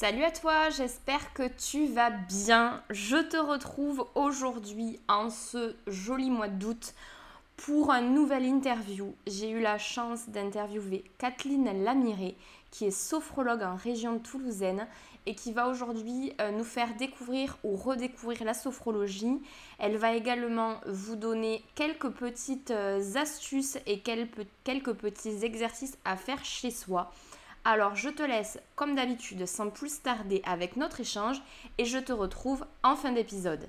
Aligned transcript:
Salut 0.00 0.22
à 0.22 0.30
toi, 0.30 0.70
j'espère 0.70 1.32
que 1.32 1.48
tu 1.48 1.88
vas 1.88 2.10
bien. 2.10 2.84
Je 2.88 3.16
te 3.16 3.36
retrouve 3.36 4.06
aujourd'hui 4.14 5.00
en 5.08 5.28
ce 5.28 5.74
joli 5.88 6.30
mois 6.30 6.46
d'août 6.46 6.94
pour 7.56 7.90
un 7.90 8.02
nouvel 8.02 8.44
interview. 8.44 9.12
J'ai 9.26 9.50
eu 9.50 9.60
la 9.60 9.76
chance 9.76 10.28
d'interviewer 10.28 11.02
Kathleen 11.18 11.82
Lamiré, 11.82 12.36
qui 12.70 12.84
est 12.84 12.92
sophrologue 12.92 13.64
en 13.64 13.74
région 13.74 14.20
toulousaine 14.20 14.86
et 15.26 15.34
qui 15.34 15.52
va 15.52 15.66
aujourd'hui 15.66 16.32
euh, 16.40 16.52
nous 16.52 16.62
faire 16.62 16.94
découvrir 16.94 17.58
ou 17.64 17.74
redécouvrir 17.74 18.44
la 18.44 18.54
sophrologie. 18.54 19.42
Elle 19.80 19.96
va 19.96 20.12
également 20.12 20.76
vous 20.86 21.16
donner 21.16 21.64
quelques 21.74 22.10
petites 22.10 22.70
euh, 22.70 23.02
astuces 23.16 23.78
et 23.84 23.98
quelques 23.98 24.92
petits 24.94 25.44
exercices 25.44 25.98
à 26.04 26.16
faire 26.16 26.44
chez 26.44 26.70
soi 26.70 27.10
alors 27.68 27.94
je 27.94 28.08
te 28.08 28.22
laisse 28.22 28.58
comme 28.76 28.94
d'habitude 28.94 29.44
sans 29.44 29.68
plus 29.68 30.00
tarder 30.02 30.40
avec 30.46 30.76
notre 30.76 31.00
échange 31.00 31.36
et 31.76 31.84
je 31.84 31.98
te 31.98 32.12
retrouve 32.12 32.64
en 32.82 32.96
fin 32.96 33.12
d'épisode. 33.12 33.68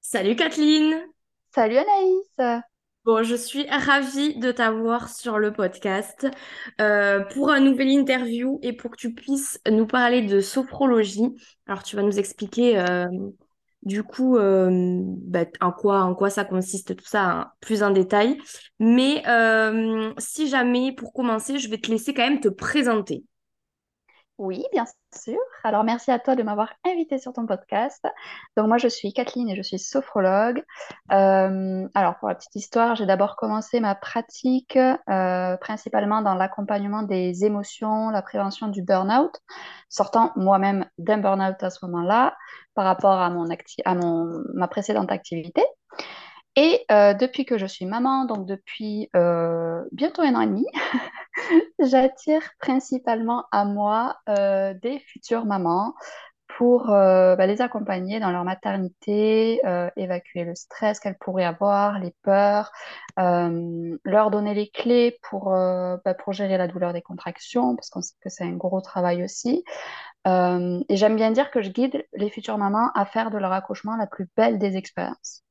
Salut 0.00 0.34
Kathleen 0.34 1.06
Salut 1.54 1.76
Anaïs 1.76 2.60
Bon, 3.04 3.22
je 3.22 3.36
suis 3.36 3.64
ravie 3.68 4.38
de 4.38 4.50
t'avoir 4.50 5.08
sur 5.08 5.38
le 5.38 5.52
podcast 5.52 6.26
euh, 6.80 7.20
pour 7.20 7.50
un 7.50 7.60
nouvel 7.60 7.88
interview 7.88 8.58
et 8.62 8.72
pour 8.72 8.92
que 8.92 8.96
tu 8.96 9.14
puisses 9.14 9.60
nous 9.68 9.86
parler 9.86 10.22
de 10.22 10.40
sophrologie. 10.40 11.34
Alors, 11.66 11.82
tu 11.82 11.96
vas 11.96 12.02
nous 12.02 12.18
expliquer 12.18 12.78
euh, 12.78 13.08
du 13.82 14.02
coup, 14.04 14.36
euh, 14.36 15.00
bah, 15.02 15.44
en, 15.60 15.72
quoi, 15.72 16.02
en 16.02 16.14
quoi 16.14 16.30
ça 16.30 16.44
consiste, 16.44 16.96
tout 16.96 17.04
ça 17.04 17.24
hein, 17.24 17.52
plus 17.60 17.82
en 17.82 17.90
détail. 17.90 18.38
Mais 18.78 19.22
euh, 19.28 20.12
si 20.18 20.48
jamais, 20.48 20.92
pour 20.92 21.12
commencer, 21.12 21.58
je 21.58 21.68
vais 21.68 21.78
te 21.78 21.90
laisser 21.90 22.14
quand 22.14 22.28
même 22.28 22.40
te 22.40 22.48
présenter. 22.48 23.24
Oui, 24.42 24.64
bien 24.72 24.86
sûr. 25.14 25.38
Alors, 25.62 25.84
merci 25.84 26.10
à 26.10 26.18
toi 26.18 26.34
de 26.34 26.42
m'avoir 26.42 26.72
invité 26.84 27.16
sur 27.18 27.32
ton 27.32 27.46
podcast. 27.46 28.04
Donc, 28.56 28.66
moi, 28.66 28.76
je 28.76 28.88
suis 28.88 29.12
Kathleen 29.12 29.48
et 29.48 29.54
je 29.54 29.62
suis 29.62 29.78
sophrologue. 29.78 30.64
Euh, 31.12 31.86
alors, 31.94 32.18
pour 32.18 32.26
la 32.28 32.34
petite 32.34 32.56
histoire, 32.56 32.96
j'ai 32.96 33.06
d'abord 33.06 33.36
commencé 33.36 33.78
ma 33.78 33.94
pratique 33.94 34.76
euh, 34.76 35.56
principalement 35.58 36.22
dans 36.22 36.34
l'accompagnement 36.34 37.04
des 37.04 37.44
émotions, 37.44 38.10
la 38.10 38.20
prévention 38.20 38.66
du 38.66 38.82
burn-out, 38.82 39.30
sortant 39.88 40.32
moi-même 40.34 40.86
d'un 40.98 41.18
burn-out 41.18 41.62
à 41.62 41.70
ce 41.70 41.78
moment-là 41.86 42.36
par 42.74 42.84
rapport 42.84 43.20
à, 43.20 43.30
mon 43.30 43.48
à 43.48 43.94
ma 43.94 44.66
précédente 44.66 45.12
activité. 45.12 45.62
Et 46.56 46.84
euh, 46.90 47.14
depuis 47.14 47.44
que 47.46 47.56
je 47.58 47.66
suis 47.66 47.86
maman, 47.86 48.24
donc 48.26 48.46
depuis 48.46 49.08
bientôt 49.92 50.22
un 50.22 50.34
an 50.34 50.40
et 50.42 50.46
demi, 50.46 50.66
J'attire 51.78 52.42
principalement 52.60 53.44
à 53.52 53.64
moi 53.64 54.16
euh, 54.28 54.74
des 54.82 54.98
futures 55.00 55.44
mamans 55.44 55.94
pour 56.58 56.90
euh, 56.90 57.34
bah, 57.34 57.46
les 57.46 57.62
accompagner 57.62 58.20
dans 58.20 58.30
leur 58.30 58.44
maternité, 58.44 59.60
euh, 59.64 59.88
évacuer 59.96 60.44
le 60.44 60.54
stress 60.54 61.00
qu'elles 61.00 61.16
pourraient 61.18 61.44
avoir, 61.44 61.98
les 61.98 62.14
peurs, 62.22 62.70
leur 63.16 64.30
donner 64.30 64.54
les 64.54 64.68
clés 64.68 65.18
pour, 65.22 65.50
bah, 65.50 66.14
pour 66.14 66.32
gérer 66.34 66.58
la 66.58 66.68
douleur 66.68 66.92
des 66.92 67.02
contractions, 67.02 67.74
parce 67.74 67.88
qu'on 67.88 68.02
sait 68.02 68.14
que 68.20 68.28
c'est 68.28 68.44
un 68.44 68.56
gros 68.56 68.82
travail 68.82 69.24
aussi. 69.24 69.64
et 70.26 70.96
j'aime 70.96 71.16
bien 71.16 71.30
dire 71.30 71.50
que 71.50 71.62
je 71.62 71.70
guide 71.70 72.06
les 72.12 72.30
futures 72.30 72.58
mamans 72.58 72.90
à 72.94 73.06
faire 73.06 73.30
de 73.30 73.38
leur 73.38 73.52
accouchement 73.52 73.96
la 73.96 74.06
plus 74.06 74.28
belle 74.36 74.58
des 74.58 74.76
expériences. 74.76 75.42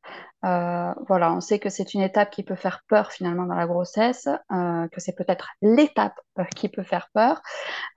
Euh, 0.44 0.94
voilà, 1.07 1.33
on 1.33 1.41
sait 1.41 1.59
que 1.59 1.69
c'est 1.69 1.94
une 1.94 2.01
étape 2.01 2.31
qui 2.31 2.44
peut 2.44 2.55
faire 2.55 2.83
peur 2.88 3.11
finalement 3.11 3.45
dans 3.45 3.55
la 3.55 3.67
grossesse, 3.67 4.27
euh, 4.51 4.88
que 4.88 4.99
c'est 4.99 5.16
peut-être 5.16 5.49
l'étape 5.61 6.19
euh, 6.39 6.44
qui 6.55 6.67
peut 6.69 6.83
faire 6.83 7.09
peur. 7.13 7.41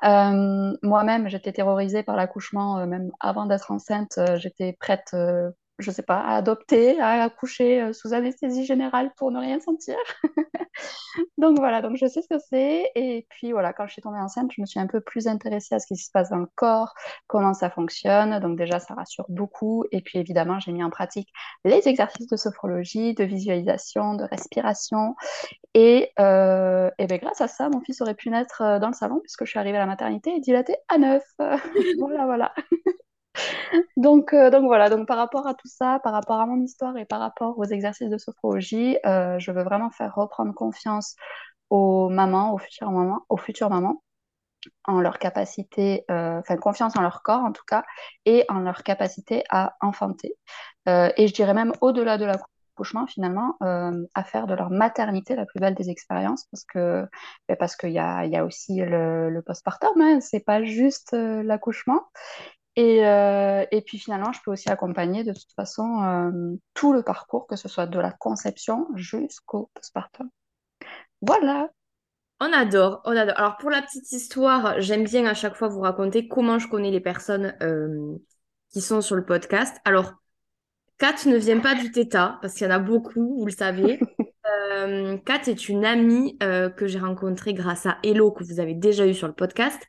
Moi-même, 0.02 1.28
j'étais 1.28 1.52
terrorisée 1.52 2.02
par 2.02 2.16
l'accouchement, 2.16 2.86
même 2.86 3.10
avant 3.20 3.46
d'être 3.46 3.70
enceinte, 3.70 4.18
j'étais 4.36 4.76
prête 4.78 5.14
je 5.78 5.90
sais 5.90 6.02
pas, 6.02 6.20
à 6.20 6.36
adopter, 6.36 7.00
à 7.00 7.22
accoucher 7.24 7.82
euh, 7.82 7.92
sous 7.92 8.12
anesthésie 8.14 8.64
générale 8.64 9.12
pour 9.16 9.30
ne 9.30 9.40
rien 9.40 9.58
sentir. 9.60 9.96
donc 11.38 11.58
voilà, 11.58 11.82
donc 11.82 11.96
je 11.96 12.06
sais 12.06 12.22
ce 12.22 12.28
que 12.28 12.38
c'est. 12.38 12.90
Et 12.94 13.26
puis 13.30 13.52
voilà, 13.52 13.72
quand 13.72 13.86
je 13.86 13.92
suis 13.92 14.02
tombée 14.02 14.18
enceinte, 14.18 14.50
je 14.54 14.60
me 14.60 14.66
suis 14.66 14.78
un 14.78 14.86
peu 14.86 15.00
plus 15.00 15.26
intéressée 15.26 15.74
à 15.74 15.80
ce 15.80 15.86
qui 15.86 15.96
se 15.96 16.10
passe 16.12 16.30
dans 16.30 16.38
le 16.38 16.48
corps, 16.54 16.94
comment 17.26 17.54
ça 17.54 17.70
fonctionne. 17.70 18.38
Donc 18.40 18.56
déjà, 18.56 18.78
ça 18.78 18.94
rassure 18.94 19.26
beaucoup. 19.28 19.84
Et 19.90 20.00
puis 20.00 20.18
évidemment, 20.18 20.60
j'ai 20.60 20.72
mis 20.72 20.84
en 20.84 20.90
pratique 20.90 21.28
les 21.64 21.88
exercices 21.88 22.28
de 22.28 22.36
sophrologie, 22.36 23.14
de 23.14 23.24
visualisation, 23.24 24.14
de 24.14 24.24
respiration. 24.24 25.16
Et, 25.74 26.10
euh, 26.20 26.90
et 26.98 27.06
bien, 27.06 27.18
grâce 27.18 27.40
à 27.40 27.48
ça, 27.48 27.68
mon 27.68 27.80
fils 27.80 28.00
aurait 28.00 28.14
pu 28.14 28.30
naître 28.30 28.62
euh, 28.62 28.78
dans 28.78 28.88
le 28.88 28.94
salon 28.94 29.18
puisque 29.20 29.44
je 29.44 29.50
suis 29.50 29.58
arrivée 29.58 29.78
à 29.78 29.80
la 29.80 29.86
maternité 29.86 30.30
et 30.36 30.40
dilaté 30.40 30.76
à 30.88 30.98
neuf. 30.98 31.24
voilà, 31.98 32.26
voilà. 32.26 32.54
donc, 33.96 34.32
euh, 34.32 34.50
donc 34.50 34.64
voilà, 34.64 34.88
donc 34.90 35.06
par 35.06 35.16
rapport 35.16 35.46
à 35.46 35.54
tout 35.54 35.68
ça, 35.68 36.00
par 36.02 36.12
rapport 36.12 36.40
à 36.40 36.46
mon 36.46 36.60
histoire 36.60 36.96
et 36.96 37.04
par 37.04 37.20
rapport 37.20 37.58
aux 37.58 37.64
exercices 37.64 38.10
de 38.10 38.18
sophrologie, 38.18 38.98
euh, 39.06 39.38
je 39.38 39.50
veux 39.50 39.62
vraiment 39.62 39.90
faire 39.90 40.14
reprendre 40.14 40.54
confiance 40.54 41.16
aux 41.70 42.08
mamans, 42.08 42.54
aux 42.54 42.58
futures 42.58 42.90
mamans, 42.90 43.24
aux 43.28 43.36
futures 43.36 43.70
mamans 43.70 44.02
en 44.84 45.00
leur 45.00 45.18
capacité, 45.18 46.04
euh, 46.10 46.38
enfin 46.38 46.56
confiance 46.56 46.96
en 46.96 47.02
leur 47.02 47.22
corps 47.22 47.42
en 47.42 47.52
tout 47.52 47.64
cas, 47.66 47.84
et 48.24 48.46
en 48.48 48.60
leur 48.60 48.82
capacité 48.82 49.44
à 49.50 49.76
enfanter. 49.80 50.34
et 50.86 51.26
je 51.28 51.34
dirais 51.34 51.54
même 51.54 51.72
au-delà 51.82 52.16
de 52.18 52.24
l'accouchement 52.24 53.06
finalement, 53.06 53.56
à 53.60 54.24
faire 54.24 54.46
de 54.46 54.54
leur 54.54 54.70
maternité 54.70 55.36
la 55.36 55.44
plus 55.44 55.60
belle 55.60 55.74
des 55.74 55.90
expériences, 55.90 56.46
parce 56.50 56.64
que 56.64 57.06
ben, 57.48 57.56
parce 57.58 57.76
qu'il 57.76 57.90
y 57.92 57.98
a, 57.98 58.24
y 58.24 58.36
a 58.36 58.44
aussi 58.44 58.76
le, 58.76 59.28
le 59.30 59.42
postpartum, 59.42 60.00
hein, 60.00 60.20
c'est 60.20 60.40
pas 60.44 60.62
juste 60.64 61.12
l'accouchement. 61.12 62.00
Et, 62.76 63.06
euh, 63.06 63.64
et, 63.70 63.82
puis 63.82 63.98
finalement, 63.98 64.32
je 64.32 64.40
peux 64.44 64.50
aussi 64.50 64.68
accompagner 64.68 65.22
de 65.22 65.32
toute 65.32 65.52
façon 65.54 66.02
euh, 66.02 66.56
tout 66.74 66.92
le 66.92 67.02
parcours, 67.02 67.46
que 67.46 67.54
ce 67.56 67.68
soit 67.68 67.86
de 67.86 68.00
la 68.00 68.10
conception 68.10 68.88
jusqu'au 68.96 69.70
postpartum. 69.74 70.28
Voilà. 71.22 71.68
On 72.40 72.52
adore, 72.52 73.00
on 73.04 73.16
adore. 73.16 73.38
Alors 73.38 73.56
pour 73.58 73.70
la 73.70 73.80
petite 73.80 74.10
histoire, 74.10 74.80
j'aime 74.80 75.04
bien 75.04 75.24
à 75.26 75.34
chaque 75.34 75.54
fois 75.54 75.68
vous 75.68 75.80
raconter 75.80 76.26
comment 76.26 76.58
je 76.58 76.68
connais 76.68 76.90
les 76.90 77.00
personnes 77.00 77.56
euh, 77.62 78.18
qui 78.70 78.80
sont 78.80 79.00
sur 79.00 79.14
le 79.14 79.24
podcast. 79.24 79.76
Alors, 79.84 80.12
Kat 80.98 81.14
ne 81.26 81.36
vient 81.36 81.60
pas 81.60 81.76
du 81.76 81.92
Theta, 81.92 82.38
parce 82.42 82.54
qu'il 82.54 82.66
y 82.66 82.70
en 82.70 82.74
a 82.74 82.80
beaucoup, 82.80 83.38
vous 83.38 83.46
le 83.46 83.52
savez. 83.52 84.00
Kat 85.24 85.42
est 85.46 85.68
une 85.68 85.84
amie 85.84 86.36
que 86.38 86.86
j'ai 86.86 86.98
rencontrée 86.98 87.54
grâce 87.54 87.86
à 87.86 87.98
Hello, 88.02 88.32
que 88.32 88.44
vous 88.44 88.60
avez 88.60 88.74
déjà 88.74 89.06
eu 89.06 89.14
sur 89.14 89.28
le 89.28 89.32
podcast. 89.32 89.80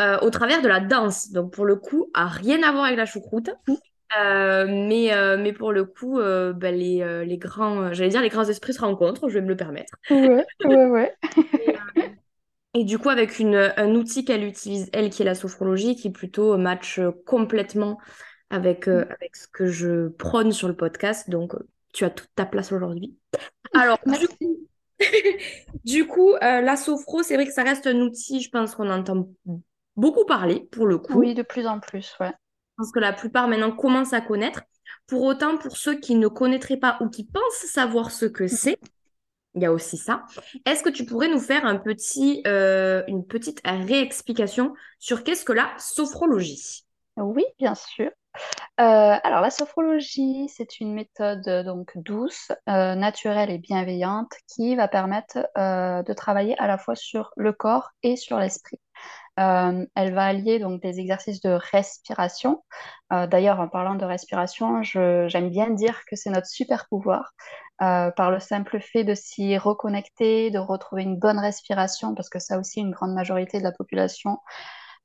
Euh, 0.00 0.16
au 0.20 0.30
travers 0.30 0.62
de 0.62 0.68
la 0.68 0.78
danse. 0.78 1.32
Donc 1.32 1.52
pour 1.52 1.64
le 1.64 1.74
coup, 1.74 2.08
à 2.14 2.26
rien 2.28 2.62
à 2.62 2.70
voir 2.70 2.84
avec 2.84 2.96
la 2.96 3.06
choucroute. 3.06 3.50
Euh, 4.18 4.66
mais, 4.68 5.12
euh, 5.12 5.36
mais 5.36 5.52
pour 5.52 5.72
le 5.72 5.84
coup, 5.84 6.18
ben, 6.18 6.74
les, 6.74 7.24
les, 7.26 7.38
grands, 7.38 7.92
j'allais 7.92 8.10
dire 8.10 8.22
les 8.22 8.28
grands 8.28 8.48
esprits 8.48 8.72
se 8.72 8.80
rencontrent, 8.80 9.28
je 9.28 9.34
vais 9.34 9.40
me 9.40 9.48
le 9.48 9.56
permettre. 9.56 9.94
Ouais, 10.10 10.46
ouais, 10.64 10.86
ouais. 10.86 11.14
et, 12.74 12.84
du 12.84 12.98
coup, 12.98 13.08
avec 13.08 13.40
une, 13.40 13.72
un 13.76 13.94
outil 13.94 14.24
qu'elle 14.24 14.44
utilise, 14.44 14.88
elle, 14.92 15.10
qui 15.10 15.22
est 15.22 15.24
la 15.24 15.34
sophrologie, 15.34 15.96
qui 15.96 16.10
plutôt 16.10 16.56
match 16.56 17.00
complètement 17.26 17.98
avec, 18.50 18.86
avec 18.86 19.34
ce 19.34 19.48
que 19.48 19.66
je 19.66 20.08
prône 20.08 20.52
sur 20.52 20.68
le 20.68 20.76
podcast. 20.76 21.28
Donc, 21.28 21.54
tu 21.92 22.04
as 22.04 22.10
toute 22.10 22.30
ta 22.36 22.46
place 22.46 22.70
aujourd'hui. 22.70 23.16
Alors, 23.74 23.98
du 24.06 24.28
coup, 24.28 24.68
du 25.84 26.06
coup 26.06 26.34
la 26.40 26.76
sophro, 26.76 27.24
c'est 27.24 27.34
vrai 27.34 27.46
que 27.46 27.52
ça 27.52 27.64
reste 27.64 27.88
un 27.88 27.96
outil, 27.96 28.40
je 28.40 28.48
pense 28.48 28.76
qu'on 28.76 28.90
entend 28.90 29.28
beaucoup 29.98 30.24
parlé 30.24 30.68
pour 30.72 30.86
le 30.86 30.98
coup. 30.98 31.18
Oui, 31.18 31.34
de 31.34 31.42
plus 31.42 31.66
en 31.66 31.80
plus, 31.80 32.16
ouais. 32.20 32.30
Je 32.30 32.84
pense 32.84 32.92
que 32.92 33.00
la 33.00 33.12
plupart 33.12 33.48
maintenant 33.48 33.72
commencent 33.72 34.12
à 34.12 34.20
connaître. 34.20 34.62
Pour 35.06 35.24
autant, 35.24 35.58
pour 35.58 35.76
ceux 35.76 35.98
qui 35.98 36.14
ne 36.14 36.28
connaîtraient 36.28 36.76
pas 36.76 36.96
ou 37.00 37.08
qui 37.08 37.24
pensent 37.24 37.66
savoir 37.66 38.10
ce 38.10 38.24
que 38.24 38.46
c'est, 38.46 38.78
il 39.54 39.62
y 39.62 39.66
a 39.66 39.72
aussi 39.72 39.96
ça. 39.96 40.24
Est-ce 40.64 40.82
que 40.82 40.88
tu 40.90 41.04
pourrais 41.04 41.28
nous 41.28 41.40
faire 41.40 41.64
un 41.66 41.76
petit, 41.76 42.42
euh, 42.46 43.02
une 43.08 43.26
petite 43.26 43.60
réexplication 43.64 44.74
sur 44.98 45.24
qu'est-ce 45.24 45.44
que 45.44 45.52
la 45.52 45.70
sophrologie? 45.78 46.84
Oui, 47.16 47.44
bien 47.58 47.74
sûr. 47.74 48.10
Euh, 48.80 49.16
alors 49.24 49.40
la 49.40 49.50
sophrologie, 49.50 50.48
c'est 50.48 50.78
une 50.78 50.94
méthode 50.94 51.48
donc 51.64 51.90
douce, 51.96 52.52
euh, 52.68 52.94
naturelle 52.94 53.50
et 53.50 53.58
bienveillante 53.58 54.30
qui 54.46 54.76
va 54.76 54.86
permettre 54.86 55.38
de 55.56 56.12
travailler 56.12 56.56
à 56.60 56.68
la 56.68 56.78
fois 56.78 56.94
sur 56.94 57.32
le 57.36 57.52
corps 57.52 57.90
et 58.04 58.14
sur 58.14 58.38
l'esprit. 58.38 58.78
Euh, 59.38 59.86
elle 59.94 60.14
va 60.14 60.24
allier 60.26 60.58
donc 60.58 60.82
des 60.82 61.00
exercices 61.00 61.40
de 61.40 61.50
respiration. 61.50 62.62
Euh, 63.12 63.26
d'ailleurs, 63.26 63.60
en 63.60 63.68
parlant 63.68 63.94
de 63.94 64.04
respiration, 64.04 64.82
j'aime 64.82 65.50
bien 65.50 65.70
dire 65.70 66.04
que 66.06 66.16
c'est 66.16 66.30
notre 66.30 66.48
super 66.48 66.88
pouvoir. 66.88 67.32
Euh, 67.80 68.10
par 68.10 68.32
le 68.32 68.40
simple 68.40 68.80
fait 68.80 69.04
de 69.04 69.14
s'y 69.14 69.56
reconnecter, 69.56 70.50
de 70.50 70.58
retrouver 70.58 71.04
une 71.04 71.16
bonne 71.16 71.38
respiration, 71.38 72.14
parce 72.16 72.28
que 72.28 72.40
ça 72.40 72.58
aussi, 72.58 72.80
une 72.80 72.90
grande 72.90 73.14
majorité 73.14 73.58
de 73.58 73.62
la 73.62 73.70
population 73.70 74.38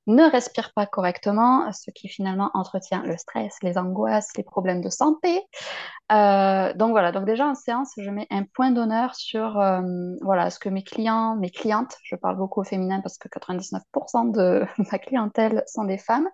ne 0.07 0.23
respire 0.23 0.73
pas 0.73 0.85
correctement, 0.85 1.71
ce 1.71 1.91
qui 1.91 2.07
finalement 2.09 2.51
entretient 2.53 3.03
le 3.03 3.17
stress, 3.17 3.55
les 3.61 3.77
angoisses, 3.77 4.29
les 4.35 4.43
problèmes 4.43 4.81
de 4.81 4.89
santé. 4.89 5.41
Euh, 6.11 6.73
donc 6.73 6.91
voilà, 6.91 7.11
donc 7.11 7.25
déjà 7.25 7.47
en 7.47 7.55
séance, 7.55 7.93
je 7.97 8.09
mets 8.09 8.27
un 8.29 8.43
point 8.43 8.71
d'honneur 8.71 9.15
sur 9.15 9.59
euh, 9.59 9.81
voilà, 10.21 10.49
ce 10.49 10.59
que 10.59 10.69
mes 10.69 10.83
clients, 10.83 11.35
mes 11.37 11.49
clientes, 11.49 11.95
je 12.03 12.15
parle 12.15 12.37
beaucoup 12.37 12.61
au 12.61 12.63
féminin 12.63 12.99
parce 13.01 13.17
que 13.17 13.29
99% 13.29 14.31
de 14.31 14.65
ma 14.91 14.99
clientèle 14.99 15.63
sont 15.67 15.85
des 15.85 15.97
femmes, 15.97 16.27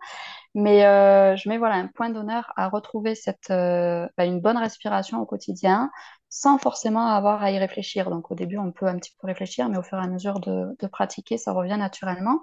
mais 0.56 0.86
euh, 0.86 1.36
je 1.36 1.50
mets 1.50 1.58
voilà, 1.58 1.76
un 1.76 1.88
point 1.88 2.10
d'honneur 2.10 2.52
à 2.56 2.70
retrouver 2.70 3.16
cette, 3.16 3.50
bah, 3.50 4.26
une 4.26 4.42
bonne 4.42 4.58
respiration 4.58 5.22
au 5.22 5.26
quotidien 5.26 5.92
sans 6.30 6.58
forcément 6.60 7.08
avoir 7.08 7.44
à 7.44 7.52
y 7.52 7.58
réfléchir. 7.58 8.10
Donc 8.10 8.32
au 8.32 8.36
début, 8.36 8.58
on 8.58 8.72
peut 8.72 8.88
un 8.88 8.98
petit 8.98 9.14
peu 9.20 9.28
réfléchir, 9.28 9.70
mais 9.70 9.78
au 9.78 9.84
fur 9.84 9.98
et 9.98 10.04
à 10.04 10.08
mesure 10.08 10.40
de, 10.40 10.76
de 10.80 10.88
pratiquer, 10.88 11.38
ça 11.38 11.54
revient 11.54 11.78
naturellement. 11.78 12.40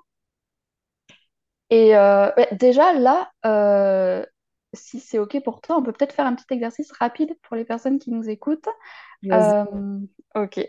Et 1.70 1.92
déjà 2.52 2.92
là, 2.92 3.30
si 4.76 5.00
c'est 5.00 5.18
OK 5.18 5.42
pour 5.42 5.60
toi, 5.60 5.76
on 5.76 5.82
peut 5.82 5.92
peut-être 5.92 6.14
faire 6.14 6.26
un 6.26 6.34
petit 6.34 6.46
exercice 6.50 6.92
rapide 6.92 7.34
pour 7.42 7.56
les 7.56 7.64
personnes 7.64 7.98
qui 7.98 8.10
nous 8.10 8.28
écoutent. 8.28 8.68
Euh, 9.24 9.64
OK. 10.34 10.60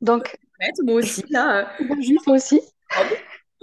Donc, 0.00 0.36
moi 0.84 0.94
aussi, 0.96 1.24
là. 1.30 1.72
Juste 2.00 2.26
moi 2.26 2.36
aussi. 2.36 2.60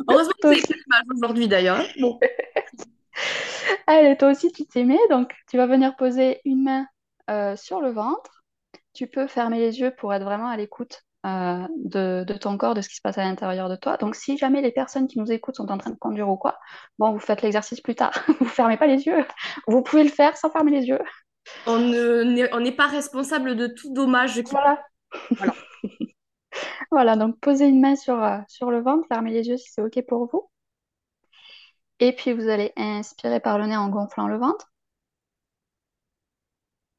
Heureusement 0.09 0.33
que 0.41 0.55
c'est 0.55 0.75
aujourd'hui 1.15 1.47
d'ailleurs. 1.47 1.85
Bon. 1.99 2.19
Allez, 3.87 4.17
toi 4.17 4.31
aussi, 4.31 4.51
tu 4.51 4.65
t'y 4.65 4.83
mets. 4.83 4.99
Donc, 5.09 5.33
tu 5.49 5.57
vas 5.57 5.67
venir 5.67 5.95
poser 5.95 6.41
une 6.45 6.63
main 6.63 6.87
euh, 7.29 7.55
sur 7.55 7.81
le 7.81 7.91
ventre. 7.91 8.43
Tu 8.93 9.07
peux 9.07 9.27
fermer 9.27 9.59
les 9.59 9.79
yeux 9.79 9.91
pour 9.91 10.13
être 10.13 10.23
vraiment 10.23 10.47
à 10.47 10.57
l'écoute 10.57 11.03
euh, 11.25 11.67
de, 11.77 12.37
ton 12.37 12.57
corps, 12.57 12.75
de 12.75 12.81
ce 12.81 12.89
qui 12.89 12.95
se 12.95 13.01
passe 13.01 13.17
à 13.17 13.23
l'intérieur 13.23 13.67
de 13.69 13.75
toi. 13.75 13.97
Donc, 13.97 14.15
si 14.15 14.37
jamais 14.37 14.61
les 14.61 14.71
personnes 14.71 15.07
qui 15.07 15.17
nous 15.17 15.31
écoutent 15.31 15.55
sont 15.55 15.71
en 15.71 15.77
train 15.77 15.89
de 15.89 15.97
conduire 15.97 16.29
ou 16.29 16.37
quoi, 16.37 16.59
bon, 16.99 17.11
vous 17.11 17.19
faites 17.19 17.41
l'exercice 17.41 17.81
plus 17.81 17.95
tard. 17.95 18.11
vous 18.39 18.45
fermez 18.45 18.77
pas 18.77 18.87
les 18.87 19.05
yeux. 19.05 19.25
Vous 19.67 19.81
pouvez 19.81 20.03
le 20.03 20.09
faire 20.09 20.37
sans 20.37 20.51
fermer 20.51 20.71
les 20.71 20.85
yeux. 20.85 20.99
On 21.65 21.79
n'est 21.79 22.75
pas 22.75 22.87
responsable 22.87 23.55
de 23.55 23.67
tout 23.67 23.91
dommage. 23.93 24.35
Qui... 24.35 24.51
Voilà. 24.51 24.83
Voilà. 25.31 25.53
voilà, 26.91 27.15
donc 27.15 27.39
posez 27.39 27.65
une 27.65 27.81
main 27.81 27.95
sur, 27.95 28.21
euh, 28.23 28.37
sur 28.47 28.69
le 28.71 28.81
ventre, 28.81 29.07
fermez 29.07 29.31
les 29.31 29.47
yeux 29.47 29.57
si 29.57 29.71
c'est 29.71 29.81
OK 29.81 29.99
pour 30.07 30.29
vous. 30.31 30.49
Et 31.99 32.13
puis, 32.13 32.33
vous 32.33 32.49
allez 32.49 32.71
inspirer 32.75 33.39
par 33.39 33.57
le 33.57 33.67
nez 33.67 33.77
en 33.77 33.89
gonflant 33.89 34.27
le 34.27 34.37
ventre. 34.37 34.71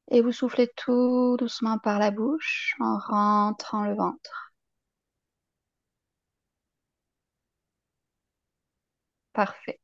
Et 0.09 0.21
vous 0.21 0.31
soufflez 0.31 0.69
tout 0.75 1.37
doucement 1.37 1.77
par 1.79 1.99
la 1.99 2.11
bouche 2.11 2.75
en 2.79 2.97
rentrant 2.97 3.83
le 3.85 3.95
ventre. 3.95 4.53
Parfait. 9.33 9.79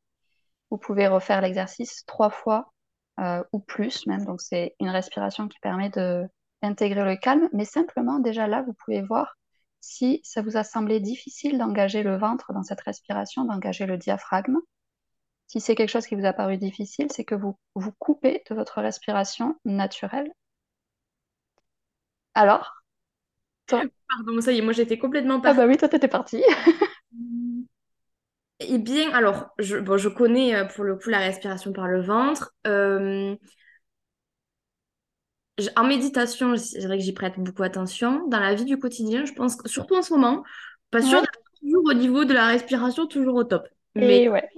Vous 0.69 0.77
pouvez 0.77 1.07
refaire 1.07 1.41
l'exercice 1.41 2.03
trois 2.05 2.29
fois 2.29 2.73
euh, 3.19 3.43
ou 3.51 3.59
plus 3.59 4.07
même. 4.07 4.25
Donc 4.25 4.41
c'est 4.41 4.75
une 4.79 4.89
respiration 4.89 5.47
qui 5.47 5.59
permet 5.59 5.89
d'intégrer 5.89 7.03
le 7.05 7.15
calme. 7.17 7.49
Mais 7.53 7.65
simplement, 7.65 8.19
déjà 8.19 8.47
là, 8.47 8.63
vous 8.63 8.73
pouvez 8.73 9.01
voir 9.01 9.35
si 9.81 10.21
ça 10.23 10.41
vous 10.41 10.57
a 10.57 10.63
semblé 10.63 10.99
difficile 10.99 11.57
d'engager 11.57 12.03
le 12.03 12.17
ventre 12.17 12.53
dans 12.53 12.63
cette 12.63 12.81
respiration, 12.81 13.45
d'engager 13.45 13.85
le 13.85 13.97
diaphragme. 13.97 14.57
Si 15.53 15.61
c'est 15.61 15.75
quelque 15.75 15.91
chose 15.91 16.07
qui 16.07 16.15
vous 16.15 16.25
a 16.25 16.33
paru 16.33 16.57
difficile, 16.57 17.05
c'est 17.11 17.25
que 17.25 17.35
vous 17.35 17.55
vous 17.75 17.91
coupez 17.99 18.41
de 18.49 18.55
votre 18.55 18.81
respiration 18.81 19.55
naturelle. 19.65 20.33
Alors 22.33 22.73
Pardon, 23.67 24.41
ça 24.41 24.51
y 24.51 24.57
est, 24.57 24.61
moi 24.63 24.73
j'étais 24.73 24.97
complètement 24.97 25.39
partie. 25.39 25.59
Ah 25.59 25.63
bah 25.63 25.69
oui, 25.69 25.77
toi 25.77 25.87
t'étais 25.89 26.07
partie. 26.07 26.43
eh 28.61 28.79
bien, 28.79 29.11
alors, 29.11 29.51
je, 29.59 29.77
bon, 29.77 29.95
je 29.95 30.09
connais 30.09 30.55
euh, 30.55 30.65
pour 30.65 30.85
le 30.85 30.95
coup 30.95 31.09
la 31.11 31.19
respiration 31.19 31.71
par 31.71 31.87
le 31.87 32.01
ventre. 32.01 32.55
Euh, 32.65 33.35
en 35.75 35.83
méditation, 35.83 36.57
c'est 36.57 36.83
vrai 36.87 36.97
que 36.97 37.03
j'y 37.03 37.13
prête 37.13 37.37
beaucoup 37.37 37.61
attention. 37.61 38.27
Dans 38.27 38.39
la 38.39 38.55
vie 38.55 38.65
du 38.65 38.79
quotidien, 38.79 39.25
je 39.25 39.33
pense, 39.33 39.55
que, 39.55 39.69
surtout 39.69 39.95
en 39.95 40.01
ce 40.01 40.13
moment, 40.13 40.43
pas 40.89 41.03
sûr 41.03 41.21
d'être 41.21 41.43
toujours 41.59 41.83
au 41.85 41.93
niveau 41.93 42.25
de 42.25 42.33
la 42.33 42.47
respiration, 42.47 43.05
toujours 43.05 43.35
au 43.35 43.43
top. 43.43 43.67
Mais 43.93 44.27
ouais. 44.29 44.49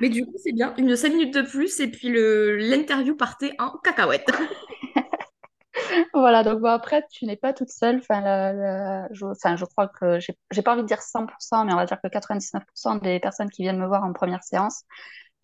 Mais 0.00 0.08
du 0.08 0.24
coup, 0.24 0.34
c'est 0.42 0.52
bien, 0.52 0.74
une 0.78 0.96
5 0.96 1.12
minutes 1.12 1.34
de 1.34 1.42
plus 1.42 1.78
et 1.80 1.90
puis 1.90 2.10
l'interview 2.10 3.16
partait 3.16 3.52
en 3.58 3.70
cacahuète. 3.84 4.26
voilà, 6.14 6.42
donc 6.42 6.60
bon, 6.60 6.70
après, 6.70 7.04
tu 7.10 7.26
n'es 7.26 7.36
pas 7.36 7.52
toute 7.52 7.70
seule. 7.70 7.98
Enfin, 7.98 9.06
je, 9.12 9.64
crois 9.64 9.88
que 9.88 10.18
j'ai 10.18 10.62
pas 10.62 10.72
envie 10.72 10.82
de 10.82 10.86
dire 10.86 11.00
100%, 11.00 11.66
mais 11.66 11.72
on 11.72 11.76
va 11.76 11.86
dire 11.86 11.98
que 12.02 12.08
99% 12.08 13.00
des 13.02 13.20
personnes 13.20 13.50
qui 13.50 13.62
viennent 13.62 13.78
me 13.78 13.86
voir 13.86 14.04
en 14.04 14.12
première 14.12 14.42
séance 14.42 14.84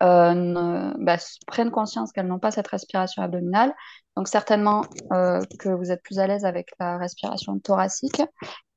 euh, 0.03 0.93
bah, 0.99 1.17
prennent 1.47 1.71
conscience 1.71 2.11
qu'elles 2.11 2.27
n'ont 2.27 2.39
pas 2.39 2.51
cette 2.51 2.67
respiration 2.67 3.23
abdominale. 3.23 3.73
Donc 4.15 4.27
certainement 4.27 4.83
euh, 5.11 5.41
que 5.59 5.69
vous 5.69 5.91
êtes 5.91 6.01
plus 6.03 6.19
à 6.19 6.27
l'aise 6.27 6.45
avec 6.45 6.69
la 6.79 6.97
respiration 6.97 7.59
thoracique. 7.59 8.21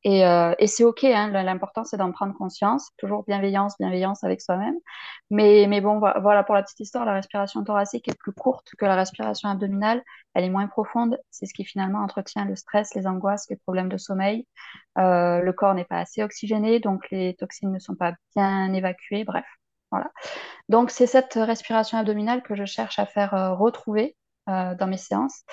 Et, 0.05 0.25
euh, 0.27 0.55
et 0.59 0.67
c'est 0.67 0.85
OK, 0.85 1.05
hein, 1.05 1.29
l'important 1.31 1.85
c'est 1.85 1.99
d'en 1.99 2.11
prendre 2.11 2.35
conscience, 2.35 2.89
toujours 2.97 3.25
bienveillance, 3.25 3.75
bienveillance 3.79 4.25
avec 4.25 4.41
soi-même. 4.41 4.77
Mais, 5.31 5.67
mais 5.69 5.81
bon, 5.81 5.99
voilà, 5.99 6.43
pour 6.43 6.55
la 6.55 6.63
petite 6.63 6.81
histoire, 6.81 7.05
la 7.05 7.13
respiration 7.13 7.63
thoracique 7.65 8.09
est 8.09 8.19
plus 8.19 8.33
courte 8.33 8.71
que 8.79 8.87
la 8.87 8.97
respiration 8.97 9.49
abdominale, 9.51 10.03
elle 10.35 10.45
est 10.45 10.51
moins 10.51 10.67
profonde, 10.69 11.19
c'est 11.31 11.47
ce 11.47 11.53
qui 11.55 11.65
finalement 11.65 12.01
entretient 12.03 12.45
le 12.47 12.57
stress, 12.57 12.95
les 12.95 13.07
angoisses, 13.07 13.47
les 13.51 13.57
problèmes 13.57 13.89
de 13.91 13.99
sommeil. 13.99 14.47
Euh, 14.99 15.41
le 15.41 15.53
corps 15.53 15.75
n'est 15.75 15.85
pas 15.85 15.99
assez 15.99 16.23
oxygéné, 16.23 16.81
donc 16.81 17.11
les 17.11 17.35
toxines 17.37 17.73
ne 17.73 17.79
sont 17.79 17.95
pas 17.95 18.15
bien 18.35 18.73
évacuées, 18.73 19.25
bref, 19.25 19.45
voilà. 19.91 20.11
Donc 20.69 20.91
c'est 20.91 21.07
cette 21.07 21.35
respiration 21.35 21.99
abdominale 21.99 22.43
que 22.43 22.55
je 22.55 22.65
cherche 22.65 22.99
à 22.99 23.07
faire 23.07 23.35
euh, 23.35 23.55
retrouver 23.55 24.17
euh, 24.49 24.75
dans 24.75 24.87
mes 24.87 24.97
séances 24.97 25.45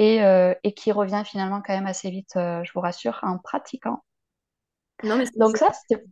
euh, 0.00 0.54
et, 0.62 0.74
qui 0.74 0.92
revient 0.92 1.22
finalement 1.24 1.62
quand 1.62 1.74
même 1.74 1.86
assez 1.86 2.10
vite, 2.10 2.36
euh, 2.36 2.62
je 2.64 2.72
vous 2.72 2.80
rassure, 2.80 3.20
en 3.22 3.38
pratiquant. 3.38 4.02
Non, 5.02 5.16
mais 5.16 5.24
Donc 5.36 5.56
ça, 5.56 5.72
c'était... 5.72 6.04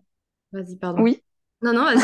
Vas-y, 0.53 0.77
pardon. 0.77 1.03
Oui. 1.03 1.23
Non, 1.63 1.73
non, 1.73 1.85
vas-y. 1.85 1.99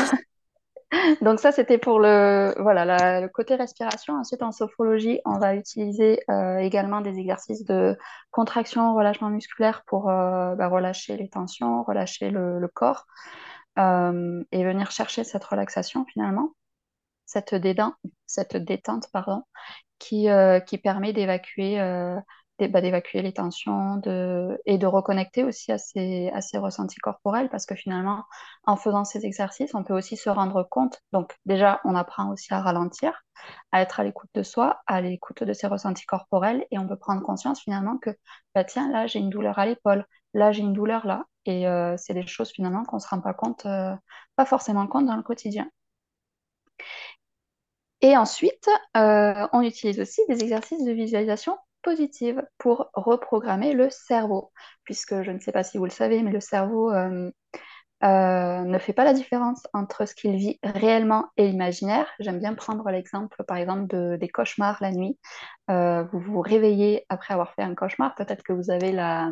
Donc 1.22 1.38
ça, 1.38 1.52
c'était 1.52 1.76
pour 1.76 2.00
le, 2.00 2.54
voilà, 2.60 3.20
le 3.20 3.28
côté 3.28 3.56
respiration. 3.56 4.14
Ensuite, 4.14 4.42
en 4.42 4.52
sophrologie, 4.52 5.20
on 5.26 5.38
va 5.38 5.54
utiliser 5.54 6.20
euh, 6.30 6.56
également 6.58 7.02
des 7.02 7.18
exercices 7.18 7.64
de 7.64 7.98
contraction, 8.30 8.94
relâchement 8.94 9.28
musculaire 9.28 9.82
pour 9.86 10.04
bah, 10.06 10.68
relâcher 10.68 11.18
les 11.18 11.28
tensions, 11.28 11.82
relâcher 11.82 12.30
le, 12.30 12.58
le 12.58 12.68
corps 12.68 13.06
et 13.76 14.64
venir 14.64 14.90
chercher 14.90 15.24
cette 15.24 15.44
relaxation 15.44 16.06
finalement, 16.06 16.54
cette 17.26 17.54
détente, 17.54 17.94
cette 18.26 18.56
détente 18.56 19.08
pardon, 19.12 19.44
qui, 19.98 20.28
euh, 20.30 20.60
qui 20.60 20.78
permet 20.78 21.12
d'évacuer 21.12 21.80
euh, 21.80 22.16
bah, 22.58 22.80
d'évacuer 22.80 23.22
les 23.22 23.32
tensions 23.32 24.00
et 24.66 24.78
de 24.78 24.86
reconnecter 24.86 25.44
aussi 25.44 25.70
à 25.70 25.78
ces 25.78 26.58
ressentis 26.58 26.98
corporels 26.98 27.48
parce 27.50 27.66
que 27.66 27.76
finalement, 27.76 28.24
en 28.66 28.76
faisant 28.76 29.04
ces 29.04 29.24
exercices, 29.24 29.74
on 29.74 29.84
peut 29.84 29.94
aussi 29.94 30.16
se 30.16 30.28
rendre 30.28 30.64
compte. 30.64 31.00
Donc 31.12 31.36
déjà, 31.46 31.80
on 31.84 31.94
apprend 31.94 32.32
aussi 32.32 32.52
à 32.52 32.60
ralentir, 32.60 33.12
à 33.72 33.80
être 33.82 34.00
à 34.00 34.04
l'écoute 34.04 34.30
de 34.34 34.42
soi, 34.42 34.80
à 34.88 35.00
l'écoute 35.00 35.44
de 35.44 35.52
ses 35.52 35.68
ressentis 35.68 36.06
corporels 36.06 36.66
et 36.72 36.78
on 36.80 36.88
peut 36.88 36.96
prendre 36.98 37.22
conscience 37.22 37.60
finalement 37.60 37.96
que, 37.98 38.10
bah, 38.54 38.64
tiens, 38.64 38.90
là, 38.90 39.06
j'ai 39.06 39.20
une 39.20 39.30
douleur 39.30 39.58
à 39.60 39.66
l'épaule, 39.66 40.04
là, 40.34 40.50
j'ai 40.52 40.62
une 40.62 40.72
douleur 40.72 41.06
là. 41.06 41.24
Et 41.44 41.66
euh, 41.68 41.94
c'est 41.96 42.12
des 42.14 42.26
choses 42.26 42.50
finalement 42.50 42.84
qu'on 42.84 42.96
ne 42.96 43.00
se 43.00 43.08
rend 43.08 43.20
pas 43.20 43.34
compte, 43.34 43.62
pas 43.62 44.44
forcément 44.46 44.86
compte 44.88 45.06
dans 45.06 45.16
le 45.16 45.22
quotidien. 45.22 45.68
Et 48.00 48.16
ensuite, 48.16 48.68
euh, 48.96 49.46
on 49.52 49.62
utilise 49.62 50.00
aussi 50.00 50.20
des 50.28 50.42
exercices 50.42 50.84
de 50.84 50.92
visualisation 50.92 51.56
positive 51.82 52.42
pour 52.58 52.90
reprogrammer 52.94 53.72
le 53.72 53.88
cerveau, 53.90 54.52
puisque 54.84 55.22
je 55.22 55.30
ne 55.30 55.38
sais 55.38 55.52
pas 55.52 55.64
si 55.64 55.78
vous 55.78 55.84
le 55.84 55.90
savez, 55.90 56.22
mais 56.22 56.32
le 56.32 56.40
cerveau 56.40 56.92
euh, 56.92 57.30
euh, 58.04 58.62
ne 58.62 58.78
fait 58.78 58.92
pas 58.92 59.04
la 59.04 59.12
différence 59.12 59.66
entre 59.72 60.06
ce 60.06 60.14
qu'il 60.14 60.36
vit 60.36 60.58
réellement 60.62 61.26
et 61.36 61.48
l'imaginaire. 61.48 62.06
J'aime 62.20 62.38
bien 62.38 62.54
prendre 62.54 62.88
l'exemple, 62.90 63.42
par 63.44 63.56
exemple, 63.56 63.86
de, 63.88 64.16
des 64.16 64.28
cauchemars 64.28 64.78
la 64.80 64.92
nuit. 64.92 65.18
Euh, 65.70 66.04
vous 66.04 66.20
vous 66.20 66.40
réveillez 66.40 67.04
après 67.08 67.34
avoir 67.34 67.52
fait 67.54 67.62
un 67.62 67.74
cauchemar, 67.74 68.14
peut-être 68.14 68.42
que 68.42 68.52
vous 68.52 68.70
avez 68.70 68.92
la, 68.92 69.30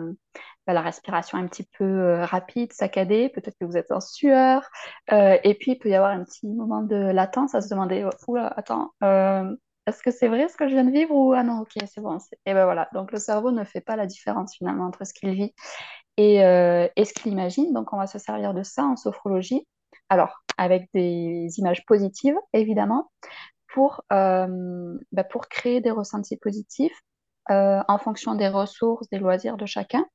bah, 0.67 0.81
respiration 0.81 1.39
un 1.39 1.47
petit 1.47 1.69
peu 1.79 1.85
euh, 1.85 2.25
rapide, 2.25 2.73
saccadée, 2.73 3.29
peut-être 3.29 3.57
que 3.59 3.65
vous 3.65 3.77
êtes 3.77 3.93
en 3.93 4.01
sueur, 4.01 4.69
et 5.11 5.57
puis 5.59 5.73
il 5.73 5.79
peut 5.79 5.89
y 5.89 5.95
avoir 5.95 6.11
un 6.11 6.25
petit 6.25 6.47
moment 6.47 6.83
de 6.83 6.97
latence 6.97 7.55
à 7.55 7.61
se 7.61 7.69
demander, 7.69 8.09
oula, 8.27 8.49
attends, 8.49 8.93
est-ce 9.87 10.03
que 10.03 10.11
c'est 10.11 10.29
vrai 10.29 10.49
ce 10.49 10.57
que 10.57 10.69
je 10.69 10.75
viens 10.75 10.85
de 10.85 10.91
vivre 10.91 11.15
ou 11.15 11.33
ah 11.33 11.45
non, 11.45 11.61
ok, 11.61 11.71
c'est 11.87 12.01
bon. 12.01 12.19
Et 12.45 12.55
ben 12.55 12.65
voilà, 12.65 12.89
donc 12.93 13.13
le 13.13 13.19
cerveau 13.19 13.53
ne 13.53 13.63
fait 13.63 13.81
pas 13.81 13.95
la 13.95 14.07
différence 14.07 14.57
finalement 14.57 14.87
entre 14.87 15.07
ce 15.07 15.15
qu'il 15.15 15.31
vit 15.31 15.55
et, 16.17 16.45
euh, 16.45 16.89
ce 16.97 17.13
qu'il 17.13 17.33
imagine. 17.33 17.73
Donc 17.73 17.93
on 17.93 17.99
va 17.99 18.07
se 18.07 18.19
servir 18.19 18.55
de 18.55 18.63
ça 18.63 18.85
en 18.85 18.97
sophrologie? 18.97 19.67
Alors, 20.09 20.43
avec 20.57 20.89
des 20.95 21.49
images 21.59 21.85
positives, 21.87 22.37
évidemment, 22.53 23.11
pour, 23.69 24.03
euh, 24.13 24.99
bah, 25.13 25.25
pour 25.25 25.49
créer 25.49 25.81
des 25.81 25.91
ressentis 25.91 26.37
positifs 26.37 26.99
euh, 27.51 27.83
en 27.89 27.99
fonction 27.99 28.35
des 28.35 28.49
ressources, 28.49 29.09
des 29.11 29.19
loisirs 29.19 29.57
de 29.57 29.67
chacun. 29.67 30.07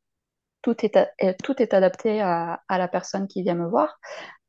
Tout 0.61 0.75
est, 0.85 0.95
tout 1.43 1.59
est 1.59 1.73
adapté 1.73 2.21
à, 2.21 2.61
la 2.69 2.87
personne 2.87 3.27
qui 3.27 3.41
vient 3.41 3.55
me 3.55 3.67
voir. 3.67 3.99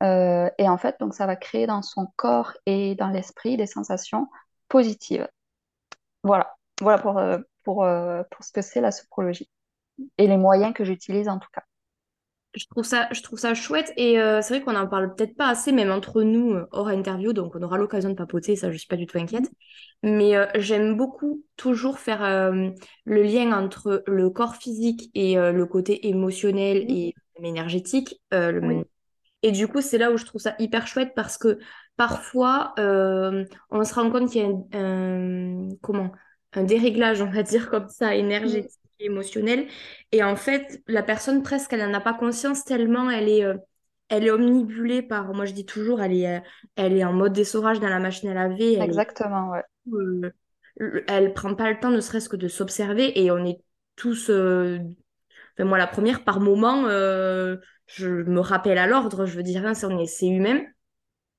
Et 0.02 0.68
en 0.68 0.76
fait, 0.76 0.96
donc 1.00 1.14
ça 1.14 1.26
va 1.26 1.36
créer 1.36 1.66
dans 1.66 1.80
son 1.80 2.06
corps 2.16 2.52
et 2.66 2.94
dans 2.96 3.08
l'esprit 3.08 3.56
des 3.56 3.66
sensations 3.66 4.28
positives. 4.68 5.26
Voilà, 6.22 6.54
voilà 6.82 6.98
pour, 6.98 7.14
pour, 7.64 7.86
pour 8.30 8.44
ce 8.44 8.52
que 8.52 8.60
c'est 8.60 8.82
la 8.82 8.90
sophrologie 8.90 9.48
et 10.18 10.26
les 10.26 10.36
moyens 10.36 10.74
que 10.74 10.84
j'utilise 10.84 11.28
en 11.28 11.38
tout 11.38 11.48
cas. 11.52 11.62
Je 12.54 12.66
trouve 12.66 12.84
ça, 12.84 13.08
je 13.12 13.22
trouve 13.22 13.38
ça 13.38 13.54
chouette 13.54 13.94
et 13.96 14.20
euh, 14.20 14.42
c'est 14.42 14.54
vrai 14.54 14.62
qu'on 14.62 14.76
en 14.76 14.86
parle 14.86 15.14
peut-être 15.14 15.34
pas 15.36 15.48
assez, 15.48 15.72
même 15.72 15.90
entre 15.90 16.22
nous, 16.22 16.52
euh, 16.52 16.66
hors 16.70 16.88
interview, 16.88 17.32
donc 17.32 17.56
on 17.56 17.62
aura 17.62 17.78
l'occasion 17.78 18.10
de 18.10 18.14
papoter, 18.14 18.56
ça 18.56 18.70
je 18.70 18.76
suis 18.76 18.86
pas 18.86 18.96
du 18.96 19.06
tout 19.06 19.16
inquiète. 19.16 19.50
Mais 20.02 20.36
euh, 20.36 20.44
j'aime 20.56 20.94
beaucoup 20.94 21.44
toujours 21.56 21.98
faire 21.98 22.52
le 23.04 23.22
lien 23.22 23.52
entre 23.52 24.02
le 24.06 24.28
corps 24.28 24.56
physique 24.56 25.10
et 25.14 25.36
le 25.36 25.64
côté 25.64 26.08
émotionnel 26.08 26.90
et 26.90 27.14
énergétique. 27.42 28.20
Et 29.44 29.52
du 29.52 29.68
coup, 29.68 29.80
c'est 29.80 29.98
là 29.98 30.10
où 30.10 30.16
je 30.16 30.24
trouve 30.24 30.40
ça 30.40 30.54
hyper 30.58 30.86
chouette 30.88 31.12
parce 31.14 31.38
que 31.38 31.58
parfois, 31.96 32.74
on 32.78 33.84
se 33.84 33.94
rend 33.94 34.10
compte 34.10 34.28
qu'il 34.28 34.42
y 34.42 34.44
a 34.44 34.78
un, 34.78 35.68
comment, 35.82 36.10
un 36.52 36.64
déréglage, 36.64 37.22
on 37.22 37.30
va 37.30 37.44
dire 37.44 37.70
comme 37.70 37.88
ça, 37.88 38.16
énergétique 38.16 38.81
émotionnelle. 39.04 39.66
Et 40.12 40.22
en 40.22 40.36
fait, 40.36 40.82
la 40.86 41.02
personne 41.02 41.42
presque, 41.42 41.72
elle 41.72 41.80
n'en 41.80 41.94
a 41.94 42.00
pas 42.00 42.14
conscience 42.14 42.64
tellement 42.64 43.10
elle 43.10 43.28
est, 43.28 43.44
euh, 43.44 43.56
elle 44.08 44.26
est 44.26 44.30
omnibulée 44.30 45.02
par, 45.02 45.32
moi 45.34 45.44
je 45.44 45.52
dis 45.52 45.66
toujours, 45.66 46.00
elle 46.00 46.12
est, 46.12 46.36
euh, 46.36 46.40
elle 46.76 46.96
est 46.96 47.04
en 47.04 47.12
mode 47.12 47.32
dessorage 47.32 47.80
dans 47.80 47.88
la 47.88 48.00
machine 48.00 48.28
à 48.30 48.34
laver. 48.34 48.80
Exactement, 48.80 49.50
ouais. 49.50 49.62
Euh, 50.80 51.04
elle 51.08 51.34
prend 51.34 51.54
pas 51.54 51.70
le 51.70 51.78
temps 51.78 51.90
ne 51.90 52.00
serait-ce 52.00 52.28
que 52.28 52.36
de 52.36 52.48
s'observer 52.48 53.22
et 53.22 53.30
on 53.30 53.44
est 53.44 53.58
tous, 53.96 54.30
enfin, 54.30 55.64
moi 55.64 55.76
la 55.78 55.86
première, 55.86 56.24
par 56.24 56.40
moment, 56.40 56.88
je 56.88 58.08
me 58.08 58.40
rappelle 58.40 58.78
à 58.78 58.86
l'ordre, 58.86 59.26
je 59.26 59.36
veux 59.36 59.42
dire, 59.42 59.66
hein, 59.66 59.74
c'est 59.74 60.26
humain. 60.26 60.62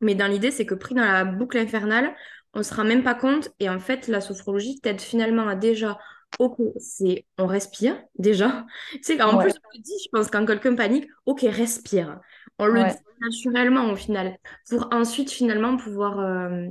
Mais 0.02 0.16
dans 0.16 0.28
l'idée, 0.28 0.52
c'est 0.52 0.66
que 0.66 0.76
pris 0.76 0.94
dans 0.94 1.04
la 1.04 1.26
boucle 1.26 1.58
infernale, 1.58 2.14
on 2.54 2.60
ne 2.60 2.64
se 2.64 2.74
rend 2.74 2.84
même 2.84 3.04
pas 3.04 3.16
compte. 3.16 3.50
Et 3.60 3.70
en 3.70 3.80
fait, 3.80 4.08
la 4.08 4.22
sophrologie 4.22 4.80
t'aide 4.80 5.02
finalement 5.02 5.48
à 5.48 5.56
déjà 5.56 5.98
ok, 6.40 6.58
c'est 6.78 7.26
on 7.38 7.48
respire 7.48 8.02
déjà. 8.18 8.66
Tu 9.04 9.22
en 9.22 9.38
plus, 9.38 9.52
on 9.52 9.78
le 9.78 9.82
dit, 9.82 9.98
je 10.04 10.10
pense, 10.12 10.30
quand 10.30 10.46
quelqu'un 10.46 10.76
panique, 10.76 11.08
ok, 11.26 11.42
respire. 11.44 12.20
On 12.60 12.66
le 12.66 12.84
dit 12.84 12.98
naturellement 13.22 13.92
au 13.92 13.96
final, 13.96 14.38
pour 14.70 14.90
ensuite 14.92 15.32
finalement 15.32 15.78
pouvoir 15.78 16.20
euh, 16.20 16.68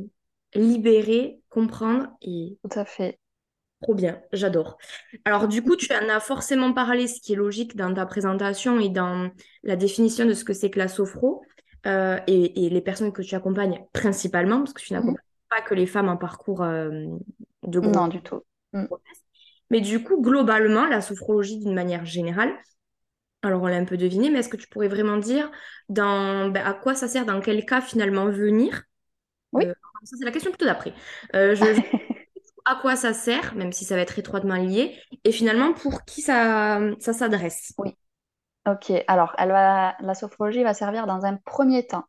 libérer, 0.55 1.41
comprendre 1.49 2.09
et. 2.21 2.59
Tout 2.63 2.79
à 2.79 2.85
fait. 2.85 3.19
Trop 3.83 3.95
bien, 3.95 4.21
j'adore. 4.33 4.79
Alors 5.25 5.49
du 5.49 5.61
coup, 5.63 5.75
tu 5.75 5.93
en 5.93 6.09
as 6.09 6.21
forcément 6.21 6.73
parlé, 6.73 7.09
ce 7.09 7.21
qui 7.21 7.33
est 7.33 7.37
logique 7.37 7.77
dans 7.77 7.93
ta 7.93 8.07
présentation 8.07 8.79
et 8.79 8.89
dans 8.89 9.29
la 9.65 9.75
définition 9.75 10.25
de 10.25 10.35
ce 10.35 10.45
que 10.45 10.53
c'est 10.53 10.71
que 10.71 10.79
la 10.79 10.87
sophro 10.87 11.43
euh, 11.87 12.19
et, 12.29 12.71
les 12.71 12.81
personnes 12.81 13.13
que 13.13 13.23
tu 13.23 13.35
accompagnes 13.35 13.85
principalement, 13.93 14.59
parce 14.59 14.73
que 14.73 14.83
tu 14.83 14.93
n'accompagnes 14.93 15.17
mmh. 15.17 15.51
pas 15.51 15.63
que 15.63 15.75
les 15.75 15.87
femmes 15.87 16.09
en 16.09 16.17
parcours 16.17 16.63
euh, 16.63 17.07
de 17.65 17.81
groupe. 17.81 17.95
Non, 17.95 18.07
du 18.07 18.23
tout. 18.23 18.43
Mmh. 18.73 18.85
Mais 19.73 19.81
du 19.81 20.05
coup, 20.05 20.23
globalement, 20.23 20.87
la 20.87 21.01
sophrologie 21.01 21.59
d'une 21.59 21.75
manière 21.75 22.05
générale, 22.05 22.55
alors 23.43 23.63
on 23.63 23.67
l'a 23.67 23.77
un 23.77 23.85
peu 23.85 23.97
deviné, 23.97 24.31
mais 24.31 24.39
est-ce 24.41 24.49
que 24.49 24.57
tu 24.57 24.69
pourrais 24.69 24.89
vraiment 24.89 25.17
dire 25.17 25.51
dans, 25.89 26.49
ben, 26.51 26.65
à 26.65 26.75
quoi 26.75 26.95
ça 26.95 27.09
sert, 27.09 27.27
dans 27.27 27.41
quel 27.41 27.65
cas 27.65 27.81
finalement 27.81 28.27
venir? 28.27 28.83
Oui. 29.53 29.67
Euh, 29.67 29.75
ça, 30.05 30.17
c'est 30.19 30.25
la 30.25 30.31
question 30.31 30.51
plutôt 30.51 30.67
d'après. 30.67 30.93
Euh, 31.35 31.57
à 32.65 32.77
quoi 32.77 32.95
ça 32.97 33.15
sert, 33.15 33.55
même 33.55 33.73
si 33.73 33.85
ça 33.85 33.97
va 33.97 34.03
être 34.03 34.19
étroitement 34.19 34.57
lié, 34.57 35.01
et 35.25 35.33
finalement 35.33 35.73
pour 35.73 36.05
qui 36.05 36.23
ça, 36.23 36.81
ça 37.01 37.13
s'adresse? 37.13 37.73
Oui. 37.79 37.97
Ok, 38.69 38.93
alors 39.09 39.35
elle 39.39 39.49
va, 39.49 39.97
la 40.01 40.15
sophrologie 40.15 40.63
va 40.63 40.75
servir 40.75 41.07
dans 41.07 41.25
un 41.25 41.37
premier 41.37 41.85
temps 41.85 42.05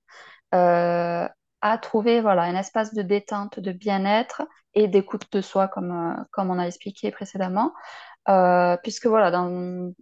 euh, 0.53 1.27
à 1.63 1.77
trouver 1.77 2.19
voilà, 2.19 2.43
un 2.43 2.57
espace 2.57 2.93
de 2.93 3.01
détente, 3.01 3.59
de 3.61 3.71
bien-être 3.71 4.43
et 4.73 4.89
d'écoute 4.89 5.31
de 5.31 5.39
soi, 5.39 5.69
comme, 5.69 5.91
euh, 5.91 6.23
comme 6.31 6.51
on 6.51 6.59
a 6.59 6.65
expliqué 6.65 7.09
précédemment. 7.09 7.73
Euh, 8.27 8.75
puisque 8.83 9.05
voilà, 9.05 9.31
dans, 9.31 9.93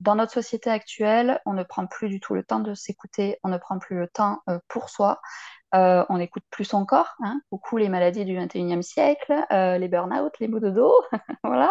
dans 0.00 0.14
notre 0.14 0.32
société 0.32 0.68
actuelle, 0.68 1.40
on 1.46 1.54
ne 1.54 1.62
prend 1.62 1.86
plus 1.86 2.10
du 2.10 2.20
tout 2.20 2.34
le 2.34 2.44
temps 2.44 2.60
de 2.60 2.74
s'écouter, 2.74 3.38
on 3.44 3.48
ne 3.48 3.56
prend 3.56 3.78
plus 3.78 3.96
le 3.96 4.08
temps 4.08 4.42
euh, 4.50 4.58
pour 4.68 4.90
soi, 4.90 5.20
on 5.72 6.16
n'écoute 6.16 6.44
plus 6.50 6.64
son 6.64 6.86
corps, 6.86 7.14
hein, 7.22 7.38
beaucoup 7.50 7.76
les 7.76 7.90
maladies 7.90 8.24
du 8.24 8.34
21e 8.34 8.80
siècle, 8.80 9.34
les 9.50 9.88
burn-out, 9.88 10.32
les 10.40 10.48
maux 10.48 10.58
de 10.58 10.70
dos, 10.70 10.94
voilà. 11.44 11.70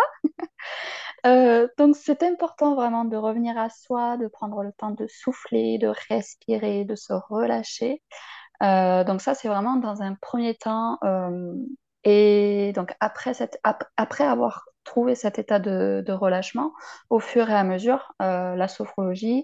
donc 1.79 1.95
c'est 1.95 2.21
important 2.21 2.75
vraiment 2.75 3.05
de 3.05 3.17
revenir 3.17 3.57
à 3.57 3.71
soi, 3.71 4.17
de 4.17 4.27
prendre 4.27 4.61
le 4.61 4.71
temps 4.73 4.91
de 4.91 5.07
souffler, 5.07 5.79
de 5.79 5.91
respirer, 6.07 6.85
de 6.85 6.95
se 6.95 7.13
relâcher. 7.13 8.03
Donc 8.61 9.21
ça, 9.21 9.33
c'est 9.35 9.47
vraiment 9.47 9.75
dans 9.77 10.01
un 10.01 10.15
premier 10.15 10.55
temps 10.55 10.97
et 12.05 12.71
donc, 12.75 12.95
après, 12.99 13.33
cette, 13.33 13.59
après 13.97 14.23
avoir 14.23 14.65
trouvé 14.83 15.15
cet 15.15 15.39
état 15.39 15.57
de, 15.59 16.05
relâchement, 16.11 16.71
au 17.09 17.19
fur 17.19 17.49
et 17.49 17.55
à 17.55 17.63
mesure, 17.63 18.13
euh, 18.21 18.55
la 18.55 18.67
sophrologie 18.67 19.43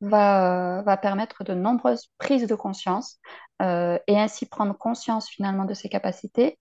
va, 0.00 0.82
va 0.82 0.96
permettre 0.96 1.44
de 1.44 1.54
nombreuses 1.54 2.10
prises 2.18 2.48
de 2.48 2.54
conscience 2.56 3.20
euh, 3.62 3.96
et 4.08 4.18
ainsi 4.18 4.46
prendre 4.46 4.76
conscience 4.76 5.28
finalement 5.28 5.64
de 5.64 5.74
ses 5.74 5.88
capacités 5.88 6.58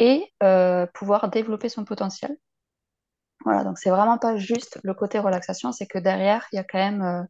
et 0.00 0.32
euh, 0.42 0.86
pouvoir 0.92 1.30
développer 1.30 1.68
son 1.68 1.84
potentiel. 1.84 2.36
Voilà, 3.44 3.62
donc 3.62 3.78
c'est 3.78 3.90
vraiment 3.90 4.18
pas 4.18 4.36
juste 4.36 4.80
le 4.82 4.94
côté 4.94 5.20
relaxation, 5.20 5.70
c'est 5.70 5.86
que 5.86 5.98
derrière, 5.98 6.48
il 6.52 6.56
y 6.56 6.58
a 6.58 6.64
quand 6.64 6.78
même 6.78 7.28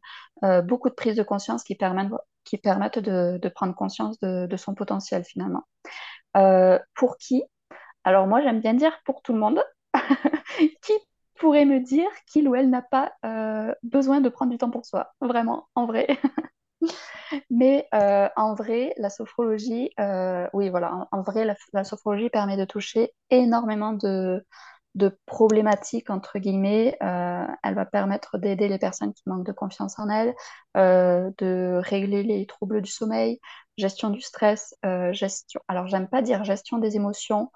beaucoup 0.65 0.89
de 0.89 0.95
prises 0.95 1.15
de 1.15 1.21
conscience 1.21 1.63
qui 1.63 1.75
permettent, 1.75 2.09
qui 2.49 2.57
permettent 2.57 2.99
de, 2.99 3.49
prendre 3.49 3.75
conscience 3.75 4.19
de, 4.19 4.57
son 4.57 4.73
potentiel 4.75 5.23
finalement. 5.23 5.63
pour 6.95 7.17
qui? 7.17 7.43
Alors 8.03 8.27
moi, 8.27 8.41
j'aime 8.41 8.59
bien 8.59 8.73
dire 8.73 8.93
pour 9.05 9.21
tout 9.21 9.33
le 9.33 9.39
monde, 9.39 9.61
qui 10.81 10.93
pourrait 11.39 11.65
me 11.65 11.79
dire 11.79 12.09
qu'il 12.27 12.47
ou 12.47 12.55
elle 12.55 12.69
n'a 12.69 12.81
pas 12.81 13.11
euh, 13.25 13.73
besoin 13.83 14.21
de 14.21 14.29
prendre 14.29 14.51
du 14.51 14.57
temps 14.57 14.69
pour 14.69 14.85
soi, 14.85 15.13
vraiment, 15.21 15.67
en 15.75 15.85
vrai. 15.85 16.07
Mais 17.49 17.87
euh, 17.93 18.27
en 18.35 18.55
vrai, 18.55 18.93
la 18.97 19.09
sophrologie, 19.09 19.91
euh, 19.99 20.47
oui, 20.53 20.69
voilà, 20.69 21.07
en, 21.11 21.21
vrai, 21.21 21.45
la, 21.73 21.83
sophrologie 21.83 22.29
permet 22.29 22.57
de 22.57 22.65
toucher 22.65 23.13
énormément 23.29 23.93
de, 23.93 24.43
de 24.95 25.17
problématiques, 25.25 26.09
entre 26.09 26.39
guillemets. 26.39 26.97
elle 27.01 27.75
va 27.75 27.85
permettre 27.85 28.37
d'aider 28.37 28.67
les 28.67 28.79
personnes 28.79 29.13
qui 29.13 29.23
manquent 29.27 29.45
de 29.45 29.51
confiance 29.51 29.99
en 29.99 30.09
elles, 30.09 30.33
de 30.75 31.79
régler 31.83 32.23
les 32.23 32.45
troubles 32.47 32.81
du 32.81 32.91
sommeil, 32.91 33.39
gestion 33.77 34.09
du 34.09 34.21
stress, 34.21 34.75
gestion. 35.11 35.61
Alors, 35.67 35.87
j'aime 35.87 36.07
pas 36.07 36.21
dire 36.21 36.43
gestion 36.43 36.79
des 36.79 36.95
émotions, 36.95 37.49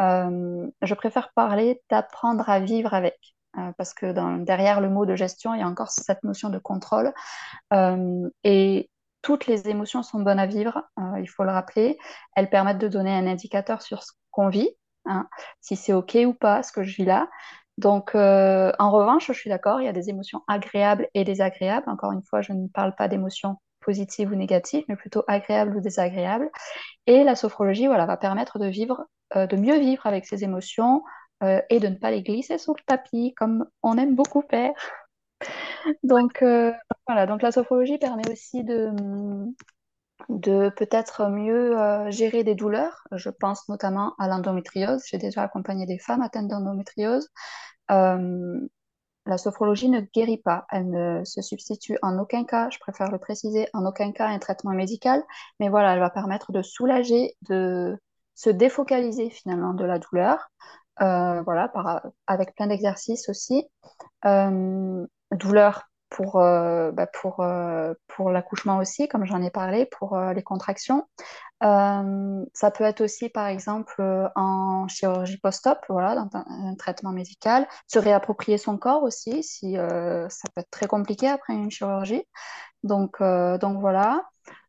euh, 0.00 0.70
je 0.82 0.94
préfère 0.94 1.32
parler 1.34 1.82
d'apprendre 1.90 2.48
à 2.48 2.60
vivre 2.60 2.94
avec. 2.94 3.18
Euh, 3.58 3.72
parce 3.76 3.94
que 3.94 4.12
derrière 4.44 4.80
le 4.80 4.88
mot 4.88 5.06
de 5.06 5.16
gestion, 5.16 5.54
il 5.54 5.60
y 5.60 5.62
a 5.62 5.66
encore 5.66 5.90
cette 5.90 6.22
notion 6.22 6.50
de 6.50 6.58
contrôle. 6.58 7.12
Euh, 7.72 8.28
et 8.44 8.90
toutes 9.22 9.46
les 9.46 9.68
émotions 9.68 10.02
sont 10.02 10.20
bonnes 10.20 10.38
à 10.38 10.46
vivre, 10.46 10.82
il 11.18 11.28
faut 11.28 11.44
le 11.44 11.50
rappeler. 11.50 11.98
Elles 12.36 12.48
permettent 12.48 12.78
de 12.78 12.88
donner 12.88 13.12
un 13.12 13.26
indicateur 13.26 13.82
sur 13.82 14.02
ce 14.02 14.12
qu'on 14.30 14.48
vit, 14.48 14.70
hein, 15.06 15.28
si 15.60 15.76
c'est 15.76 15.92
OK 15.92 16.16
ou 16.26 16.34
pas, 16.34 16.62
ce 16.62 16.72
que 16.72 16.82
je 16.82 16.96
vis 16.96 17.04
là. 17.04 17.28
Donc, 17.78 18.14
en 18.14 18.90
revanche, 18.90 19.28
je 19.28 19.32
suis 19.32 19.48
d'accord, 19.48 19.80
il 19.80 19.86
y 19.86 19.88
a 19.88 19.92
des 19.92 20.10
émotions 20.10 20.42
agréables 20.48 21.08
et 21.14 21.24
désagréables. 21.24 21.88
Encore 21.88 22.12
une 22.12 22.22
fois, 22.22 22.42
je 22.42 22.52
ne 22.52 22.68
parle 22.68 22.94
pas 22.94 23.08
d'émotions 23.08 23.56
positives 23.80 24.30
ou 24.30 24.34
négatives, 24.34 24.84
mais 24.88 24.96
plutôt 24.96 25.24
agréables 25.26 25.76
ou 25.76 25.80
désagréables. 25.80 26.50
Et 27.06 27.24
la 27.24 27.34
sophrologie 27.34 27.86
voilà, 27.86 28.06
va 28.06 28.18
permettre 28.18 28.58
de 28.58 28.66
vivre 28.66 29.06
euh, 29.36 29.46
de 29.46 29.56
mieux 29.56 29.78
vivre 29.78 30.06
avec 30.06 30.26
ses 30.26 30.42
émotions 30.42 31.04
euh, 31.44 31.60
et 31.70 31.78
de 31.78 31.86
ne 31.86 31.94
pas 31.94 32.10
les 32.10 32.22
glisser 32.22 32.58
sous 32.58 32.74
le 32.74 32.82
tapis 32.84 33.32
comme 33.36 33.64
on 33.82 33.96
aime 33.96 34.16
beaucoup 34.16 34.42
faire. 34.50 34.72
donc 36.02 36.42
euh, 36.42 36.72
voilà, 37.06 37.26
donc 37.26 37.42
la 37.42 37.52
sophrologie 37.52 37.98
permet 37.98 38.28
aussi 38.28 38.64
de, 38.64 38.90
de 40.28 40.70
peut-être 40.76 41.28
mieux 41.28 41.76
gérer 42.10 42.44
des 42.44 42.54
douleurs. 42.54 43.04
Je 43.12 43.30
pense 43.30 43.68
notamment 43.68 44.14
à 44.18 44.28
l'endométriose. 44.28 45.02
J'ai 45.06 45.18
déjà 45.18 45.42
accompagné 45.42 45.86
des 45.86 45.98
femmes 45.98 46.22
atteintes 46.22 46.48
d'endométriose. 46.48 47.28
la 47.88 49.38
sophrologie 49.38 49.88
ne 49.88 50.00
guérit 50.00 50.38
pas, 50.38 50.66
elle 50.70 50.90
ne 50.90 51.24
se 51.24 51.42
substitue 51.42 51.98
en 52.02 52.18
aucun 52.18 52.44
cas, 52.44 52.68
je 52.70 52.78
préfère 52.78 53.10
le 53.10 53.18
préciser, 53.18 53.68
en 53.74 53.84
aucun 53.86 54.12
cas 54.12 54.26
un 54.26 54.38
traitement 54.38 54.72
médical, 54.72 55.22
mais 55.60 55.68
voilà, 55.68 55.92
elle 55.92 56.00
va 56.00 56.10
permettre 56.10 56.52
de 56.52 56.62
soulager, 56.62 57.36
de, 57.48 57.96
se 58.40 58.48
défocaliser 58.48 59.28
finalement 59.28 59.74
de 59.74 59.84
la 59.84 59.98
douleur, 59.98 60.50
euh, 61.02 61.42
voilà, 61.42 61.70
avec 62.26 62.54
plein 62.54 62.68
d'exercices 62.68 63.28
aussi. 63.28 63.66
Euh, 64.24 65.06
douleur 65.30 65.89
pour, 66.10 66.36
euh, 66.36 66.90
bah, 66.92 67.06
pour, 67.06 67.40
euh, 67.40 67.94
pour 68.08 68.30
l'accouchement 68.30 68.78
aussi, 68.78 69.08
comme 69.08 69.24
j'en 69.24 69.42
ai 69.42 69.50
parlé, 69.50 69.86
pour 69.86 70.16
euh, 70.16 70.32
les 70.34 70.42
contractions. 70.42 71.08
Ça 71.62 72.70
peut 72.74 72.84
être 72.84 73.02
aussi, 73.02 73.28
par 73.28 73.46
exemple, 73.46 74.02
en 74.34 74.88
chirurgie 74.88 75.38
post-op, 75.38 75.78
voilà, 75.88 76.14
dans 76.14 76.28
un, 76.34 76.74
traitement 76.76 77.12
médical. 77.12 77.66
Se 77.86 77.98
réapproprier 77.98 78.58
son 78.58 78.78
corps 78.78 79.02
aussi, 79.02 79.42
si 79.42 79.74
ça 79.74 80.48
peut 80.54 80.62
être 80.62 80.70
très 80.70 80.86
compliqué 80.86 81.28
après 81.28 81.52
une 81.52 81.70
chirurgie. 81.70 82.24
Donc, 82.82 83.20
donc 83.20 83.78
voilà. 83.80 84.24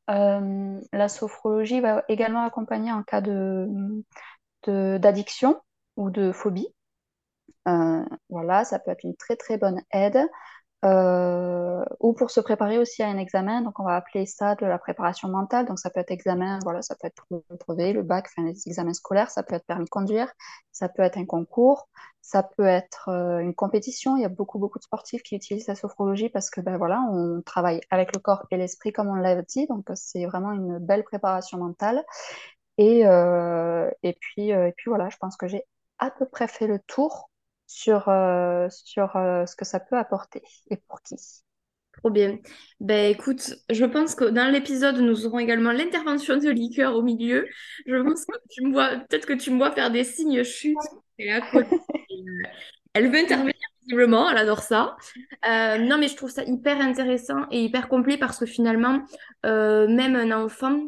La 0.08 1.08
sophrologie 1.08 1.80
va 1.80 2.04
également 2.10 2.44
accompagner 2.44 2.92
en 2.92 3.04
cas 3.04 3.22
de, 3.22 3.70
d'addiction 4.68 5.62
ou 5.96 6.10
de 6.10 6.34
phobie. 6.34 6.68
Voilà, 8.30 8.66
ça 8.66 8.80
peut 8.80 8.92
être 8.92 9.06
une 9.06 9.16
très 9.16 9.38
très 9.38 9.58
bonne 9.58 9.82
aide. 9.94 10.28
Euh, 10.84 11.84
ou 12.00 12.14
pour 12.14 12.32
se 12.32 12.40
préparer 12.40 12.80
aussi 12.80 13.04
à 13.04 13.08
un 13.08 13.18
examen. 13.18 13.62
Donc, 13.62 13.80
on 13.80 13.84
va 13.84 13.96
appeler 13.96 14.26
ça 14.26 14.56
de 14.56 14.66
la 14.66 14.80
préparation 14.80 15.30
mentale. 15.30 15.68
Donc, 15.68 15.80
ça 15.80 15.92
peut 15.92 16.00
être 16.00 16.10
examen, 16.12 16.58
voilà, 16.64 16.82
ça 16.82 16.96
peut 16.96 17.08
être 17.08 17.24
le 17.30 17.44
brevet, 17.60 17.94
le 17.94 18.02
bac, 18.02 18.28
enfin, 18.30 18.48
les 18.48 18.68
examens 18.68 18.94
scolaires, 18.94 19.30
ça 19.30 19.44
peut 19.44 19.56
être 19.56 19.66
permis 19.66 19.86
de 19.86 19.90
conduire, 19.90 20.32
ça 20.72 20.90
peut 20.90 21.04
être 21.04 21.18
un 21.18 21.26
concours, 21.26 21.88
ça 22.22 22.44
peut 22.44 22.66
être 22.66 23.10
euh, 23.10 23.40
une 23.40 23.54
compétition. 23.54 24.18
Il 24.18 24.22
y 24.22 24.26
a 24.26 24.30
beaucoup, 24.30 24.58
beaucoup 24.58 24.80
de 24.80 24.84
sportifs 24.84 25.22
qui 25.24 25.36
utilisent 25.36 25.68
la 25.68 25.76
sophrologie 25.76 26.30
parce 26.30 26.50
que, 26.50 26.62
ben 26.62 26.78
voilà, 26.78 27.02
on 27.12 27.42
travaille 27.44 27.82
avec 27.92 28.16
le 28.16 28.20
corps 28.22 28.46
et 28.52 28.58
l'esprit, 28.58 28.92
comme 28.92 29.08
on 29.10 29.16
l'a 29.16 29.42
dit. 29.44 29.68
Donc, 29.68 29.86
c'est 29.94 30.26
vraiment 30.26 30.52
une 30.52 30.80
belle 30.80 31.04
préparation 31.04 31.60
mentale. 31.60 32.04
Et, 32.78 33.06
euh, 33.06 33.90
et 34.04 34.14
puis, 34.20 34.54
euh, 34.54 34.68
et 34.70 34.74
puis 34.74 34.90
voilà, 34.90 35.10
je 35.10 35.18
pense 35.18 35.38
que 35.38 35.48
j'ai 35.48 35.64
à 36.00 36.12
peu 36.12 36.26
près 36.26 36.48
fait 36.48 36.68
le 36.68 36.80
tour 36.88 37.31
sur, 37.72 38.10
euh, 38.10 38.68
sur 38.70 39.16
euh, 39.16 39.46
ce 39.46 39.56
que 39.56 39.64
ça 39.66 39.80
peut 39.80 39.98
apporter 39.98 40.42
et 40.70 40.76
pour 40.76 41.02
qui. 41.02 41.16
Trop 41.98 42.10
bien. 42.10 42.40
Ben 42.80 43.12
écoute, 43.12 43.56
je 43.70 43.86
pense 43.86 44.16
que 44.16 44.26
dans 44.26 44.52
l'épisode, 44.52 44.98
nous 44.98 45.26
aurons 45.26 45.40
également 45.40 45.72
l'intervention 45.72 46.38
de 46.38 46.50
liqueur 46.50 46.96
au 46.96 47.02
milieu. 47.02 47.48
Je 47.86 47.96
pense 48.02 48.26
que 48.26 48.38
tu 48.50 48.66
me 48.66 48.72
vois, 48.72 48.98
peut-être 49.10 49.26
que 49.26 49.34
tu 49.34 49.52
me 49.52 49.58
vois 49.58 49.72
faire 49.72 49.92
des 49.92 50.04
signes 50.04 50.44
chutes. 50.44 50.78
Euh, 51.20 51.40
Elle 52.94 53.10
veut 53.10 53.20
intervenir 53.20 53.54
visiblement, 53.82 54.30
elle 54.30 54.38
adore 54.38 54.64
ça. 54.64 54.98
Non, 55.44 55.98
mais 55.98 56.08
je 56.08 56.16
trouve 56.16 56.32
ça 56.32 56.44
hyper 56.44 56.80
intéressant 56.82 57.46
et 57.52 57.64
hyper 57.64 57.88
complet 57.88 58.18
parce 58.18 58.40
que 58.40 58.46
finalement, 58.46 59.06
même 59.44 60.16
un 60.16 60.32
enfant, 60.32 60.82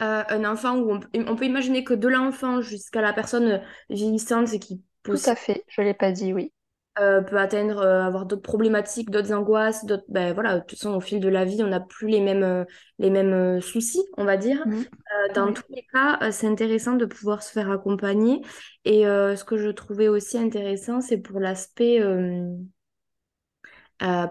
un 0.00 0.44
enfant 0.44 0.76
où 0.78 1.00
on, 1.14 1.36
peut 1.36 1.44
imaginer 1.46 1.84
que 1.84 1.94
de 1.94 2.08
l'enfant 2.08 2.60
jusqu'à 2.60 3.02
la 3.02 3.12
personne 3.12 3.62
vieillissante 3.88 4.58
qui 4.58 4.82
Tout 5.10 5.20
à 5.30 5.36
fait, 5.36 5.64
je 5.68 5.80
ne 5.80 5.86
l'ai 5.86 5.94
pas 5.94 6.12
dit, 6.12 6.32
oui. 6.32 6.52
euh, 6.98 7.20
peut 7.20 7.38
atteindre, 7.38 7.78
euh, 7.78 8.02
avoir 8.02 8.24
d'autres 8.24 8.42
problématiques, 8.42 9.10
d'autres 9.10 9.32
angoisses, 9.32 9.84
d'autres, 9.84 10.04
ben 10.08 10.32
voilà, 10.32 10.54
de 10.56 10.60
toute 10.60 10.78
façon, 10.78 10.94
au 10.94 11.00
fil 11.00 11.20
de 11.20 11.28
la 11.28 11.44
vie, 11.44 11.62
on 11.62 11.66
n'a 11.68 11.80
plus 11.80 12.08
les 12.08 12.20
mêmes, 12.20 12.42
euh, 12.42 12.64
les 12.98 13.10
mêmes 13.10 13.60
soucis, 13.60 14.02
on 14.16 14.24
va 14.24 14.36
dire. 14.38 14.58
Euh, 14.62 15.32
dans 15.34 15.52
tous 15.52 15.62
les 15.68 15.86
cas, 15.92 16.30
c'est 16.32 16.46
intéressant 16.46 16.94
de 16.94 17.04
pouvoir 17.04 17.42
se 17.42 17.52
faire 17.52 17.70
accompagner. 17.70 18.40
Et 18.84 19.02
ce 19.04 19.44
que 19.44 19.56
je 19.58 19.68
trouvais 19.68 20.08
aussi 20.08 20.38
intéressant, 20.38 21.00
c'est 21.00 21.18
pour 21.18 21.38
l'aspect 21.40 22.00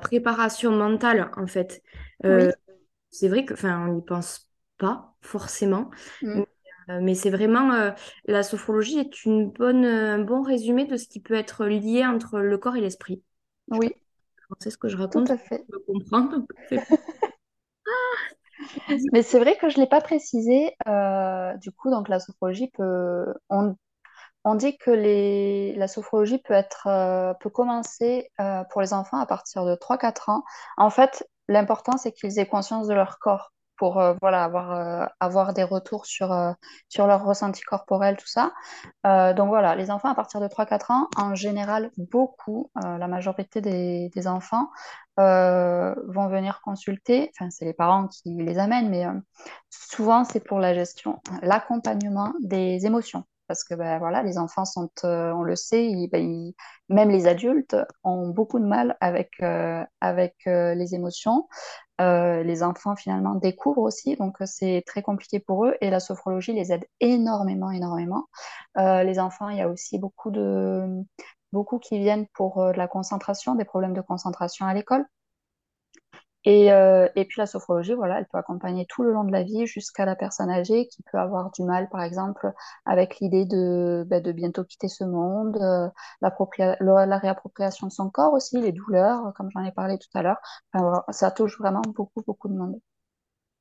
préparation 0.01 0.72
mentale, 0.72 1.32
en 1.38 1.48
fait. 1.48 1.82
Oui, 2.24 2.50
c'est 3.12 3.29
vrai 3.29 3.46
que, 3.46 3.53
enfin, 3.53 3.88
on 3.88 3.94
n'y 3.94 4.01
pense 4.01 4.50
pas 4.77 5.15
forcément, 5.22 5.89
mm, 6.22 6.44
mais, 6.87 6.93
euh, 6.93 6.99
mais 7.01 7.15
c'est 7.15 7.29
vraiment, 7.29 7.73
euh, 7.73 7.91
la 8.25 8.43
sophrologie 8.43 8.99
est 8.99 9.25
une 9.25 9.49
bonne, 9.51 9.85
un 9.85 10.19
bon 10.19 10.41
résumé 10.43 10.85
de 10.85 10.97
ce 10.97 11.07
qui 11.07 11.19
peut 11.21 11.33
être 11.35 11.65
lié 11.65 12.05
entre 12.05 12.39
le 12.39 12.57
corps 12.57 12.75
et 12.75 12.81
l'esprit. 12.81 13.23
oui, 13.69 13.91
C'est 14.59 14.69
ce 14.69 14.77
que 14.77 14.89
je 14.89 14.97
tout 15.09 15.23
raconte, 15.23 15.31
à 15.31 15.37
fait. 15.37 15.65
je 15.69 15.77
comprends. 15.87 16.45
Mais 19.11 19.21
c'est 19.23 19.39
vrai 19.39 19.57
que 19.57 19.69
je 19.69 19.77
ne 19.77 19.83
l'ai 19.83 19.89
pas 19.89 20.01
précisé. 20.01 20.75
euh, 20.87 21.55
du 21.57 21.71
coup, 21.71 21.89
donc 21.89 22.09
la 22.09 22.19
sophrologie 22.19 22.69
peut. 22.71 23.25
On, 23.49 23.75
on 24.45 24.55
dit 24.55 24.77
que 24.77 24.91
les, 24.91 25.75
la 25.77 25.87
sophrologie 25.89 26.39
peut 26.39 26.53
être, 26.55 26.87
euh, 26.87 27.33
peut 27.35 27.51
commencer 27.51 28.31
pour 28.71 28.81
les 28.81 28.93
enfants 28.93 29.19
à 29.19 29.27
partir 29.27 29.65
de 29.65 29.75
trois 29.75 30.00
quatre 30.00 30.29
ans. 30.29 30.43
En 30.77 30.91
fait, 30.91 31.27
l'important, 31.50 31.98
c'est 31.98 32.13
qu'ils 32.13 32.39
aient 32.39 32.48
conscience 32.48 32.87
de 32.87 32.95
leur 32.95 33.19
corps 33.19 33.53
pour 33.77 34.00
euh, 34.00 34.14
voilà, 34.22 34.44
avoir, 34.44 34.72
euh, 34.72 35.05
avoir 35.20 35.53
des 35.53 35.64
retours 35.64 36.05
sur, 36.05 36.31
euh, 36.31 36.51
sur 36.90 37.07
leur 37.07 37.24
ressenti 37.24 37.61
corporel, 37.61 38.18
tout 38.18 38.27
ça. 38.27 38.51
Donc 39.03 39.50
voilà, 39.50 39.75
les 39.75 39.92
enfants 39.92 40.09
à 40.09 40.16
partir 40.16 40.40
de 40.40 40.48
trois 40.48 40.66
quatre 40.66 40.92
ans, 40.92 41.07
en 41.18 41.35
général, 41.35 41.92
beaucoup, 41.98 42.72
la 42.75 43.07
majorité 43.07 43.61
des, 43.61 44.27
enfants 44.27 44.70
vont 45.18 46.27
venir 46.27 46.61
consulter. 46.64 47.31
Enfin, 47.35 47.50
c'est 47.51 47.66
les 47.66 47.74
parents 47.74 48.07
qui 48.07 48.35
les 48.35 48.57
amènent, 48.57 48.90
mais 48.90 49.05
souvent 49.70 50.24
c'est 50.24 50.40
pour 50.40 50.59
la 50.59 50.74
gestion, 50.74 51.22
l'accompagnement 51.42 52.33
des 52.42 52.85
émotions. 52.85 53.24
Parce 53.48 53.64
que 53.64 53.75
ben, 53.75 54.00
voilà, 54.00 54.24
les 54.24 54.40
enfants 54.40 54.66
sont, 54.66 54.90
on 55.03 55.44
le 55.44 55.55
sait, 55.55 56.07
ben, 56.11 56.51
même 56.90 57.09
les 57.09 57.27
adultes 57.27 57.75
ont 58.03 58.29
beaucoup 58.29 58.59
de 58.59 58.66
mal 58.66 58.98
avec, 59.01 59.40
avec 60.01 60.35
les 60.46 60.96
émotions. 60.96 61.48
Euh, 62.01 62.44
les 62.44 62.62
enfants 62.62 62.96
finalement 62.98 63.36
découvrent 63.36 63.84
aussi, 63.84 64.18
donc 64.18 64.42
euh, 64.42 64.46
c'est 64.46 64.84
très 64.86 65.01
compliqué 65.01 65.40
pour 65.40 65.66
eux 65.66 65.77
et 65.79 65.90
la 65.90 66.01
sophrologie 66.01 66.51
les 66.51 66.74
aide 66.74 66.86
énormément, 67.00 67.72
énormément. 67.72 68.27
Euh, 68.77 69.03
les 69.03 69.18
enfants, 69.18 69.48
il 69.50 69.58
y 69.58 69.62
a 69.62 69.70
aussi 69.70 69.98
beaucoup 69.98 70.29
de 70.29 71.03
beaucoup 71.53 71.79
qui 71.79 71.98
viennent 72.00 72.27
pour 72.34 72.62
euh, 72.62 72.74
de 72.74 72.77
la 72.77 72.88
concentration, 72.90 73.55
des 73.55 73.64
problèmes 73.66 73.94
de 73.94 74.01
concentration 74.01 74.66
à 74.66 74.74
l'école. 74.74 75.05
Et, 76.46 76.72
euh, 76.72 77.08
et 77.16 77.25
puis 77.25 77.40
la 77.42 77.48
sophrologie, 77.48 77.94
voilà, 77.94 78.20
elle 78.20 78.27
peut 78.27 78.38
accompagner 78.38 78.86
tout 78.88 79.03
le 79.03 79.12
long 79.12 79.24
de 79.24 79.31
la 79.31 79.44
vie 79.44 79.66
jusqu'à 79.66 80.05
la 80.05 80.16
personne 80.16 80.50
âgée 80.50 80.88
qui 80.88 81.03
peut 81.12 81.18
avoir 81.18 81.51
du 81.51 81.64
mal, 81.64 81.90
par 81.90 82.03
exemple, 82.03 82.51
avec 82.86 83.20
l'idée 83.20 83.46
de, 83.46 84.03
ben, 84.08 84.22
de 84.22 84.31
bientôt 84.31 84.64
quitter 84.64 84.88
ce 84.88 85.03
monde, 85.03 85.58
euh, 85.62 85.90
la, 86.22 87.05
la 87.05 87.18
réappropriation 87.18 87.88
de 87.88 87.92
son 87.92 88.10
corps 88.10 88.34
aussi, 88.34 88.62
les 88.62 88.72
douleurs, 88.72 89.34
comme 89.36 89.50
j'en 89.53 89.64
ai 89.66 89.72
parlé 89.72 89.98
tout 89.98 90.10
à 90.18 90.22
l'heure. 90.24 90.38
Enfin, 90.74 90.84
voilà, 90.86 91.05
ça 91.10 91.31
touche 91.31 91.58
vraiment 91.60 91.81
beaucoup, 91.96 92.22
beaucoup 92.25 92.48
de 92.48 92.53
monde. 92.55 92.79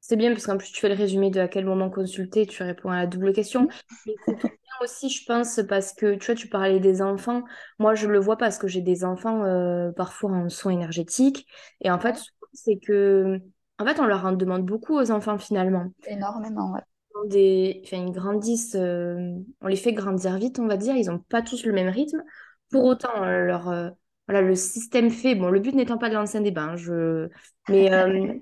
C'est 0.00 0.16
bien 0.16 0.32
parce 0.32 0.46
qu'en 0.46 0.58
plus 0.58 0.70
tu 0.70 0.80
fais 0.80 0.88
le 0.90 0.94
résumé 0.94 1.30
de 1.30 1.40
à 1.40 1.48
quel 1.48 1.64
moment 1.64 1.88
consulter, 1.90 2.46
tu 2.46 2.62
réponds 2.62 2.90
à 2.90 2.96
la 2.96 3.06
double 3.06 3.32
question. 3.32 3.68
Mais 4.06 4.14
c'est 4.26 4.34
bien 4.34 4.72
aussi, 4.82 5.08
je 5.08 5.24
pense, 5.26 5.60
parce 5.68 5.94
que 5.94 6.14
tu 6.16 6.26
vois, 6.26 6.34
tu 6.34 6.48
parlais 6.48 6.80
des 6.80 7.00
enfants. 7.02 7.42
Moi, 7.78 7.94
je 7.94 8.06
le 8.08 8.18
vois 8.18 8.36
parce 8.36 8.58
que 8.58 8.68
j'ai 8.68 8.82
des 8.82 9.04
enfants 9.04 9.44
euh, 9.44 9.92
parfois 9.92 10.30
en 10.32 10.48
soins 10.50 10.72
énergétiques. 10.72 11.46
Et 11.80 11.90
en 11.90 11.98
fait, 11.98 12.20
c'est 12.54 12.76
que, 12.76 13.40
en 13.78 13.84
fait, 13.84 14.00
on 14.00 14.06
leur 14.06 14.24
en 14.24 14.32
demande 14.32 14.64
beaucoup 14.64 14.94
aux 14.94 15.10
enfants 15.10 15.38
finalement. 15.38 15.86
énormément, 16.06 16.72
ouais. 16.72 16.80
Des... 17.28 17.80
Enfin, 17.84 18.04
ils 18.04 18.12
grandissent, 18.12 18.76
euh, 18.76 19.34
on 19.60 19.68
les 19.68 19.76
fait 19.76 19.92
grandir 19.92 20.36
vite, 20.36 20.58
on 20.58 20.66
va 20.66 20.76
dire. 20.76 20.96
Ils 20.96 21.06
n'ont 21.06 21.18
pas 21.18 21.42
tous 21.42 21.64
le 21.64 21.72
même 21.72 21.88
rythme. 21.88 22.22
Pour 22.70 22.84
autant, 22.84 23.22
euh, 23.22 23.44
leur, 23.44 23.68
euh, 23.68 23.90
voilà, 24.26 24.42
le 24.42 24.54
système 24.54 25.10
fait, 25.10 25.34
bon, 25.34 25.48
le 25.50 25.60
but 25.60 25.74
n'étant 25.74 25.98
pas 25.98 26.08
de 26.08 26.14
lancer 26.14 26.38
un 26.38 26.40
débat, 26.40 26.62
hein, 26.62 26.76
je... 26.76 27.28
mais 27.68 27.92
euh, 27.92 28.34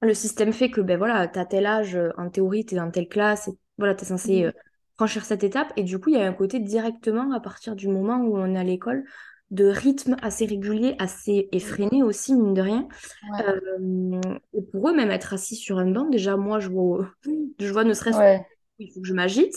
le 0.00 0.14
système 0.14 0.52
fait 0.52 0.70
que, 0.70 0.80
ben 0.80 0.96
voilà, 0.96 1.28
tu 1.28 1.38
as 1.38 1.44
tel 1.44 1.66
âge, 1.66 1.98
en 2.16 2.30
théorie, 2.30 2.64
tu 2.64 2.74
es 2.74 2.78
dans 2.78 2.90
telle 2.90 3.08
classe, 3.08 3.48
et 3.48 3.52
voilà, 3.76 3.94
tu 3.94 4.04
es 4.04 4.06
censé 4.06 4.50
franchir 4.96 5.24
cette 5.24 5.44
étape. 5.44 5.72
Et 5.76 5.82
du 5.82 5.98
coup, 5.98 6.10
il 6.10 6.16
y 6.16 6.20
a 6.20 6.26
un 6.26 6.32
côté 6.32 6.58
directement, 6.58 7.32
à 7.32 7.40
partir 7.40 7.76
du 7.76 7.88
moment 7.88 8.18
où 8.18 8.38
on 8.38 8.54
est 8.54 8.58
à 8.58 8.64
l'école, 8.64 9.04
de 9.50 9.66
rythme 9.66 10.16
assez 10.22 10.44
régulier, 10.46 10.96
assez 10.98 11.48
effréné 11.52 12.02
aussi, 12.02 12.34
mine 12.34 12.54
de 12.54 12.62
rien. 12.62 12.88
ouais, 13.22 13.40
Euh, 13.40 14.20
et 14.54 14.62
pour 14.62 14.88
eux, 14.88 14.94
même 14.94 15.10
être 15.10 15.32
assis 15.34 15.56
sur 15.56 15.78
un 15.78 15.90
banc, 15.90 16.08
déjà, 16.08 16.36
moi, 16.36 16.58
je 16.60 16.68
vois, 16.68 17.08
je 17.58 17.72
vois 17.72 17.84
ne 17.84 17.94
serait-ce 17.94 18.18
ouais, 18.18 18.46
qu'il 18.78 18.92
faut 18.92 19.00
que 19.00 19.06
je 19.06 19.14
m'agite. 19.14 19.54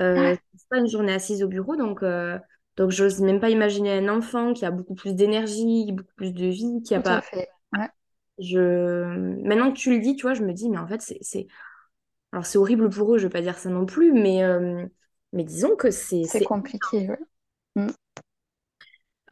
Euh, 0.00 0.36
c'est 0.56 0.68
pas 0.68 0.78
une 0.78 0.88
journée 0.88 1.12
assise 1.12 1.42
au 1.42 1.48
bureau, 1.48 1.76
donc, 1.76 2.02
euh, 2.02 2.38
donc 2.76 2.90
j'ose 2.90 3.20
même 3.20 3.40
pas 3.40 3.50
imaginer 3.50 3.92
un 3.98 4.08
enfant 4.08 4.52
qui 4.52 4.64
a 4.64 4.70
beaucoup 4.70 4.94
plus 4.94 5.14
d'énergie, 5.14 5.92
beaucoup 5.92 6.14
plus 6.16 6.32
de 6.32 6.46
vie, 6.46 6.82
qui 6.84 6.94
a 6.94 7.00
tout 7.00 7.04
pas. 7.04 7.20
fait. 7.20 7.48
Ouais, 7.72 7.88
Je... 8.38 9.04
Maintenant 9.44 9.72
que 9.72 9.78
tu 9.78 9.90
le 9.90 10.00
dis, 10.00 10.16
tu 10.16 10.22
vois, 10.22 10.34
je 10.34 10.42
me 10.42 10.52
dis, 10.52 10.68
mais 10.68 10.78
en 10.78 10.86
fait, 10.86 11.02
c'est. 11.02 11.46
Alors, 12.32 12.44
c'est 12.46 12.58
horrible 12.58 12.90
pour 12.90 13.14
eux, 13.14 13.18
je 13.18 13.24
vais 13.26 13.30
pas 13.32 13.40
dire 13.40 13.58
ça 13.58 13.70
non 13.70 13.86
plus, 13.86 14.12
mais, 14.12 14.42
mais 15.32 15.44
disons 15.44 15.76
que 15.76 15.90
c'est, 15.90 16.24
c'est 16.24 16.38
c'est... 16.38 16.44
compliqué, 16.44 17.08
ouais. 17.08 17.18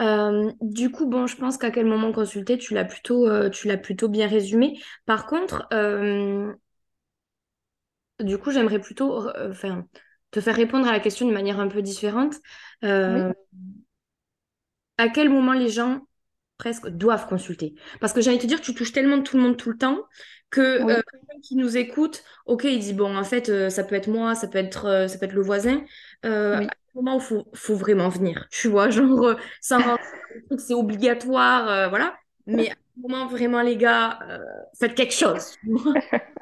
Euh, 0.03 0.53
du 0.61 0.91
coup, 0.91 1.07
bon, 1.07 1.27
je 1.27 1.37
pense 1.37 1.57
qu'à 1.59 1.71
quel 1.71 1.87
moment 1.87 2.13
consulter, 2.13 2.59
tu 2.59 2.75
l'as 2.75 2.85
plutôt, 2.85 3.27
euh, 3.29 3.49
tu 3.51 3.69
l'as 3.69 3.77
plutôt 3.79 4.09
bien 4.09 4.27
résumé. 4.29 4.79
Par 5.07 5.27
contre, 5.27 5.67
euh, 5.73 6.53
du 8.21 8.39
coup, 8.39 8.51
j'aimerais 8.51 8.81
plutôt, 8.81 9.29
enfin, 9.51 9.87
te 10.31 10.41
faire 10.41 10.57
répondre 10.57 10.87
à 10.89 10.93
la 10.93 11.01
question 11.01 11.27
d'une 11.27 11.35
manière 11.35 11.61
un 11.61 11.69
peu 11.69 11.83
différente. 11.83 12.35
Oui, 12.83 13.23
à 14.99 15.09
quel 15.09 15.29
moment 15.31 15.53
les 15.53 15.69
gens 15.69 16.07
presque 16.59 16.89
doivent 16.89 17.27
consulter? 17.29 17.75
Parce 18.01 18.13
que 18.13 18.21
j'ai 18.21 18.31
envie 18.31 18.39
de 18.39 18.43
te 18.43 18.47
dire, 18.49 18.61
tu 18.61 18.75
touches 18.75 18.93
tellement 18.93 19.23
tout 19.23 19.37
le 19.37 19.43
monde 19.43 19.57
tout 19.57 19.71
le 19.71 19.79
temps 19.79 20.05
que 20.51 20.85
oui, 20.85 20.95
quelqu'un 21.11 21.41
qui 21.43 21.57
nous 21.57 21.77
écoute, 21.77 22.25
ok, 22.47 22.65
il 22.65 22.79
dit, 22.79 22.95
bon, 22.95 23.17
en 23.17 23.25
fait, 23.25 23.71
ça 23.71 23.85
peut 23.85 23.95
être 23.95 24.09
moi, 24.09 24.35
ça 24.35 24.49
peut 24.49 24.59
être, 24.59 25.07
ça 25.09 25.19
peut 25.19 25.27
être 25.27 25.33
le 25.35 25.43
voisin. 25.43 25.85
Oui. 26.53 26.69
Moment 26.97 27.17
où 27.17 27.21
faut, 27.21 27.47
faut 27.55 27.77
vraiment 27.77 28.09
venir, 28.09 28.47
tu 28.51 28.69
vois, 28.69 28.91
genre, 28.91 29.25
euh, 29.25 29.35
le 29.71 30.47
truc, 30.47 30.61
c'est 30.61 30.75
obligatoire, 30.75 31.69
euh, 31.69 31.89
voilà. 31.89 32.17
Mais 32.47 32.71
à 32.71 32.75
moment, 32.97 33.27
vraiment, 33.27 33.63
les 33.63 33.77
gars, 33.77 34.19
euh, 34.29 34.39
faites 34.79 34.95
quelque 34.95 35.15
chose. 35.15 35.57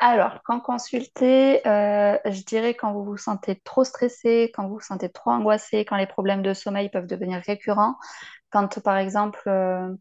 Alors, 0.00 0.40
quand 0.44 0.60
consulter, 0.60 1.66
euh, 1.66 2.18
je 2.24 2.42
dirais 2.44 2.74
quand 2.74 2.92
vous 2.92 3.04
vous 3.04 3.16
sentez 3.16 3.60
trop 3.60 3.84
stressé, 3.84 4.50
quand 4.54 4.66
vous 4.68 4.74
vous 4.74 4.80
sentez 4.80 5.08
trop 5.10 5.30
angoissé, 5.30 5.84
quand 5.84 5.96
les 5.96 6.06
problèmes 6.06 6.42
de 6.42 6.54
sommeil 6.54 6.88
peuvent 6.90 7.06
devenir 7.06 7.40
récurrents, 7.46 7.96
quand 8.50 8.80
par 8.80 8.96
exemple, 8.98 9.42
euh, 9.48 9.94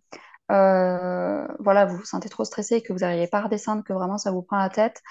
euh, 0.52 1.48
voilà, 1.60 1.86
vous 1.86 1.98
vous 1.98 2.06
sentez 2.06 2.30
trop 2.30 2.46
stressé 2.46 2.76
et 2.78 2.84
que 2.84 2.94
vous 2.94 3.00
n'arrivez 3.00 3.28
pas 3.28 3.40
à 3.40 3.44
redescendre, 3.44 3.84
que 3.84 3.94
vraiment 3.94 4.18
ça 4.18 4.32
vous 4.32 4.42
prend 4.42 4.58
la 4.58 4.70
tête, 4.70 5.02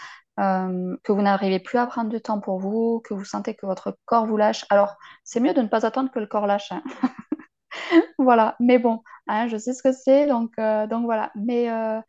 euh, 0.40 0.96
que 1.04 1.12
vous 1.12 1.22
n'arrivez 1.22 1.60
plus 1.60 1.78
à 1.78 1.86
prendre 1.86 2.08
du 2.08 2.20
temps 2.20 2.40
pour 2.40 2.58
vous, 2.58 3.02
que 3.04 3.14
vous 3.14 3.24
sentez 3.24 3.54
que 3.54 3.66
votre 3.66 3.96
corps 4.06 4.26
vous 4.26 4.36
lâche. 4.36 4.64
Alors, 4.70 4.96
c'est 5.22 5.40
mieux 5.40 5.52
de 5.52 5.60
ne 5.60 5.68
pas 5.68 5.84
attendre 5.84 6.10
que 6.10 6.18
le 6.18 6.26
corps 6.26 6.46
lâche. 6.46 6.72
hein. 6.72 6.82
Voilà, 8.18 8.56
mais 8.60 8.78
bon, 8.78 9.02
hein, 9.28 9.48
je 9.48 9.56
sais 9.56 9.72
ce 9.72 9.82
que 9.82 9.92
c'est, 9.92 10.26
donc, 10.26 10.52
euh, 10.58 10.86
voilà. 11.04 11.30
Mais, 11.34 11.70
euh, 11.70 12.00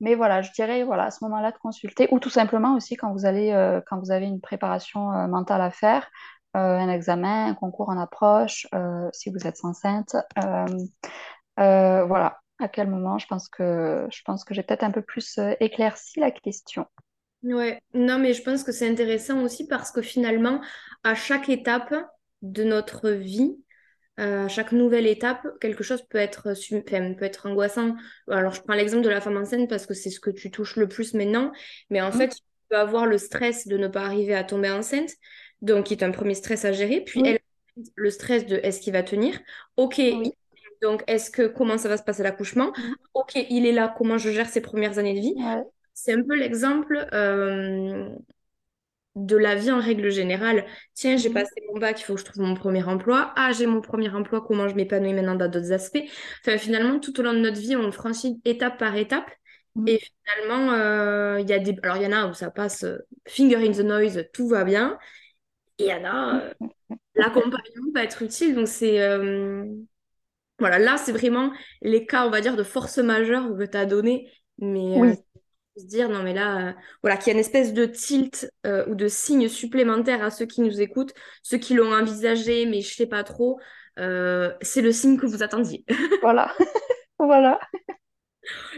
mais 0.00 0.14
voilà, 0.14 0.42
je 0.42 0.50
dirais 0.52 0.84
voilà, 0.84 1.04
à 1.04 1.10
ce 1.10 1.24
moment-là 1.24 1.52
de 1.52 1.58
consulter, 1.58 2.08
ou 2.12 2.18
tout 2.20 2.30
simplement 2.30 2.74
aussi 2.76 2.96
quand 2.96 3.12
vous 3.12 3.26
avez 3.26 4.26
une 4.26 4.40
préparation 4.40 5.00
mentale 5.28 5.60
à 5.60 5.70
faire, 5.70 6.08
un 6.54 6.88
examen, 6.88 7.48
un 7.48 7.54
concours 7.54 7.88
en 7.88 7.98
approche, 7.98 8.66
si 9.12 9.30
vous 9.30 9.46
êtes 9.46 9.64
enceinte. 9.64 10.16
voilà, 11.56 12.38
à 12.60 12.68
quel 12.68 12.88
moment 12.88 13.18
je 13.18 13.26
pense 13.26 13.48
que, 13.48 14.08
j'ai 14.50 14.62
peut-être 14.62 14.84
un 14.84 14.90
peu 14.92 15.02
plus 15.02 15.38
éclairci 15.60 16.20
la 16.20 16.30
question. 16.30 16.86
Ouais, 17.44 17.80
non, 17.94 18.18
mais 18.18 18.34
je 18.34 18.42
pense 18.42 18.64
que 18.64 18.72
c'est 18.72 18.88
intéressant 18.88 19.42
aussi 19.44 19.66
parce 19.68 19.92
que 19.92 20.02
finalement, 20.02 20.60
à 21.04 21.14
chaque 21.14 21.48
étape 21.48 21.94
de 22.42 22.64
notre 22.64 23.10
vie, 23.10 23.56
euh, 24.20 24.46
à 24.46 24.48
chaque 24.48 24.72
nouvelle 24.72 25.06
étape, 25.06 25.46
quelque 25.60 25.84
chose 25.84 26.02
peut 26.10 26.18
être, 26.18 26.52
enfin, 26.52 27.14
peut 27.14 27.24
être 27.26 27.46
angoissant. 27.46 27.96
Alors, 28.30 28.52
je 28.54 28.62
prends 28.62 28.74
l'exemple 28.74 29.04
de 29.04 29.10
la 29.10 29.20
femme 29.20 29.36
enceinte 29.38 29.68
parce 29.68 29.86
que 29.86 29.94
c'est 29.94 30.10
ce 30.10 30.20
que 30.20 30.30
tu 30.30 30.50
touches 30.50 30.76
le 30.76 30.88
plus 30.88 31.14
maintenant, 31.14 31.52
mais 31.90 32.00
en 32.02 32.12
Hmm 32.12 32.24
fait, 32.24 32.30
tu 32.30 32.42
peux 32.70 32.78
avoir 32.78 33.06
le 33.06 33.18
stress 33.18 33.68
de 33.68 33.76
ne 33.78 33.88
pas 33.88 34.02
arriver 34.04 34.34
à 34.34 34.44
tomber 34.44 34.70
enceinte, 34.70 35.10
donc 35.62 35.86
qui 35.86 35.94
est 35.94 36.04
un 36.04 36.12
premier 36.12 36.34
stress 36.34 36.64
à 36.64 36.72
gérer, 36.72 37.02
puis 37.02 37.22
elle, 37.24 37.40
le 37.96 38.10
stress 38.10 38.46
de 38.46 38.56
est-ce 38.64 38.80
qu'il 38.80 38.92
va 38.94 39.02
tenir? 39.04 39.38
Ok, 39.76 40.00
oui, 40.10 40.32
donc 40.82 41.02
est-ce 41.06 41.30
que 41.30 41.46
comment 41.48 41.78
ça 41.78 41.88
va 41.88 41.96
se 41.96 42.02
passer 42.04 42.22
l'accouchement? 42.22 42.72
hmm, 42.76 42.94
Ok, 43.14 43.32
il 43.50 43.66
est 43.66 43.72
là, 43.72 43.94
comment 43.96 44.18
je 44.18 44.30
gère 44.30 44.48
ses 44.48 44.60
premières 44.62 44.98
années 44.98 45.14
de 45.14 45.20
vie? 45.20 45.34
ouais, 45.34 45.64
C'est 46.00 46.12
un 46.12 46.22
peu 46.22 46.36
l'exemple 46.36 47.08
euh, 47.12 48.08
de 49.16 49.36
la 49.36 49.56
vie 49.56 49.72
en 49.72 49.80
règle 49.80 50.10
générale. 50.10 50.64
Tiens, 50.94 51.16
j'ai 51.16 51.28
hmm, 51.28 51.32
passé 51.32 51.52
mon 51.72 51.78
bac, 51.80 52.00
il 52.00 52.04
faut 52.04 52.14
que 52.14 52.20
je 52.20 52.24
trouve 52.24 52.42
mon 52.44 52.54
premier 52.54 52.84
emploi. 52.84 53.32
Ah, 53.36 53.50
j'ai 53.52 53.66
mon 53.66 53.80
premier 53.80 54.08
emploi, 54.10 54.40
comment 54.46 54.68
je 54.68 54.76
m'épanouis 54.76 55.12
maintenant 55.12 55.34
dans 55.34 55.48
d'autres 55.48 55.72
aspects? 55.72 55.98
Enfin, 56.46 56.56
finalement, 56.58 57.00
tout 57.00 57.18
au 57.18 57.22
long 57.24 57.32
de 57.32 57.40
notre 57.40 57.58
vie, 57.60 57.74
on 57.74 57.90
franchit 57.90 58.40
étape 58.44 58.78
par 58.78 58.94
étape. 58.96 59.28
hmm, 59.74 59.88
Et 59.88 59.98
finalement, 59.98 60.72
euh, 60.72 61.40
il 61.40 61.48
y 61.48 61.52
a 61.52 61.58
des... 61.58 61.76
Alors, 61.82 61.96
il 61.96 62.04
y 62.04 62.06
en 62.06 62.12
a 62.12 62.28
où 62.28 62.34
ça 62.34 62.50
passe 62.50 62.84
euh, 62.84 62.98
finger 63.26 63.56
in 63.56 63.72
the 63.72 63.80
noise, 63.80 64.24
tout 64.32 64.48
va 64.48 64.62
bien. 64.64 64.98
Et 65.78 65.84
il 65.86 65.90
y 65.90 65.94
en 65.94 66.04
a, 66.04 66.36
euh, 66.40 66.54
hmm. 66.60 66.68
l'accompagnement 67.16 67.92
va 67.94 68.04
être 68.04 68.22
utile. 68.22 68.54
Donc, 68.54 68.68
c'est... 68.68 69.00
euh, 69.02 69.64
Voilà, 70.58 70.78
là, 70.78 70.96
c'est 70.96 71.12
vraiment 71.12 71.52
les 71.82 72.06
cas, 72.06 72.26
on 72.26 72.30
va 72.30 72.40
dire, 72.40 72.56
de 72.56 72.64
force 72.64 72.98
majeure 72.98 73.56
que 73.56 73.64
tu 73.64 73.76
as 73.76 73.86
donné. 73.86 74.30
Mais 74.58 75.00
euh, 75.00 75.00
Oui, 75.00 75.14
se 75.78 75.86
dire, 75.86 76.08
non, 76.08 76.22
mais 76.22 76.34
là, 76.34 76.68
euh, 76.68 76.72
voilà, 77.02 77.16
qu'il 77.16 77.28
y 77.28 77.30
a 77.30 77.34
une 77.34 77.40
espèce 77.40 77.72
de 77.72 77.86
tilt 77.86 78.50
euh, 78.66 78.86
ou 78.88 78.94
de 78.94 79.08
signe 79.08 79.48
supplémentaire 79.48 80.22
à 80.22 80.30
ceux 80.30 80.46
qui 80.46 80.60
nous 80.60 80.80
écoutent, 80.80 81.12
ceux 81.42 81.58
qui 81.58 81.74
l'ont 81.74 81.92
envisagé, 81.92 82.66
mais 82.66 82.80
je 82.82 82.94
sais 82.94 83.06
pas 83.06 83.24
trop, 83.24 83.58
euh, 83.98 84.52
c'est 84.62 84.82
le 84.82 84.92
signe 84.92 85.18
que 85.18 85.26
vous 85.26 85.42
attendiez. 85.42 85.84
voilà, 86.22 86.52
voilà. 87.18 87.58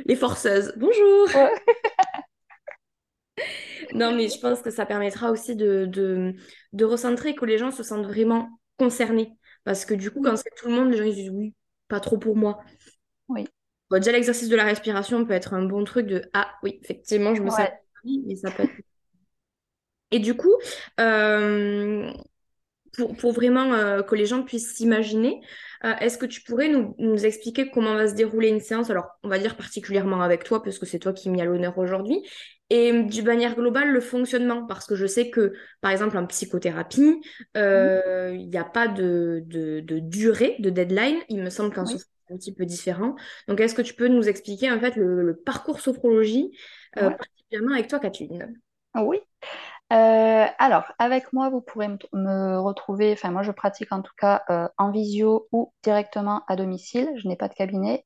Les 0.07 0.17
forceuses, 0.17 0.73
bonjour! 0.77 1.29
Ouais. 1.35 1.51
Non, 3.95 4.15
mais 4.15 4.29
je 4.29 4.39
pense 4.41 4.61
que 4.63 4.71
ça 4.71 4.87
permettra 4.87 5.31
aussi 5.31 5.57
de, 5.57 5.87
de, 5.87 6.35
de 6.73 6.85
recentrer, 6.85 7.35
que 7.35 7.45
les 7.45 7.59
gens 7.59 7.71
se 7.71 7.83
sentent 7.83 8.07
vraiment 8.07 8.49
concernés. 8.79 9.33
Parce 9.65 9.85
que 9.85 9.95
du 9.95 10.11
coup, 10.11 10.23
quand 10.23 10.37
c'est 10.37 10.51
tout 10.57 10.69
le 10.69 10.75
monde, 10.75 10.91
les 10.91 10.99
gens 10.99 11.05
ils 11.05 11.15
disent, 11.15 11.31
oui, 11.31 11.55
pas 11.89 12.01
trop 12.01 12.19
pour 12.19 12.37
moi. 12.37 12.61
Bon, 13.91 13.99
déjà, 13.99 14.13
l'exercice 14.13 14.49
de 14.49 14.57
la 14.57 14.65
respiration 14.65 15.25
peut 15.25 15.33
être 15.33 15.53
un 15.55 15.65
bon 15.65 15.85
truc 15.85 16.07
de, 16.07 16.23
ah 16.33 16.49
oui, 16.63 16.79
effectivement, 16.83 17.35
je 17.35 17.43
me 17.43 17.51
sens... 17.51 17.59
ouais. 17.59 17.73
Mais 18.27 18.37
ça 18.37 18.51
peut 18.51 18.63
être... 18.63 18.73
Et 20.13 20.19
du 20.19 20.35
coup, 20.35 20.55
euh, 20.99 22.11
pour, 22.97 23.17
pour 23.17 23.33
vraiment 23.33 23.73
euh, 23.75 24.03
que 24.03 24.15
les 24.17 24.27
gens 24.27 24.43
puissent 24.43 24.75
s'imaginer, 24.75 25.41
euh, 25.85 25.95
est-ce 26.01 26.19
que 26.19 26.27
tu 26.27 26.43
pourrais 26.43 26.69
nous, 26.69 26.95
nous 26.99 27.25
expliquer 27.25 27.71
comment 27.71 27.95
va 27.95 28.09
se 28.09 28.15
dérouler 28.15 28.49
une 28.49 28.61
séance? 28.61 28.91
Alors, 28.91 29.07
on 29.23 29.29
va 29.29 29.39
dire 29.39 29.57
particulièrement 29.57 30.21
avec 30.23 30.45
toi, 30.45 30.63
parce 30.63 30.79
que 30.79 30.87
c'est 30.87 30.99
toi 30.99 31.13
qui 31.13 31.31
m'y 31.31 31.41
as 31.41 31.45
l'honneur 31.45 31.79
aujourd'hui, 31.79 32.23
et 32.71 32.93
d'une 33.03 33.27
manière 33.27 33.57
globale, 33.57 33.91
le 33.91 34.01
fonctionnement, 34.01 34.67
parce 34.67 34.87
que 34.87 34.95
je 34.95 35.07
sais 35.07 35.31
que, 35.31 35.53
par 35.81 35.91
exemple, 35.91 36.17
en 36.17 36.27
psychothérapie, 36.27 37.21
euh, 37.57 38.33
il 38.35 38.49
n'y 38.49 38.59
a 38.59 38.65
pas 38.65 38.89
de, 38.89 39.43
de, 39.47 39.81
de 39.81 39.99
durée, 39.99 40.57
de 40.61 40.71
deadline. 40.71 41.19
Il 41.29 41.43
me 41.43 41.51
semble 41.51 41.73
qu'en 41.75 41.85
Oui, 41.85 41.97
un 42.31 42.37
petit 42.37 42.55
peu 42.55 42.65
différent. 42.65 43.17
Donc, 43.49 43.61
est-ce 43.61 43.75
que 43.75 43.83
tu 43.83 43.95
peux 43.95 44.09
nous 44.09 44.29
expliquer, 44.29 44.71
en 44.71 44.79
fait, 44.81 44.97
le, 44.97 45.23
le 45.23 45.37
parcours 45.37 45.81
sophrologie, 45.81 46.57
euh, 46.99 47.11
particulièrement 47.11 47.75
avec 47.75 47.89
toi, 47.89 47.99
Kathleen? 47.99 48.61
Oui. 48.95 49.19
Euh, 49.93 50.47
alors, 50.59 50.85
avec 50.99 51.33
moi, 51.33 51.51
vous 51.51 51.61
pourrez 51.61 51.89
me, 51.89 51.99
me 52.13 52.59
retrouver, 52.59 53.13
enfin 53.13 53.33
moi 53.33 53.43
je 53.43 53.51
pratique 53.51 53.93
en 53.93 54.03
tout 54.03 54.13
cas 54.17 54.45
euh, 54.49 54.69
en 54.79 54.93
visio 54.93 55.49
ou 55.51 55.73
directement 55.83 56.43
à 56.47 56.55
domicile. 56.55 57.11
Je 57.17 57.27
n'ai 57.27 57.37
pas 57.37 57.49
de 57.49 57.55
cabinet, 57.55 58.05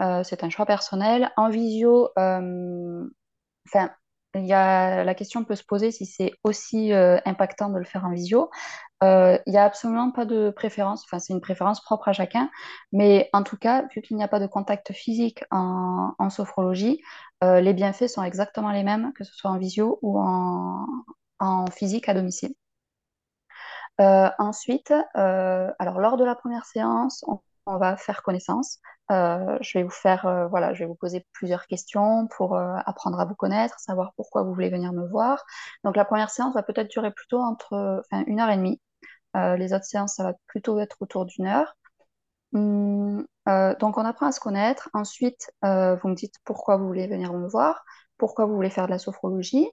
c'est 0.00 0.44
un 0.44 0.50
choix 0.50 0.64
personnel. 0.66 1.30
En 1.36 1.50
visio, 1.50 2.08
enfin, 2.16 3.90
y 4.44 4.52
a, 4.52 5.04
la 5.04 5.14
question 5.14 5.44
peut 5.44 5.54
se 5.54 5.64
poser 5.64 5.90
si 5.90 6.06
c'est 6.06 6.32
aussi 6.44 6.92
euh, 6.92 7.18
impactant 7.24 7.70
de 7.70 7.78
le 7.78 7.84
faire 7.84 8.04
en 8.04 8.10
visio. 8.10 8.50
Euh, 9.02 9.38
Il 9.46 9.52
n'y 9.52 9.58
a 9.58 9.64
absolument 9.64 10.10
pas 10.10 10.24
de 10.24 10.50
préférence, 10.50 11.04
enfin 11.04 11.18
c'est 11.18 11.32
une 11.32 11.40
préférence 11.40 11.80
propre 11.82 12.08
à 12.08 12.12
chacun, 12.12 12.50
mais 12.92 13.30
en 13.32 13.42
tout 13.42 13.56
cas, 13.56 13.84
vu 13.94 14.02
qu'il 14.02 14.16
n'y 14.16 14.22
a 14.24 14.28
pas 14.28 14.40
de 14.40 14.46
contact 14.46 14.92
physique 14.92 15.44
en, 15.50 16.30
sophrologie, 16.30 17.02
euh, 17.44 17.60
les 17.60 17.74
bienfaits 17.74 18.08
sont 18.08 18.22
exactement 18.22 18.70
les 18.72 18.82
mêmes, 18.82 19.12
que 19.14 19.24
ce 19.24 19.34
soit 19.34 19.50
en 19.50 19.58
visio 19.58 19.98
ou 20.02 20.18
en, 20.20 20.86
physique 21.70 22.08
à 22.08 22.14
domicile. 22.14 22.54
Ensuite, 23.98 24.92
alors 25.14 26.00
lors 26.00 26.16
de 26.16 26.24
la 26.24 26.34
première 26.34 26.64
séance, 26.66 27.24
on, 27.26 27.40
on 27.66 27.78
va 27.78 27.96
faire 27.96 28.22
connaissance. 28.22 28.80
Euh, 29.10 29.58
je 29.60 29.78
vais 29.78 29.84
vous 29.84 29.90
faire, 29.90 30.26
euh, 30.26 30.46
voilà, 30.48 30.74
je 30.74 30.80
vais 30.80 30.86
vous 30.86 30.94
poser 30.94 31.26
plusieurs 31.32 31.66
questions 31.66 32.26
pour 32.36 32.56
euh, 32.56 32.76
apprendre 32.86 33.20
à 33.20 33.24
vous 33.24 33.34
connaître, 33.34 33.78
savoir 33.78 34.12
pourquoi 34.16 34.42
vous 34.42 34.54
voulez 34.54 34.70
venir 34.70 34.92
me 34.92 35.06
voir. 35.06 35.44
Donc 35.84 35.96
la 35.96 36.04
première 36.04 36.30
séance 36.30 36.54
va 36.54 36.62
peut-être 36.62 36.90
durer 36.90 37.10
plutôt 37.10 37.40
entre, 37.40 38.02
une 38.26 38.40
heure 38.40 38.50
et 38.50 38.56
demie. 38.56 38.80
Les 39.34 39.74
autres 39.74 39.84
séances, 39.84 40.14
ça 40.14 40.22
va 40.24 40.32
plutôt 40.46 40.80
être 40.80 40.96
autour 41.00 41.26
d'une 41.26 41.46
heure. 41.46 41.76
Hum, 42.54 43.26
donc 43.80 43.98
on 43.98 44.04
apprend 44.04 44.26
à 44.26 44.32
se 44.32 44.40
connaître. 44.40 44.88
Ensuite, 44.94 45.50
vous 45.62 46.08
me 46.08 46.14
dites 46.14 46.36
pourquoi 46.44 46.78
vous 46.78 46.86
voulez 46.86 47.06
venir 47.06 47.34
me 47.34 47.46
voir, 47.46 47.84
pourquoi 48.16 48.46
vous 48.46 48.54
voulez 48.54 48.70
faire 48.70 48.86
de 48.86 48.92
la 48.92 48.98
sophrologie. 48.98 49.68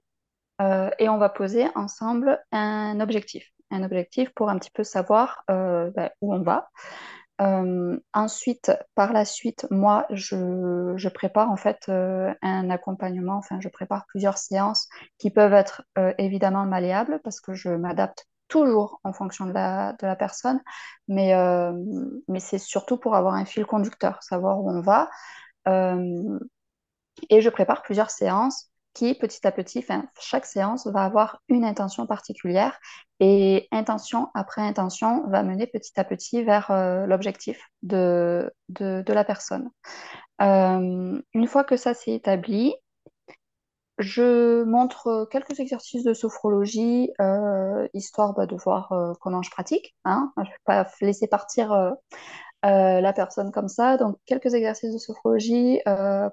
Et 0.60 1.08
on 1.08 1.16
va 1.16 1.30
poser 1.30 1.66
ensemble 1.74 2.44
un 2.52 3.00
objectif. 3.00 3.48
Un 3.70 3.82
objectif 3.84 4.28
pour 4.34 4.50
un 4.50 4.58
petit 4.58 4.70
peu 4.70 4.84
savoir 4.84 5.44
ben, 5.48 6.10
où 6.20 6.34
on 6.34 6.42
va. 6.42 6.68
Ensuite, 7.38 8.72
par 8.94 9.12
la 9.12 9.24
suite, 9.24 9.66
moi, 9.70 10.06
je, 10.10 10.94
je 10.96 11.08
prépare 11.08 11.50
en 11.50 11.56
fait 11.56 11.78
euh, 11.88 12.32
un 12.42 12.70
accompagnement, 12.70 13.36
enfin, 13.36 13.58
je 13.60 13.68
prépare 13.68 14.06
plusieurs 14.06 14.38
séances 14.38 14.88
qui 15.18 15.30
peuvent 15.30 15.52
être 15.52 15.82
euh, 15.98 16.12
évidemment 16.18 16.64
malléables 16.64 17.20
parce 17.24 17.40
que 17.40 17.54
je 17.54 17.68
m'adapte 17.70 18.26
toujours 18.48 19.00
en 19.04 19.12
fonction 19.12 19.46
de 19.46 19.52
la, 19.52 19.94
de 19.94 20.06
la 20.06 20.14
personne, 20.16 20.60
mais, 21.08 21.32
mais 22.28 22.40
c'est 22.40 22.58
surtout 22.58 22.98
pour 22.98 23.16
avoir 23.16 23.34
un 23.34 23.46
fil 23.46 23.64
conducteur, 23.64 24.22
savoir 24.22 24.60
où 24.60 24.70
on 24.70 24.80
va. 24.82 25.10
Et 27.30 27.40
je 27.40 27.50
prépare 27.50 27.82
plusieurs 27.82 28.10
séances 28.10 28.70
qui, 28.94 29.14
petit 29.14 29.46
à 29.46 29.52
petit, 29.52 29.84
chaque 30.18 30.46
séance 30.46 30.86
va 30.86 31.04
avoir 31.04 31.42
une 31.48 31.64
intention 31.64 32.06
particulière 32.06 32.78
et 33.20 33.68
intention 33.70 34.28
après 34.34 34.62
intention 34.62 35.28
va 35.28 35.42
mener 35.42 35.66
petit 35.66 35.98
à 35.98 36.04
petit 36.04 36.42
vers 36.42 36.70
euh, 36.70 37.06
l'objectif 37.06 37.60
de, 37.82 38.52
de, 38.68 39.12
la 39.12 39.24
personne. 39.24 39.70
Euh, 40.40 41.20
une 41.32 41.46
fois 41.46 41.64
que 41.64 41.76
ça 41.76 41.94
s'est 41.94 42.14
établi, 42.14 42.74
je 43.98 44.64
montre 44.64 45.28
quelques 45.30 45.60
exercices 45.60 46.02
de 46.02 46.14
sophrologie, 46.14 47.10
euh, 47.20 47.86
histoire 47.94 48.34
bah, 48.34 48.46
de 48.46 48.56
voir 48.56 48.92
comment 49.20 49.42
je 49.42 49.50
pratique. 49.50 49.94
Hein. 50.04 50.32
Je 50.36 50.42
ne 50.42 50.46
vais 50.46 50.52
pas 50.64 50.86
laisser 51.00 51.28
partir 51.28 51.94
la 52.64 53.12
personne 53.12 53.52
comme 53.52 53.68
ça. 53.68 53.96
Donc, 53.96 54.16
quelques 54.26 54.54
exercices 54.54 54.92
de 54.92 54.98
sophrologie 54.98 55.80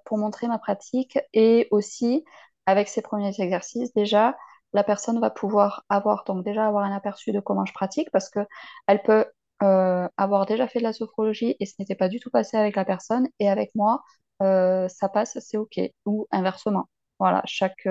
pour 0.06 0.18
montrer 0.18 0.48
ma 0.48 0.58
pratique 0.58 1.20
et 1.34 1.68
aussi, 1.70 2.26
avec 2.66 2.88
ces 2.88 3.02
premiers 3.02 3.40
exercices, 3.40 3.94
déjà, 3.94 4.38
la 4.74 4.84
personne 4.84 5.20
va 5.20 5.30
pouvoir 5.30 5.84
avoir, 5.90 6.24
donc 6.26 6.44
déjà 6.46 6.68
avoir 6.68 6.84
un 6.86 6.96
aperçu 6.96 7.32
de 7.32 7.40
comment 7.40 7.66
je 7.66 7.74
pratique 7.74 8.10
parce 8.12 8.30
que 8.30 8.40
elle 8.88 9.02
peut 9.04 9.26
euh, 9.64 10.08
avoir 10.18 10.46
déjà 10.46 10.68
fait 10.68 10.80
de 10.80 10.84
la 10.84 10.94
sophrologie 10.94 11.56
et 11.60 11.66
ce 11.66 11.74
n'était 11.80 11.96
pas 11.96 12.08
du 12.10 12.20
tout 12.20 12.30
passé 12.30 12.58
avec 12.58 12.76
la 12.76 12.86
personne 12.86 13.28
et 13.40 13.50
avec 13.50 13.72
moi. 13.76 14.04
ça 14.40 15.10
passe, 15.14 15.38
c'est 15.40 15.58
OK. 15.58 15.80
Ou 16.06 16.28
inversement. 16.32 16.90
Voilà, 17.20 17.44
chaque, 17.46 17.88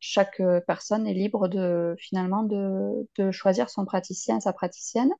chaque 0.00 0.40
personne 0.66 1.06
est 1.06 1.14
libre 1.14 1.48
de 1.48 1.94
finalement 1.98 2.42
de, 2.44 3.06
de 3.16 3.30
choisir 3.30 3.68
son 3.70 3.84
praticien, 3.84 4.40
sa 4.40 4.52
praticienne. 4.52 5.10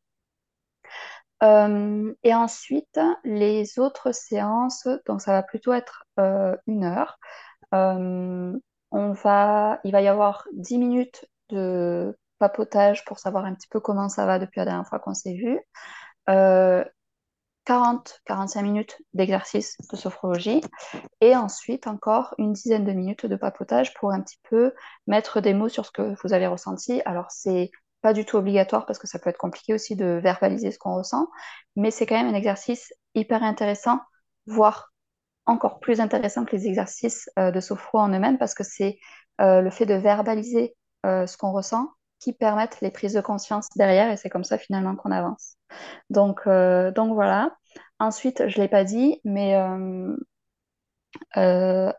Euh, 1.43 2.13
et 2.25 2.35
ensuite, 2.35 2.99
les 3.25 3.79
autres 3.79 4.13
séances, 4.13 4.89
donc 5.07 5.21
ça 5.21 5.33
va 5.33 5.43
plutôt 5.43 5.73
être 5.73 6.05
euh, 6.19 6.57
une 6.67 6.85
heure. 6.85 7.19
Euh, 7.75 8.59
on 8.91 9.13
va, 9.13 9.81
il 9.85 9.93
va 9.93 10.01
y 10.01 10.09
avoir 10.09 10.47
10 10.53 10.79
minutes 10.79 11.27
de 11.51 12.17
papotage 12.39 13.05
pour 13.05 13.19
savoir 13.19 13.45
un 13.45 13.55
petit 13.55 13.69
peu 13.69 13.81
comment 13.81 14.09
ça 14.09 14.27
va 14.27 14.39
depuis 14.39 14.59
la 14.61 14.65
dernière 14.65 14.87
fois 14.87 14.99
qu'on 14.99 15.15
s'est 15.15 15.35
vu. 15.35 15.61
40, 17.69 18.23
45 18.25 18.63
minutes 18.63 18.97
d'exercice 19.13 19.77
de 19.93 19.97
sophrologie 19.99 20.63
et 21.21 21.37
ensuite 21.37 21.87
encore 21.87 22.35
une 22.39 22.55
dizaine 22.55 22.87
de 22.87 22.93
minutes 22.93 23.27
de 23.27 23.37
papotage 23.37 23.93
pour 23.93 24.11
un 24.11 24.23
petit 24.23 24.39
peu 24.49 24.73
mettre 25.07 25.43
des 25.43 25.53
mots 25.53 25.69
sur 25.69 25.85
ce 25.85 25.91
que 25.91 26.15
vous 26.23 26.33
avez 26.33 26.47
ressenti. 26.47 27.03
Alors 27.05 27.27
c'est 27.31 27.71
pas 28.01 28.15
du 28.15 28.25
tout 28.25 28.39
obligatoire 28.39 28.87
parce 28.87 28.99
que 28.99 29.07
ça 29.07 29.19
peut 29.19 29.29
être 29.29 29.37
compliqué 29.37 29.75
aussi 29.75 29.97
de 29.97 30.19
verbaliser 30.23 30.71
ce 30.71 30.79
qu'on 30.79 30.97
ressent, 30.97 31.29
mais 31.77 31.91
c'est 31.91 32.07
quand 32.07 32.17
même 32.17 32.33
un 32.33 32.39
exercice 32.39 32.91
hyper 33.15 33.43
intéressant, 33.43 34.01
voire 34.47 34.91
encore 35.49 35.81
plus 35.81 36.01
intéressant 36.01 36.45
que 36.45 36.55
les 36.55 36.67
exercices 36.67 37.29
euh, 37.39 37.51
de 37.51 37.61
sophro 37.61 37.99
en 37.99 38.11
eux-mêmes 38.11 38.39
parce 38.39 38.55
que 38.55 38.65
c'est 38.65 38.99
euh, 39.41 39.61
le 39.61 39.71
fait 39.71 39.87
de 39.87 39.95
verbaliser 39.95 40.77
euh, 41.07 41.27
ce 41.27 41.37
qu'on 41.37 41.53
ressent 41.53 41.89
qui 42.21 42.33
permettent 42.33 42.81
les 42.81 42.91
prises 42.91 43.15
de 43.15 43.21
conscience 43.21 43.67
derrière 43.77 44.11
et 44.11 44.17
c'est 44.17 44.29
comme 44.29 44.45
ça 44.45 44.59
finalement 44.59 44.95
qu'on 44.97 45.13
avance. 45.13 45.57
Donc, 46.11 46.49
donc 46.49 47.15
voilà. 47.15 47.57
Ensuite, 48.01 48.49
je 48.49 48.59
ne 48.59 48.65
l'ai 48.65 48.69
pas 48.69 48.83
dit, 48.83 49.21
mais 49.25 49.57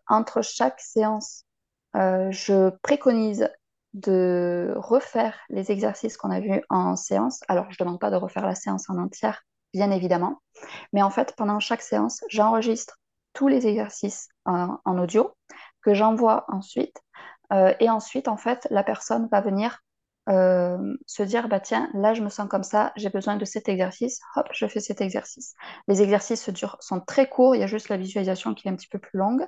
entre 0.10 0.42
chaque 0.42 0.82
séance, 0.82 1.46
je 1.94 2.70
préconise 2.82 3.50
de 3.94 4.74
refaire 4.76 5.40
les 5.50 5.72
exercices 5.72 6.18
qu'on 6.18 6.32
a 6.32 6.42
vus 6.42 6.62
en 6.70 6.98
séance. 6.98 7.40
Alors, 7.48 7.72
je 7.72 7.78
ne 7.80 7.86
demande 7.86 8.02
pas 8.02 8.12
de 8.12 8.18
refaire 8.18 8.46
la 8.46 8.56
séance 8.56 8.90
en 8.90 8.98
entière, 8.98 9.44
bien 9.74 9.90
évidemment. 9.90 10.42
Mais 10.92 11.02
en 11.02 11.10
fait, 11.10 11.34
pendant 11.38 11.62
chaque 11.62 11.82
séance, 11.82 12.26
j'enregistre 12.28 12.99
tous 13.34 13.48
les 13.48 13.68
exercices 13.68 14.30
en, 14.46 14.80
audio 14.86 15.36
que 15.82 15.94
j'envoie 15.94 16.46
ensuite. 16.48 17.02
Euh, 17.52 17.74
et 17.80 17.90
ensuite, 17.90 18.28
en 18.28 18.38
fait, 18.38 18.68
la 18.70 18.84
personne 18.84 19.28
va 19.32 19.42
venir 19.42 19.80
euh, 20.30 20.78
se 21.08 21.24
dire, 21.24 21.48
bah 21.48 21.60
tiens, 21.60 21.90
là, 21.94 22.14
je 22.14 22.22
me 22.22 22.30
sens 22.30 22.48
comme 22.48 22.64
ça, 22.64 22.94
j'ai 22.96 23.10
besoin 23.10 23.38
de 23.38 23.46
cet 23.46 23.68
exercice. 23.70 24.20
Hop, 24.36 24.48
je 24.52 24.68
fais 24.68 24.80
cet 24.80 25.02
exercice. 25.02 25.56
Les 25.88 26.02
exercices 26.02 26.50
sont 26.80 27.00
très 27.02 27.28
courts, 27.28 27.56
il 27.56 27.60
y 27.60 27.64
a 27.64 27.68
juste 27.68 27.90
la 27.90 27.98
visualisation 27.98 28.54
qui 28.54 28.68
est 28.68 28.72
un 28.72 28.76
petit 28.76 28.90
peu 28.90 29.00
plus 29.00 29.18
longue. 29.18 29.48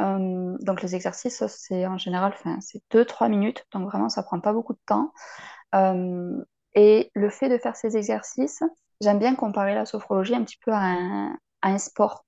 Euh, 0.00 0.56
donc 0.60 0.82
les 0.82 0.94
exercices, 0.94 1.46
c'est 1.46 1.86
en 1.86 1.98
général, 1.98 2.34
c'est 2.60 2.82
2-3 2.90 3.28
minutes, 3.28 3.66
donc 3.72 3.88
vraiment, 3.90 4.08
ça 4.08 4.22
prend 4.22 4.40
pas 4.40 4.52
beaucoup 4.52 4.72
de 4.72 4.80
temps. 4.86 5.12
Et 6.74 7.10
le 7.14 7.30
fait 7.30 7.48
de 7.48 7.58
faire 7.58 7.76
ces 7.76 7.96
exercices, 7.96 8.62
j'aime 9.00 9.18
bien 9.18 9.34
comparer 9.34 9.74
la 9.74 9.86
sophrologie 9.86 10.34
un 10.34 10.44
petit 10.44 10.58
peu 10.64 10.72
à 10.72 11.36
un, 11.62 11.78
sport. 11.78 12.24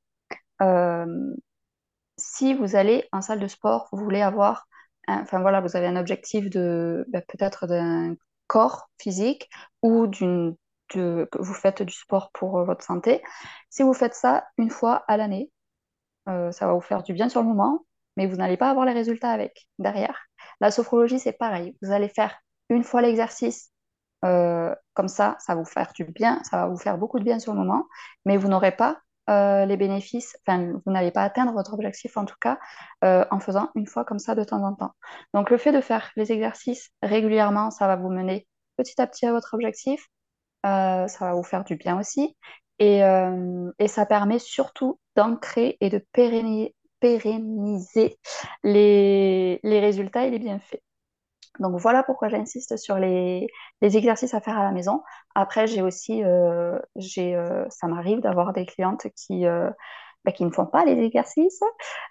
Euh, 0.62 1.34
si 2.18 2.54
vous 2.54 2.76
allez 2.76 3.08
en 3.12 3.20
salle 3.20 3.40
de 3.40 3.48
sport, 3.48 3.88
vous 3.92 4.02
voulez 4.02 4.22
avoir, 4.22 4.66
enfin 5.08 5.40
voilà, 5.40 5.60
vous 5.60 5.76
avez 5.76 5.86
un 5.86 5.96
objectif 5.96 6.50
de 6.50 7.04
ben, 7.08 7.22
peut-être 7.28 7.66
d'un 7.66 8.16
corps 8.46 8.88
physique 8.98 9.50
ou 9.82 10.06
d'une 10.06 10.56
que 10.88 11.28
vous 11.38 11.54
faites 11.54 11.82
du 11.82 11.92
sport 11.92 12.30
pour 12.32 12.64
votre 12.64 12.84
santé. 12.84 13.22
Si 13.70 13.82
vous 13.82 13.92
faites 13.92 14.14
ça 14.14 14.46
une 14.58 14.70
fois 14.70 15.04
à 15.08 15.16
l'année, 15.16 15.50
euh, 16.28 16.52
ça 16.52 16.66
va 16.66 16.74
vous 16.74 16.80
faire 16.80 17.02
du 17.02 17.12
bien 17.12 17.28
sur 17.28 17.40
le 17.42 17.48
moment, 17.48 17.84
mais 18.16 18.26
vous 18.26 18.36
n'allez 18.36 18.56
pas 18.56 18.70
avoir 18.70 18.86
les 18.86 18.92
résultats 18.92 19.30
avec 19.30 19.68
derrière. 19.78 20.26
La 20.60 20.70
sophrologie, 20.70 21.18
c'est 21.18 21.32
pareil. 21.32 21.76
Vous 21.82 21.92
allez 21.92 22.08
faire 22.08 22.36
une 22.68 22.84
fois 22.84 23.02
l'exercice, 23.02 23.70
euh, 24.24 24.74
comme 24.94 25.08
ça, 25.08 25.36
ça 25.40 25.54
va 25.54 25.60
vous 25.60 25.66
faire 25.66 25.92
du 25.94 26.04
bien, 26.04 26.42
ça 26.44 26.58
va 26.58 26.68
vous 26.68 26.78
faire 26.78 26.98
beaucoup 26.98 27.18
de 27.18 27.24
bien 27.24 27.38
sur 27.38 27.52
le 27.52 27.58
moment, 27.60 27.86
mais 28.24 28.36
vous 28.36 28.48
n'aurez 28.48 28.72
pas 28.72 29.00
euh, 29.28 29.66
les 29.66 29.76
bénéfices, 29.76 30.36
vous 30.46 30.92
n'allez 30.92 31.10
pas 31.10 31.22
atteindre 31.22 31.52
votre 31.52 31.74
objectif 31.74 32.16
en 32.16 32.24
tout 32.24 32.36
cas 32.40 32.58
en 33.02 33.40
faisant 33.40 33.70
une 33.74 33.86
fois 33.86 34.04
comme 34.04 34.18
ça 34.18 34.34
de 34.34 34.44
temps 34.44 34.62
en 34.62 34.74
temps. 34.74 34.92
Donc 35.34 35.50
le 35.50 35.58
fait 35.58 35.72
de 35.72 35.80
faire 35.80 36.10
les 36.16 36.32
exercices 36.32 36.90
régulièrement, 37.02 37.70
ça 37.70 37.86
va 37.86 37.96
vous 37.96 38.10
mener 38.10 38.46
petit 38.76 39.00
à 39.00 39.06
petit 39.06 39.26
à 39.26 39.32
votre 39.32 39.54
objectif. 39.54 40.06
ça 40.64 41.06
va 41.20 41.34
vous 41.34 41.42
faire 41.42 41.64
du 41.64 41.76
bien 41.76 41.98
aussi. 41.98 42.36
Et, 42.78 43.00
ça 43.88 44.06
permet 44.06 44.38
surtout 44.38 45.00
d'ancrer 45.16 45.76
et 45.80 45.90
de 45.90 46.04
pérenniser, 46.12 48.18
les, 48.62 49.60
résultats 49.64 50.26
et 50.26 50.30
les 50.30 50.38
bienfaits. 50.38 50.80
Donc 51.60 51.78
voilà 51.80 52.02
pourquoi 52.02 52.28
j'insiste 52.28 52.76
sur 52.76 52.98
les, 52.98 53.48
exercices 53.82 54.34
à 54.34 54.40
faire 54.40 54.58
à 54.58 54.64
la 54.64 54.72
maison. 54.72 55.02
Après, 55.34 55.66
j'ai 55.66 55.82
aussi, 55.82 56.22
euh, 56.24 56.78
euh, 57.18 57.66
ça 57.70 57.86
m'arrive 57.86 58.20
d'avoir 58.20 58.52
des 58.52 58.66
clientes 58.66 59.06
qui, 59.16 59.46
euh, 59.46 59.70
bah, 60.24 60.32
ne 60.40 60.50
font 60.50 60.66
pas 60.66 60.84
les 60.84 60.98
exercices. 61.04 61.60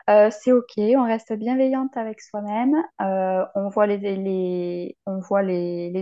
c'est 0.08 0.52
OK, 0.52 0.74
on 0.78 1.06
reste 1.06 1.34
bienveillante 1.34 1.96
avec 1.98 2.22
soi-même. 2.22 2.76
on 3.00 3.70
voit, 3.70 3.88
les, 3.88 4.96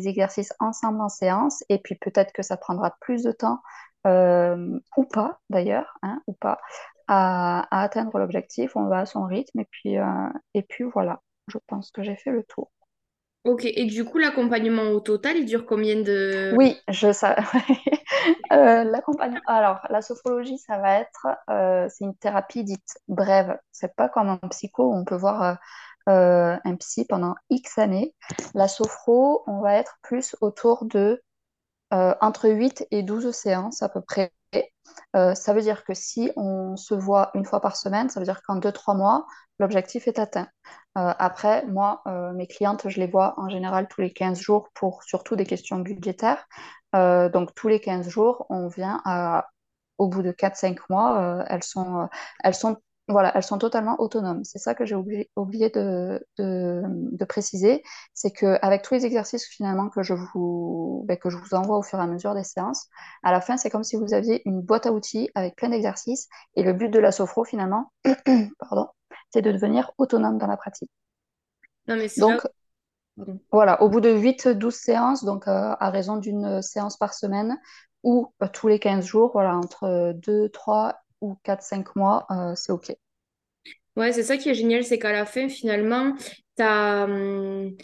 exercices 0.08 0.53
ensemble 0.60 1.01
en 1.01 1.10
séance 1.10 1.63
et 1.69 1.79
puis 1.79 1.95
peut-être 1.95 2.34
que 2.34 2.43
ça 2.43 2.58
prendra 2.58 2.95
plus 3.01 3.23
de 3.23 3.32
temps 3.32 3.60
ou 4.06 5.06
pas 5.06 5.39
d'ailleurs, 5.49 5.97
hein, 6.03 6.21
ou 6.27 6.34
pas, 6.34 6.60
à, 7.08 7.67
atteindre 7.71 8.17
l'objectif, 8.19 8.75
on 8.75 8.88
va 8.88 8.99
à 8.99 9.06
son 9.06 9.25
rythme 9.25 9.62
et 9.62 10.63
puis 10.63 10.84
voilà, 10.93 11.21
je 11.47 11.58
pense 11.67 11.91
que 11.91 12.03
j'ai 12.03 12.15
fait 12.15 12.32
le 12.32 12.43
tour. 12.43 12.69
Ok, 13.43 13.65
et 13.65 13.86
du 13.86 14.06
coup, 14.06 14.19
l'accompagnement 14.19 14.84
au 14.91 15.01
total, 15.01 15.38
il 15.38 15.45
dure 15.45 15.65
combien 15.65 16.01
de... 16.01 16.53
Oui, 16.58 16.79
je 16.88 17.12
sais. 17.12 17.36
Euh, 18.53 18.86
l'accompagnement... 18.86 19.41
Alors, 19.47 19.86
la 19.89 20.01
sophrologie, 20.01 20.58
ça 20.58 20.77
va 20.77 20.99
être... 20.99 21.27
Euh, 21.49 21.88
c'est 21.89 22.06
une 22.06 22.15
thérapie 22.15 22.63
dite 22.63 22.97
brève. 23.10 23.58
C'est 23.71 23.93
pas 23.95 24.08
comme 24.08 24.29
un 24.29 24.47
psycho 24.49 24.93
on 24.93 25.03
peut 25.03 25.17
voir 25.17 25.58
un 26.06 26.75
psy 26.77 27.03
pendant 27.03 27.36
X 27.49 27.77
années. 27.79 28.15
La 28.53 28.69
sophro, 28.69 29.43
on 29.47 29.60
va 29.60 29.75
être 29.75 29.97
plus 30.03 30.38
autour 30.39 30.86
de 30.86 31.21
entre 31.91 32.47
8 32.47 32.88
et 32.91 33.03
12 33.03 33.32
séances 33.32 33.82
à 33.82 33.89
peu 33.89 34.01
près 34.01 34.32
euh, 35.15 35.35
ça 35.35 35.53
veut 35.53 35.61
dire 35.61 35.83
que 35.83 35.93
si 35.93 36.31
on 36.35 36.75
se 36.75 36.93
voit 36.93 37.31
une 37.35 37.45
fois 37.45 37.61
par 37.61 37.75
semaine, 37.75 38.09
ça 38.09 38.19
veut 38.19 38.25
dire 38.25 38.41
qu'en 38.43 38.57
2-3 38.57 38.95
mois, 38.97 39.25
l'objectif 39.59 40.07
est 40.07 40.19
atteint. 40.19 40.47
Euh, 40.97 41.13
après, 41.19 41.65
moi, 41.67 42.01
euh, 42.07 42.33
mes 42.33 42.47
clientes, 42.47 42.89
je 42.89 42.99
les 42.99 43.07
vois 43.07 43.35
en 43.37 43.49
général 43.49 43.87
tous 43.87 44.01
les 44.01 44.11
15 44.11 44.39
jours 44.39 44.69
pour 44.73 45.03
surtout 45.03 45.35
des 45.35 45.45
questions 45.45 45.79
budgétaires. 45.79 46.45
donc 46.93 47.53
tous 47.55 47.67
les 47.67 47.79
15 47.79 48.07
jours, 48.09 48.45
on 48.49 48.67
vient 48.67 49.01
à, 49.05 49.47
au 49.97 50.07
bout 50.07 50.21
de 50.21 50.31
4-5 50.31 50.77
mois, 50.89 51.43
elles, 51.49 51.63
sont, 51.63 52.07
elles 52.43 52.55
sont 52.55 52.77
voilà, 53.09 53.35
elles 53.35 53.43
sont 53.43 53.57
totalement 53.57 53.99
autonomes. 53.99 54.43
C'est 54.45 54.59
ça 54.59 54.75
que 54.75 54.85
j'ai 54.85 54.95
oublié, 54.95 55.29
oublié 55.35 55.69
de, 55.69 56.25
de, 56.37 57.25
préciser. 57.25 57.83
C'est 58.13 58.31
qu'avec 58.31 58.81
tous 58.81 58.93
les 58.93 59.05
exercices 59.05 59.45
finalement 59.45 59.89
que 59.89 60.03
je, 60.03 60.13
vous, 60.13 61.03
ben, 61.05 61.17
que 61.17 61.29
je 61.29 61.37
vous 61.37 61.53
envoie 61.53 61.77
au 61.77 61.81
fur 61.81 61.99
et 61.99 62.01
à 62.01 62.07
mesure 62.07 62.33
des 62.33 62.43
séances, 62.43 62.87
à 63.21 63.31
la 63.31 63.41
fin, 63.41 63.57
c'est 63.57 63.69
comme 63.69 63.83
si 63.83 63.97
vous 63.97 64.13
aviez 64.13 64.41
une 64.45 64.61
boîte 64.61 64.85
à 64.85 64.93
outils 64.93 65.29
avec 65.35 65.55
plein 65.55 65.69
d'exercices. 65.69 66.29
Et 66.55 66.63
le 66.63 66.73
but 66.73 66.89
de 66.89 66.99
la 66.99 67.11
sophro 67.11 67.43
finalement, 67.43 67.91
pardon, 68.59 68.87
c'est 69.31 69.41
de 69.41 69.51
devenir 69.51 69.91
autonome 69.97 70.37
dans 70.37 70.47
la 70.47 70.57
pratique. 70.57 70.91
Non, 71.87 71.97
mais 71.97 72.07
donc, 72.17 72.47
voilà, 73.51 73.81
au 73.81 73.89
bout 73.89 73.99
de 73.99 74.09
8-12 74.09 74.71
séances, 74.71 75.23
donc 75.25 75.47
euh, 75.47 75.75
à 75.77 75.89
raison 75.89 76.15
d'une 76.15 76.61
séance 76.61 76.97
par 76.97 77.13
semaine, 77.13 77.59
ou 78.03 78.33
euh, 78.41 78.47
tous 78.51 78.67
les 78.67 78.79
15 78.79 79.05
jours, 79.05 79.31
voilà, 79.33 79.55
entre 79.57 80.13
2, 80.15 80.49
3 80.49 81.02
ou 81.23 81.38
4-5 81.43 81.95
mois, 81.95 82.27
euh, 82.29 82.53
c'est 82.55 82.71
OK. 82.71 82.93
Ouais, 83.95 84.12
c'est 84.12 84.23
ça 84.23 84.38
qui 84.38 84.49
est 84.49 84.53
génial, 84.53 84.83
c'est 84.83 84.99
qu'à 84.99 85.13
la 85.13 85.25
fin, 85.25 85.47
finalement, 85.47 86.15
as, 86.59 87.05
hum, 87.05 87.75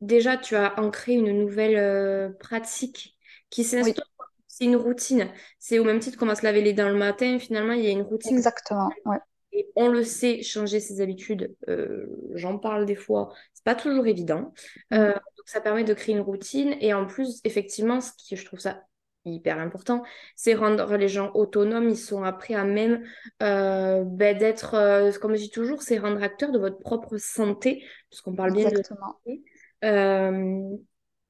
déjà, 0.00 0.36
tu 0.36 0.56
as 0.56 0.80
ancré 0.80 1.12
une 1.12 1.38
nouvelle 1.38 1.76
euh, 1.76 2.30
pratique 2.40 3.16
qui 3.50 3.64
s'instaure. 3.64 4.06
C'est 4.48 4.64
une 4.64 4.76
routine. 4.76 5.28
C'est 5.58 5.78
au 5.78 5.84
même 5.84 5.98
titre 5.98 6.16
qu'on 6.16 6.26
va 6.26 6.34
se 6.34 6.42
laver 6.42 6.62
les 6.62 6.72
dents 6.72 6.88
le 6.88 6.96
matin, 6.96 7.38
finalement, 7.38 7.74
il 7.74 7.84
y 7.84 7.88
a 7.88 7.90
une 7.90 8.02
routine. 8.02 8.34
Exactement, 8.34 8.90
ouais. 9.04 9.18
Et 9.52 9.68
on 9.76 9.88
le 9.88 10.02
sait, 10.02 10.42
changer 10.42 10.80
ses 10.80 11.02
habitudes, 11.02 11.54
euh, 11.68 12.06
j'en 12.34 12.58
parle 12.58 12.86
des 12.86 12.94
fois, 12.94 13.32
c'est 13.52 13.64
pas 13.64 13.74
toujours 13.74 14.06
évident. 14.06 14.52
Mm. 14.90 14.96
donc 14.96 15.46
ça 15.46 15.60
permet 15.60 15.84
de 15.84 15.94
créer 15.94 16.14
une 16.14 16.22
routine. 16.22 16.74
Et 16.80 16.94
en 16.94 17.06
plus, 17.06 17.40
effectivement, 17.44 18.00
ce 18.00 18.12
qui 18.16 18.36
je 18.36 18.44
trouve 18.46 18.60
ça 18.60 18.82
hyper 19.30 19.58
important, 19.58 20.02
c'est 20.34 20.54
rendre 20.54 20.96
les 20.96 21.08
gens 21.08 21.30
autonomes, 21.34 21.88
ils 21.88 21.96
sont 21.96 22.22
après 22.22 22.54
à 22.54 22.64
même 22.64 23.04
euh, 23.42 24.04
ben, 24.04 24.36
d'être, 24.36 24.74
euh, 24.74 25.12
comme 25.20 25.34
je 25.34 25.42
dis 25.42 25.50
toujours, 25.50 25.82
c'est 25.82 25.98
rendre 25.98 26.22
acteur 26.22 26.52
de 26.52 26.58
votre 26.58 26.78
propre 26.78 27.16
santé, 27.16 27.84
puisqu'on 28.10 28.34
parle 28.34 28.52
bien 28.52 28.70
de 28.70 28.82
santé. 28.82 29.42
Euh, 29.84 30.76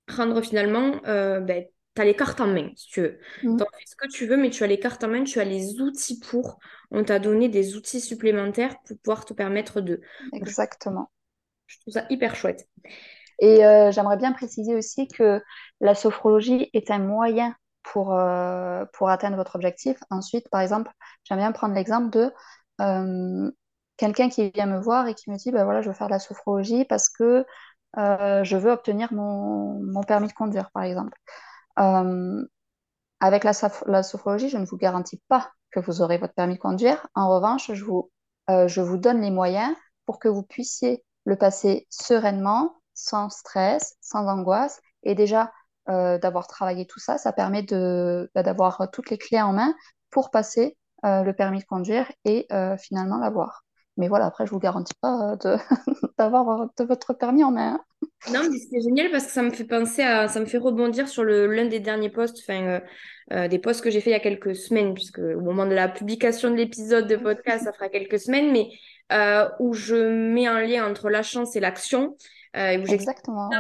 rendre 0.08 0.40
finalement 0.40 1.00
ben, 1.04 1.66
as 1.98 2.04
les 2.04 2.14
cartes 2.14 2.40
en 2.40 2.46
main, 2.46 2.70
si 2.74 2.88
tu 2.88 3.00
veux. 3.00 3.18
Mm. 3.42 3.56
Donc, 3.56 3.68
fais 3.72 3.84
ce 3.86 3.96
que 3.96 4.08
tu 4.08 4.26
veux, 4.26 4.36
mais 4.36 4.50
tu 4.50 4.64
as 4.64 4.66
les 4.66 4.78
cartes 4.78 5.02
en 5.04 5.08
main, 5.08 5.24
tu 5.24 5.40
as 5.40 5.44
les 5.44 5.80
outils 5.80 6.20
pour. 6.20 6.58
On 6.90 7.04
t'a 7.04 7.18
donné 7.18 7.48
des 7.48 7.76
outils 7.76 8.00
supplémentaires 8.00 8.76
pour 8.86 8.98
pouvoir 8.98 9.24
te 9.24 9.34
permettre 9.34 9.80
de. 9.80 10.00
Exactement. 10.32 11.10
Je 11.66 11.78
trouve 11.80 11.94
ça 11.94 12.06
hyper 12.10 12.36
chouette. 12.36 12.68
Et 13.38 13.64
euh, 13.64 13.90
j'aimerais 13.90 14.16
bien 14.16 14.32
préciser 14.32 14.74
aussi 14.74 15.08
que 15.08 15.42
la 15.80 15.94
sophrologie 15.94 16.70
est 16.72 16.90
un 16.90 16.98
moyen 16.98 17.54
pour, 17.92 18.14
euh, 18.14 18.84
pour 18.92 19.08
atteindre 19.08 19.36
votre 19.36 19.56
objectif. 19.56 19.98
Ensuite, 20.10 20.48
par 20.50 20.60
exemple, 20.60 20.90
j'aime 21.24 21.38
bien 21.38 21.52
prendre 21.52 21.74
l'exemple 21.74 22.10
de 22.10 22.32
euh, 22.80 23.50
quelqu'un 23.96 24.28
qui 24.28 24.50
vient 24.50 24.66
me 24.66 24.80
voir 24.80 25.06
et 25.06 25.14
qui 25.14 25.30
me 25.30 25.36
dit, 25.36 25.52
ben 25.52 25.64
voilà, 25.64 25.82
je 25.82 25.88
veux 25.88 25.94
faire 25.94 26.08
de 26.08 26.12
la 26.12 26.18
sophrologie 26.18 26.84
parce 26.84 27.08
que 27.08 27.46
euh, 27.98 28.44
je 28.44 28.56
veux 28.56 28.72
obtenir 28.72 29.12
mon, 29.12 29.80
mon, 29.80 30.02
permis 30.02 30.28
de 30.28 30.32
conduire, 30.32 30.70
par 30.72 30.82
exemple. 30.82 31.16
Avec 33.20 33.44
la, 33.44 33.52
la, 33.86 34.02
sophrologie, 34.02 34.48
je 34.48 34.58
ne 34.58 34.66
vous 34.66 34.76
garantis 34.76 35.22
pas 35.28 35.50
que 35.70 35.80
vous 35.80 36.02
aurez 36.02 36.18
votre 36.18 36.34
permis 36.34 36.54
de 36.54 36.60
conduire. 36.60 37.06
En 37.14 37.28
revanche, 37.34 37.72
je 37.72 37.84
vous, 37.84 38.10
je 38.48 38.80
vous 38.80 38.98
donne 38.98 39.22
les 39.22 39.30
moyens 39.30 39.74
pour 40.04 40.18
que 40.18 40.28
vous 40.28 40.42
puissiez 40.42 41.02
le 41.24 41.36
passer 41.36 41.86
sereinement, 41.88 42.74
sans 42.94 43.30
stress, 43.30 43.96
sans 44.00 44.26
angoisse. 44.26 44.80
Et 45.02 45.14
déjà, 45.14 45.50
euh, 45.88 46.18
d'avoir 46.18 46.46
travaillé 46.48 46.86
tout 46.86 46.98
ça, 46.98 47.18
ça 47.18 47.32
permet 47.32 47.62
bah, 47.62 48.42
d'avoir 48.42 48.88
toutes 48.92 49.10
les 49.10 49.18
clés 49.18 49.40
en 49.40 49.52
main 49.52 49.74
pour 50.10 50.30
passer 50.30 50.76
euh, 51.04 51.22
le 51.22 51.32
permis 51.32 51.60
de 51.60 51.64
conduire 51.64 52.10
et 52.24 52.46
euh, 52.52 52.76
finalement 52.76 53.18
l'avoir. 53.18 53.62
Mais 53.96 54.08
voilà, 54.08 54.26
après, 54.26 54.46
je 54.46 54.50
vous 54.50 54.58
garantis 54.58 54.94
pas 55.00 55.36
d'avoir 56.18 56.68
votre 56.78 57.14
permis 57.14 57.44
en 57.44 57.52
main. 57.52 57.80
Non, 58.32 58.40
mais 58.50 58.58
c'est 58.58 58.80
génial 58.80 59.10
parce 59.10 59.26
que 59.26 59.32
ça 59.32 59.42
me 59.42 59.50
fait 59.50 59.64
penser 59.64 60.02
à, 60.02 60.28
ça 60.28 60.40
me 60.40 60.46
fait 60.46 60.58
rebondir 60.58 61.08
sur 61.08 61.24
l'un 61.24 61.66
des 61.66 61.80
derniers 61.80 62.10
posts, 62.10 62.38
enfin, 62.46 62.80
des 63.48 63.58
posts 63.58 63.82
que 63.82 63.90
j'ai 63.90 64.00
fait 64.00 64.10
il 64.10 64.14
y 64.14 64.16
a 64.16 64.20
quelques 64.20 64.54
semaines, 64.54 64.92
puisque 64.92 65.20
au 65.20 65.40
moment 65.40 65.64
de 65.64 65.74
la 65.74 65.88
publication 65.88 66.50
de 66.50 66.56
l'épisode 66.56 67.06
de 67.06 67.16
podcast, 67.16 67.64
ça 67.64 67.72
fera 67.72 67.88
quelques 67.88 68.18
semaines, 68.18 68.52
mais 68.52 68.68
où 69.60 69.72
je 69.72 69.96
mets 69.96 70.46
un 70.46 70.60
lien 70.60 70.86
entre 70.86 71.08
la 71.08 71.22
chance 71.22 71.56
et 71.56 71.60
l'action. 71.60 72.16
Euh, 72.56 72.84
Exactement. 72.86 73.50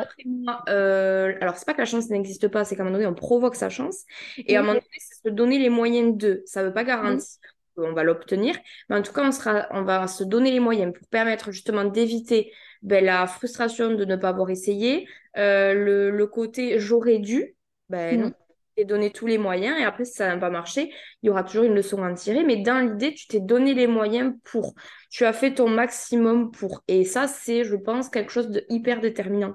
Euh, 0.68 1.34
alors, 1.40 1.56
c'est 1.56 1.66
pas 1.66 1.74
que 1.74 1.80
la 1.80 1.86
chance 1.86 2.08
n'existe 2.08 2.48
pas, 2.48 2.64
c'est 2.64 2.76
qu'à 2.76 2.82
un 2.82 2.86
moment 2.86 2.96
donné, 2.96 3.06
on 3.06 3.14
provoque 3.14 3.54
sa 3.54 3.68
chance. 3.68 4.04
Et 4.38 4.56
à 4.56 4.60
un 4.60 4.62
moment 4.62 4.74
donné, 4.74 4.86
c'est 4.98 5.28
se 5.28 5.34
donner 5.34 5.58
les 5.58 5.68
moyens 5.68 6.16
de. 6.16 6.42
Ça 6.46 6.62
ne 6.62 6.68
veut 6.68 6.74
pas 6.74 6.84
garantir 6.84 7.38
qu'on 7.76 7.92
va 7.92 8.04
l'obtenir, 8.04 8.56
mais 8.88 8.96
en 8.96 9.02
tout 9.02 9.12
cas, 9.12 9.26
on, 9.26 9.32
sera, 9.32 9.66
on 9.70 9.82
va 9.82 10.06
se 10.06 10.24
donner 10.24 10.50
les 10.50 10.60
moyens 10.60 10.94
pour 10.94 11.06
permettre 11.08 11.52
justement 11.52 11.84
d'éviter 11.84 12.52
ben, 12.80 13.04
la 13.04 13.26
frustration 13.26 13.90
de 13.92 14.04
ne 14.04 14.16
pas 14.16 14.30
avoir 14.30 14.48
essayé, 14.48 15.06
euh, 15.36 15.74
le, 15.74 16.10
le, 16.10 16.26
côté 16.26 16.78
j'aurais 16.78 17.18
dû. 17.18 17.54
Ben 17.90 18.20
non, 18.20 18.32
t'es 18.76 18.84
donné 18.84 19.10
tous 19.10 19.26
les 19.26 19.38
moyens 19.38 19.78
et 19.80 19.84
après, 19.84 20.04
si 20.04 20.12
ça 20.12 20.28
n'a 20.28 20.36
pas 20.36 20.50
marché, 20.50 20.92
il 21.22 21.26
y 21.26 21.30
aura 21.30 21.42
toujours 21.42 21.64
une 21.64 21.74
leçon 21.74 22.02
à 22.02 22.10
en 22.10 22.14
tirer. 22.14 22.44
Mais 22.44 22.56
dans 22.56 22.78
l'idée, 22.78 23.14
tu 23.14 23.26
t'es 23.26 23.40
donné 23.40 23.74
les 23.74 23.86
moyens 23.86 24.34
pour. 24.44 24.74
Tu 25.10 25.24
as 25.24 25.32
fait 25.32 25.54
ton 25.54 25.68
maximum 25.68 26.50
pour. 26.50 26.82
Et 26.88 27.04
ça, 27.04 27.26
c'est, 27.26 27.64
je 27.64 27.76
pense, 27.76 28.08
quelque 28.08 28.30
chose 28.30 28.48
de 28.48 28.64
hyper 28.68 29.00
déterminant. 29.00 29.54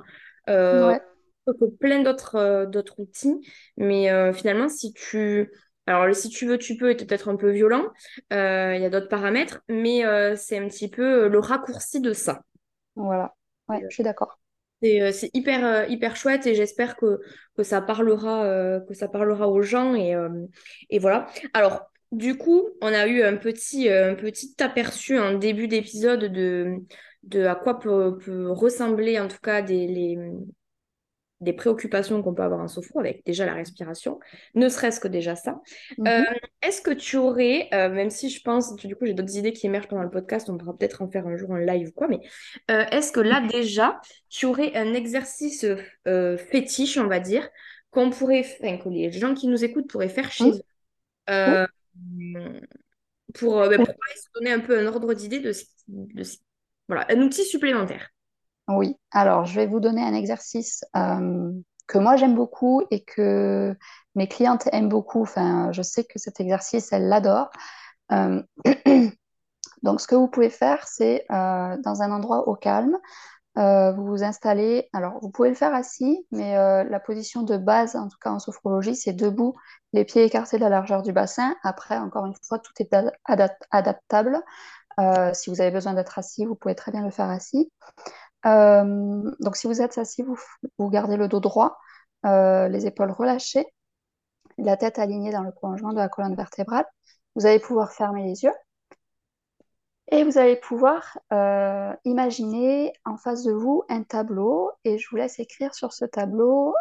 Euh, 0.49 0.97
que 1.47 1.65
plein 1.65 2.01
d'autres 2.01 2.35
euh, 2.35 2.65
d'autres 2.65 2.99
outils. 2.99 3.39
Mais 3.77 4.11
euh, 4.11 4.33
finalement, 4.33 4.69
si 4.69 4.93
tu. 4.93 5.51
Alors, 5.87 6.13
si 6.15 6.29
tu 6.29 6.45
veux, 6.45 6.57
tu 6.57 6.77
peux, 6.77 6.91
et 6.91 6.95
peut-être 6.95 7.27
un 7.27 7.35
peu 7.35 7.49
violent. 7.49 7.85
Euh, 8.31 8.75
il 8.75 8.81
y 8.81 8.85
a 8.85 8.89
d'autres 8.89 9.09
paramètres, 9.09 9.61
mais 9.67 10.03
c'est 10.37 10.57
un 10.57 10.67
petit 10.67 10.89
peu 10.89 11.27
le 11.27 11.39
raccourci 11.39 11.99
de 11.99 12.13
ça. 12.13 12.43
Voilà, 12.95 13.33
ouais, 13.67 13.81
je 13.89 13.95
suis 13.95 14.03
d'accord. 14.03 14.40
Euh, 14.83 15.11
c'est 15.11 15.29
hyper, 15.33 15.65
euh, 15.65 15.85
hyper 15.87 16.15
chouette 16.15 16.47
et 16.47 16.55
j'espère 16.55 16.95
que, 16.95 17.19
que, 17.55 17.63
ça 17.63 17.81
parlera, 17.81 18.45
euh, 18.45 18.79
que 18.81 18.93
ça 18.93 19.07
parlera 19.07 19.47
aux 19.47 19.61
gens. 19.61 19.95
Et, 19.95 20.15
et 20.89 20.99
voilà. 20.99 21.27
Alors, 21.53 21.81
du 22.11 22.37
coup, 22.37 22.67
on 22.81 22.87
a 22.87 23.07
eu 23.07 23.23
un 23.23 23.37
petit, 23.37 23.89
un 23.89 24.15
petit 24.15 24.55
aperçu 24.59 25.19
en 25.19 25.37
début 25.37 25.67
d'épisode 25.67 26.25
de, 26.25 26.77
de 27.23 27.45
à 27.45 27.55
quoi 27.55 27.79
peut, 27.79 28.17
peut, 28.17 28.49
ressembler 28.51 29.19
en 29.19 29.27
tout 29.27 29.39
cas 29.41 29.61
des, 29.61 29.87
les, 29.87 30.17
des 31.41 31.53
préoccupations 31.53 32.21
qu'on 32.21 32.33
peut 32.33 32.43
avoir 32.43 32.61
en 32.61 32.67
sophro 32.67 32.99
avec 32.99 33.25
déjà 33.25 33.45
la 33.45 33.53
respiration, 33.53 34.19
ne 34.55 34.69
serait-ce 34.69 34.99
que 34.99 35.07
déjà 35.07 35.35
ça. 35.35 35.59
Mhm. 35.97 36.07
Euh, 36.07 36.23
est-ce 36.61 36.81
que 36.81 36.91
tu 36.91 37.17
aurais, 37.17 37.67
euh, 37.73 37.89
même 37.89 38.11
si 38.11 38.29
je 38.29 38.41
pense, 38.41 38.75
du 38.75 38.95
coup 38.95 39.05
j'ai 39.05 39.13
d'autres 39.13 39.35
idées 39.35 39.51
qui 39.51 39.65
émergent 39.65 39.87
pendant 39.87 40.03
le 40.03 40.09
podcast, 40.11 40.49
on 40.49 40.57
pourra 40.57 40.77
peut-être 40.77 41.01
en 41.01 41.09
faire 41.09 41.27
un 41.27 41.35
jour 41.35 41.53
un 41.53 41.59
live 41.59 41.89
ou 41.89 41.91
quoi, 41.91 42.07
mais 42.07 42.19
euh, 42.69 42.85
est-ce 42.91 43.11
que 43.11 43.19
là 43.19 43.41
déjà, 43.51 43.99
tu 44.29 44.45
aurais 44.45 44.75
un 44.75 44.93
exercice 44.93 45.65
fétiche, 46.05 46.97
on 46.97 47.07
va 47.07 47.19
dire, 47.19 47.49
qu'on 47.89 48.11
pourrait, 48.11 48.45
enfin, 48.61 48.77
que 48.77 48.89
les 48.89 49.11
gens 49.11 49.33
qui 49.33 49.47
nous 49.47 49.63
écoutent 49.63 49.89
pourraient 49.89 50.09
faire 50.09 50.31
chez 50.31 50.45
eux? 50.45 51.67
Pour, 53.33 53.59
ben, 53.61 53.77
pour 53.77 53.87
se 53.87 54.27
donner 54.35 54.51
un 54.51 54.59
peu 54.59 54.77
un 54.77 54.87
ordre 54.87 55.13
d'idée 55.13 55.39
de, 55.39 55.53
de, 55.87 56.23
voilà, 56.89 57.05
un 57.09 57.21
outil 57.21 57.45
supplémentaire 57.45 58.09
oui, 58.75 58.97
alors 59.11 59.45
je 59.45 59.55
vais 59.55 59.67
vous 59.67 59.79
donner 59.79 60.03
un 60.03 60.13
exercice 60.13 60.83
euh, 60.95 61.51
que 61.87 61.97
moi 61.97 62.15
j'aime 62.15 62.35
beaucoup 62.35 62.83
et 62.91 63.03
que 63.03 63.75
mes 64.15 64.27
clientes 64.27 64.67
aiment 64.71 64.89
beaucoup. 64.89 65.21
Enfin, 65.21 65.71
je 65.71 65.81
sais 65.81 66.03
que 66.03 66.19
cet 66.19 66.39
exercice, 66.39 66.91
elles 66.91 67.07
l'adorent. 67.07 67.51
Euh, 68.11 68.41
donc, 69.83 70.01
ce 70.01 70.07
que 70.07 70.15
vous 70.15 70.27
pouvez 70.27 70.49
faire, 70.49 70.87
c'est 70.87 71.25
euh, 71.31 71.77
dans 71.83 72.01
un 72.01 72.11
endroit 72.11 72.47
au 72.47 72.55
calme, 72.55 72.97
vous 73.55 74.05
vous 74.05 74.23
installez. 74.23 74.89
Alors, 74.93 75.19
vous 75.21 75.29
pouvez 75.29 75.49
le 75.49 75.55
faire 75.55 75.73
assis, 75.73 76.25
mais 76.31 76.55
la 76.55 76.99
position 76.99 77.43
de 77.43 77.57
base, 77.57 77.95
en 77.95 78.07
tout 78.07 78.17
cas 78.21 78.31
en 78.31 78.39
sophrologie, 78.39 78.95
c'est 78.95 79.13
debout, 79.13 79.55
les 79.93 80.05
pieds 80.05 80.23
écartés 80.23 80.57
de 80.57 80.61
la 80.61 80.69
largeur 80.69 81.01
du 81.01 81.11
bassin. 81.11 81.55
Après, 81.63 81.97
encore 81.97 82.25
une 82.25 82.35
fois, 82.47 82.59
tout 82.59 82.73
est 82.79 82.95
adaptable. 83.71 84.41
si 85.33 85.49
vous 85.49 85.61
avez 85.61 85.71
besoin 85.71 85.93
d'être 85.93 86.17
assis, 86.17 86.45
vous 86.45 86.55
pouvez 86.55 86.75
très 86.75 86.91
bien 86.91 87.03
le 87.03 87.11
faire 87.11 87.29
assis. 87.29 87.69
Euh, 88.45 89.31
donc, 89.39 89.55
si 89.55 89.67
vous 89.67 89.81
êtes 89.81 89.97
assis, 89.97 90.23
vous, 90.23 90.89
gardez 90.89 91.17
le 91.17 91.27
dos 91.27 91.39
droit, 91.39 91.77
euh, 92.25 92.67
les 92.67 92.85
épaules 92.85 93.11
relâchées, 93.11 93.65
la 94.57 94.77
tête 94.77 94.99
alignée 94.99 95.31
dans 95.31 95.43
le 95.43 95.51
prolongement 95.51 95.91
de 95.91 95.97
la 95.97 96.09
colonne 96.09 96.35
vertébrale. 96.35 96.85
Vous 97.35 97.45
allez 97.45 97.59
pouvoir 97.59 97.91
fermer 97.91 98.23
les 98.23 98.43
yeux 98.43 98.53
et 100.11 100.25
vous 100.25 100.37
allez 100.37 100.57
pouvoir 100.57 101.17
euh, 101.31 101.93
imaginer 102.03 102.91
en 103.05 103.15
face 103.15 103.43
de 103.43 103.53
vous 103.53 103.83
un 103.87 104.03
tableau 104.03 104.71
et 104.83 104.97
je 104.97 105.07
vous 105.09 105.15
laisse 105.15 105.39
écrire 105.39 105.73
sur 105.73 105.93
ce 105.93 106.03
tableau 106.03 106.75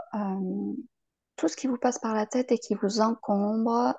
tout 1.37 1.47
ce 1.47 1.57
qui 1.57 1.69
vous 1.69 1.79
passe 1.79 2.01
par 2.01 2.15
la 2.15 2.27
tête 2.27 2.51
et 2.51 2.59
qui 2.59 2.75
vous 2.75 3.01
encombre. 3.01 3.95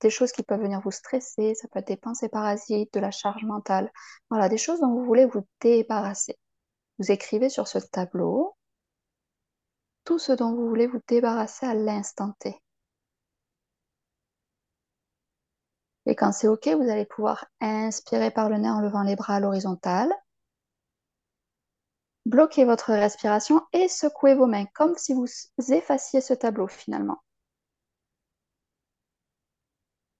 Des 0.00 0.10
choses 0.10 0.32
qui 0.32 0.42
peuvent 0.42 0.60
venir 0.60 0.80
vous 0.80 0.90
stresser, 0.90 1.54
ça 1.54 1.68
peut 1.68 1.80
être 1.80 1.88
des 1.88 1.96
pensées 1.96 2.28
parasites, 2.28 2.92
de 2.94 3.00
la 3.00 3.10
charge 3.10 3.44
mentale, 3.44 3.90
voilà, 4.30 4.48
des 4.48 4.58
choses 4.58 4.80
dont 4.80 4.92
vous 4.92 5.04
voulez 5.04 5.26
vous 5.26 5.46
débarrasser. 5.60 6.36
Vous 6.98 7.10
écrivez 7.10 7.48
sur 7.48 7.68
ce 7.68 7.78
tableau 7.78 8.56
tout 10.04 10.18
ce 10.18 10.32
dont 10.32 10.54
vous 10.54 10.68
voulez 10.68 10.86
vous 10.86 11.00
débarrasser 11.06 11.66
à 11.66 11.74
l'instant 11.74 12.32
T. 12.38 12.60
Et 16.06 16.14
quand 16.16 16.32
c'est 16.32 16.48
OK, 16.48 16.66
vous 16.68 16.88
allez 16.88 17.04
pouvoir 17.04 17.44
inspirer 17.60 18.30
par 18.30 18.48
le 18.48 18.56
nez 18.56 18.70
en 18.70 18.80
levant 18.80 19.02
les 19.02 19.16
bras 19.16 19.34
à 19.34 19.40
l'horizontale. 19.40 20.10
Bloquez 22.24 22.64
votre 22.64 22.92
respiration 22.92 23.60
et 23.72 23.88
secouez 23.88 24.34
vos 24.34 24.46
mains 24.46 24.66
comme 24.74 24.96
si 24.96 25.12
vous 25.12 25.26
effaciez 25.70 26.20
ce 26.20 26.32
tableau 26.32 26.66
finalement 26.66 27.22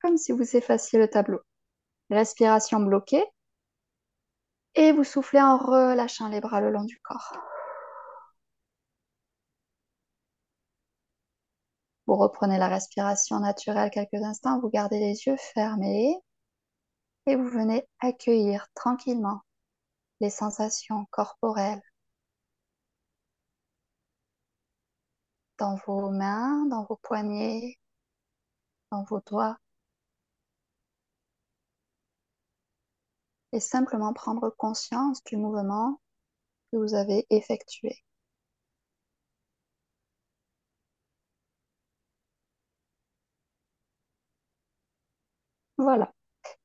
comme 0.03 0.17
si 0.17 0.33
vous 0.33 0.57
effaciez 0.57 0.99
le 0.99 1.09
tableau. 1.09 1.41
Respiration 2.11 2.81
bloquée. 2.81 3.25
Et 4.75 4.93
vous 4.93 5.05
soufflez 5.05 5.41
en 5.41 5.59
relâchant 5.59 6.29
les 6.29 6.41
bras 6.41 6.61
le 6.61 6.71
long 6.71 6.85
du 6.85 6.99
corps. 7.01 7.33
Vous 12.07 12.17
reprenez 12.17 12.59
la 12.59 12.69
respiration 12.69 13.41
naturelle 13.41 13.91
quelques 13.91 14.23
instants, 14.23 14.61
vous 14.61 14.71
gardez 14.71 14.99
les 14.99 15.27
yeux 15.27 15.37
fermés 15.37 16.17
et 17.27 17.37
vous 17.37 17.49
venez 17.49 17.87
accueillir 18.01 18.67
tranquillement 18.75 19.43
les 20.21 20.31
sensations 20.31 21.07
corporelles 21.11 21.83
dans 25.59 25.77
vos 25.87 26.11
mains, 26.11 26.67
dans 26.67 26.85
vos 26.85 26.97
poignets, 26.97 27.77
dans 28.91 29.05
vos 29.05 29.21
doigts. 29.27 29.59
Et 33.53 33.61
simplement 33.61 34.13
prendre 34.13 34.51
conscience 34.51 35.23
du 35.25 35.37
mouvement 35.37 36.01
que 36.73 36.79
vous 36.79 36.95
avez 36.95 37.27
effectué. 37.31 37.97
Voilà. 45.79 46.13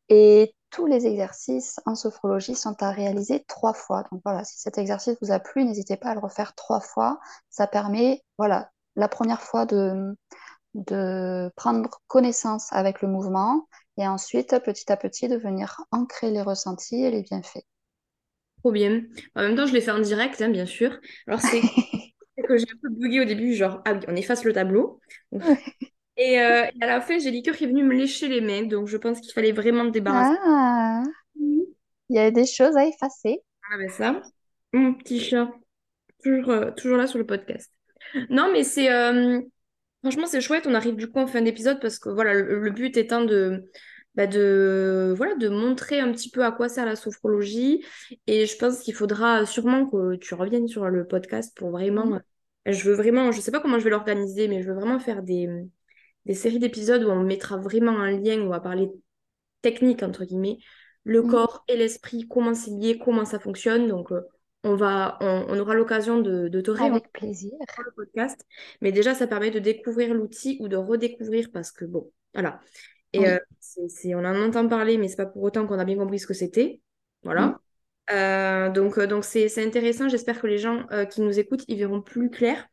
Et 0.09 0.55
tous 0.71 0.87
les 0.87 1.07
exercices 1.07 1.79
en 1.85 1.95
sophrologie 1.95 2.55
sont 2.55 2.81
à 2.83 2.91
réaliser 2.91 3.43
trois 3.45 3.73
fois. 3.73 4.03
Donc 4.11 4.21
voilà, 4.25 4.43
si 4.43 4.59
cet 4.59 4.77
exercice 4.77 5.17
vous 5.21 5.31
a 5.31 5.39
plu, 5.39 5.65
n'hésitez 5.65 5.97
pas 5.97 6.09
à 6.11 6.13
le 6.15 6.19
refaire 6.19 6.55
trois 6.55 6.81
fois. 6.81 7.19
Ça 7.49 7.67
permet, 7.67 8.23
voilà, 8.37 8.71
la 8.95 9.07
première 9.07 9.41
fois 9.41 9.65
de, 9.65 10.15
de 10.73 11.51
prendre 11.55 12.01
connaissance 12.07 12.71
avec 12.71 13.01
le 13.01 13.07
mouvement 13.07 13.67
et 13.97 14.07
ensuite, 14.07 14.57
petit 14.65 14.91
à 14.91 14.97
petit, 14.97 15.27
de 15.27 15.37
venir 15.37 15.81
ancrer 15.91 16.31
les 16.31 16.41
ressentis 16.41 17.03
et 17.03 17.11
les 17.11 17.21
bienfaits. 17.21 17.65
Trop 18.59 18.71
bien. 18.71 19.03
En 19.35 19.41
même 19.41 19.55
temps, 19.55 19.65
je 19.65 19.73
l'ai 19.73 19.81
fait 19.81 19.91
en 19.91 19.99
direct, 19.99 20.41
hein, 20.41 20.49
bien 20.49 20.65
sûr. 20.65 20.97
Alors, 21.27 21.41
c'est 21.41 21.61
que 22.47 22.57
j'ai 22.57 22.65
un 22.65 22.77
peu 22.81 22.89
bugué 22.89 23.21
au 23.21 23.25
début, 23.25 23.53
genre, 23.53 23.81
ah 23.85 23.93
oui, 23.93 23.99
on 24.07 24.15
efface 24.15 24.43
le 24.43 24.53
tableau. 24.53 24.99
Et, 26.17 26.39
euh, 26.39 26.65
et 26.65 26.83
à 26.83 26.87
la 26.87 27.01
fin, 27.01 27.17
j'ai 27.17 27.31
Liqueur 27.31 27.55
qui 27.55 27.63
est 27.63 27.67
venu 27.67 27.83
me 27.83 27.93
lécher 27.93 28.27
les 28.27 28.41
mains, 28.41 28.63
donc 28.63 28.87
je 28.87 28.97
pense 28.97 29.19
qu'il 29.19 29.33
fallait 29.33 29.51
vraiment 29.51 29.83
me 29.83 29.91
débarrasser. 29.91 30.37
Ah, 30.45 31.03
il 32.09 32.15
y 32.15 32.19
a 32.19 32.31
des 32.31 32.45
choses 32.45 32.77
à 32.77 32.85
effacer. 32.85 33.41
Ah 33.71 33.77
ben 33.77 33.89
ça, 33.89 34.21
mon 34.73 34.93
petit 34.93 35.19
chat, 35.19 35.49
toujours, 36.23 36.49
euh, 36.49 36.71
toujours 36.71 36.97
là 36.97 37.07
sur 37.07 37.19
le 37.19 37.25
podcast. 37.25 37.71
Non, 38.29 38.51
mais 38.51 38.63
c'est... 38.63 38.91
euh, 38.91 39.41
franchement, 40.03 40.27
c'est 40.27 40.41
chouette, 40.41 40.67
on 40.67 40.73
arrive 40.75 40.95
du 40.95 41.09
coup 41.09 41.19
en 41.19 41.27
fin 41.27 41.41
d'épisode 41.41 41.79
parce 41.81 41.97
que 41.97 42.09
voilà, 42.09 42.33
le, 42.33 42.59
le 42.59 42.71
but 42.71 42.97
étant 42.97 43.23
de, 43.23 43.69
bah, 44.15 44.27
de, 44.27 45.13
voilà, 45.17 45.35
de 45.35 45.49
montrer 45.49 45.99
un 45.99 46.11
petit 46.11 46.29
peu 46.29 46.43
à 46.45 46.51
quoi 46.51 46.69
sert 46.69 46.85
la 46.85 46.95
sophrologie. 46.95 47.83
Et 48.27 48.45
je 48.45 48.57
pense 48.57 48.79
qu'il 48.81 48.93
faudra 48.93 49.45
sûrement 49.45 49.89
que 49.89 50.15
tu 50.15 50.33
reviennes 50.35 50.67
sur 50.67 50.89
le 50.89 51.07
podcast 51.07 51.55
pour 51.57 51.71
vraiment... 51.71 52.05
Mhm. 52.05 52.21
Je 52.65 52.89
veux 52.89 52.95
vraiment, 52.95 53.31
je 53.33 53.41
sais 53.41 53.51
pas 53.51 53.59
comment 53.59 53.77
je 53.77 53.83
vais 53.83 53.89
l'organiser, 53.89 54.47
mais 54.47 54.61
je 54.61 54.69
veux 54.69 54.75
vraiment 54.75 54.99
faire 54.99 55.21
des, 55.21 55.49
des 56.25 56.33
séries 56.33 56.59
d'épisodes 56.59 57.03
où 57.03 57.09
on 57.09 57.23
mettra 57.23 57.57
vraiment 57.57 57.99
un 57.99 58.11
lien, 58.11 58.39
où 58.39 58.45
on 58.45 58.49
va 58.49 58.61
parler 58.61 58.89
technique, 59.61 60.03
entre 60.03 60.23
guillemets, 60.23 60.59
le 61.03 61.23
corps 61.23 61.65
et 61.67 61.75
l'esprit, 61.75 62.25
comment 62.29 62.53
c'est 62.53 62.71
lié, 62.71 62.99
comment 63.03 63.25
ça 63.25 63.39
fonctionne. 63.39 63.87
Donc, 63.87 64.11
euh, 64.13 64.21
on 64.63 64.75
va, 64.75 65.17
on, 65.21 65.45
on 65.49 65.59
aura 65.59 65.73
l'occasion 65.75 66.19
de, 66.19 66.47
de 66.47 66.61
te 66.61 66.71
réentendre 66.71 66.95
Avec 67.01 67.11
plaisir. 67.11 67.51
le 67.85 67.91
podcast. 67.91 68.45
Mais 68.81 68.91
déjà, 68.91 69.13
ça 69.13 69.27
permet 69.27 69.51
de 69.51 69.59
découvrir 69.59 70.13
l'outil 70.13 70.57
ou 70.61 70.67
de 70.67 70.77
redécouvrir 70.77 71.49
parce 71.51 71.71
que, 71.71 71.85
bon, 71.85 72.11
voilà. 72.33 72.59
Et 73.11 73.27
euh, 73.27 73.37
on 74.05 74.25
en 74.25 74.47
entend 74.47 74.67
parler, 74.67 74.97
mais 74.97 75.07
c'est 75.07 75.17
pas 75.17 75.25
pour 75.25 75.43
autant 75.43 75.67
qu'on 75.67 75.79
a 75.79 75.85
bien 75.85 75.97
compris 75.97 76.19
ce 76.19 76.27
que 76.27 76.33
c'était. 76.33 76.81
Voilà. 77.23 77.59
Euh, 78.11 78.69
donc, 78.69 78.97
euh, 78.97 79.07
donc 79.07 79.23
c'est, 79.23 79.63
intéressant. 79.63 80.09
J'espère 80.09 80.41
que 80.41 80.47
les 80.47 80.57
gens 80.57 80.85
euh, 80.91 81.05
qui 81.05 81.21
nous 81.21 81.39
écoutent, 81.39 81.63
ils 81.67 81.77
verront 81.77 82.01
plus 82.01 82.29
clair. 82.29 82.67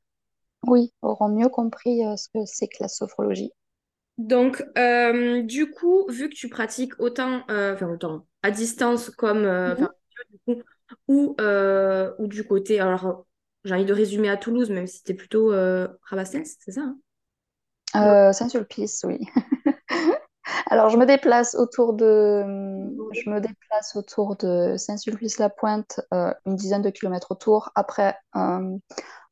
Oui, 0.67 0.93
auront 1.03 1.29
mieux 1.29 1.49
compris 1.49 2.01
ce 2.17 2.29
que 2.29 2.45
c'est 2.45 2.69
que 2.69 2.77
la 2.81 2.89
sophrologie. 2.89 3.51
Donc, 4.19 4.63
du 5.47 5.71
coup, 5.71 6.07
vu 6.09 6.29
que 6.29 6.35
tu 6.35 6.49
pratiques 6.49 6.93
autant, 6.99 7.43
enfin 7.49 7.89
autant 7.89 8.27
à 8.43 8.51
distance 8.51 9.11
comme, 9.11 9.43
Mhm. 9.43 9.73
enfin, 9.73 9.91
du 10.31 10.39
coup, 10.47 10.63
ou, 11.09 11.37
euh, 11.41 12.13
ou 12.19 12.27
du 12.27 12.45
côté, 12.45 12.81
alors 12.81 13.27
j'ai 13.65 13.75
envie 13.75 13.85
de 13.85 13.93
résumer 13.93 14.29
à 14.29 14.37
Toulouse, 14.37 14.71
même 14.71 14.87
si 14.87 14.99
c'était 14.99 15.15
plutôt 15.15 15.53
euh, 15.53 15.89
Rabastens, 16.03 16.57
c'est 16.61 16.73
ça, 16.73 16.83
hein? 16.83 16.97
Euh, 17.97 18.33
Saint-Sulpice, 18.33 19.05
oui. 19.07 19.19
Alors, 20.71 20.89
je 20.89 20.97
me 20.97 21.07
déplace 21.07 21.55
autour 21.55 21.93
de, 21.95 22.43
je 23.13 23.31
me 23.31 23.41
déplace 23.41 23.97
autour 23.97 24.37
de 24.37 24.77
Saint-Sulpice-la-Pointe, 24.77 26.01
euh, 26.15 26.33
une 26.47 26.57
dizaine 26.57 26.83
de 26.83 26.91
kilomètres 26.91 27.33
autour. 27.33 27.71
Après, 27.75 28.17
euh, 28.37 28.77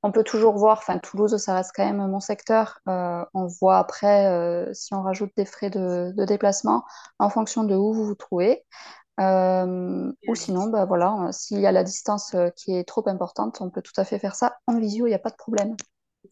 on 0.02 0.12
peut 0.12 0.24
toujours 0.24 0.56
voir, 0.56 0.78
enfin, 0.78 0.98
Toulouse, 0.98 1.36
ça 1.36 1.54
reste 1.54 1.72
quand 1.74 1.84
même 1.84 2.06
mon 2.08 2.20
secteur. 2.20 2.80
Euh, 2.88 3.24
on 3.34 3.46
voit 3.46 3.78
après 3.78 4.68
si 4.74 4.94
on 4.94 5.02
rajoute 5.02 5.32
des 5.36 5.44
frais 5.44 5.70
de, 5.70 6.12
de 6.16 6.24
déplacement 6.24 6.84
en 7.18 7.30
fonction 7.30 7.64
de 7.64 7.74
où 7.74 7.92
vous 7.92 8.04
vous 8.04 8.14
trouvez. 8.14 8.64
Euh, 9.18 10.12
ou 10.28 10.34
sinon, 10.34 10.68
bah, 10.68 10.84
voilà, 10.84 11.26
euh, 11.28 11.32
s'il 11.32 11.60
y 11.60 11.66
a 11.66 11.72
la 11.72 11.82
distance 11.82 12.34
euh, 12.34 12.50
qui 12.50 12.76
est 12.76 12.84
trop 12.84 13.06
importante, 13.08 13.60
on 13.60 13.70
peut 13.70 13.82
tout 13.82 13.98
à 14.00 14.04
fait 14.04 14.18
faire 14.18 14.34
ça 14.34 14.58
en 14.66 14.78
visio, 14.78 15.06
il 15.06 15.10
n'y 15.10 15.14
a 15.14 15.18
pas 15.18 15.30
de 15.30 15.36
problème. 15.36 15.74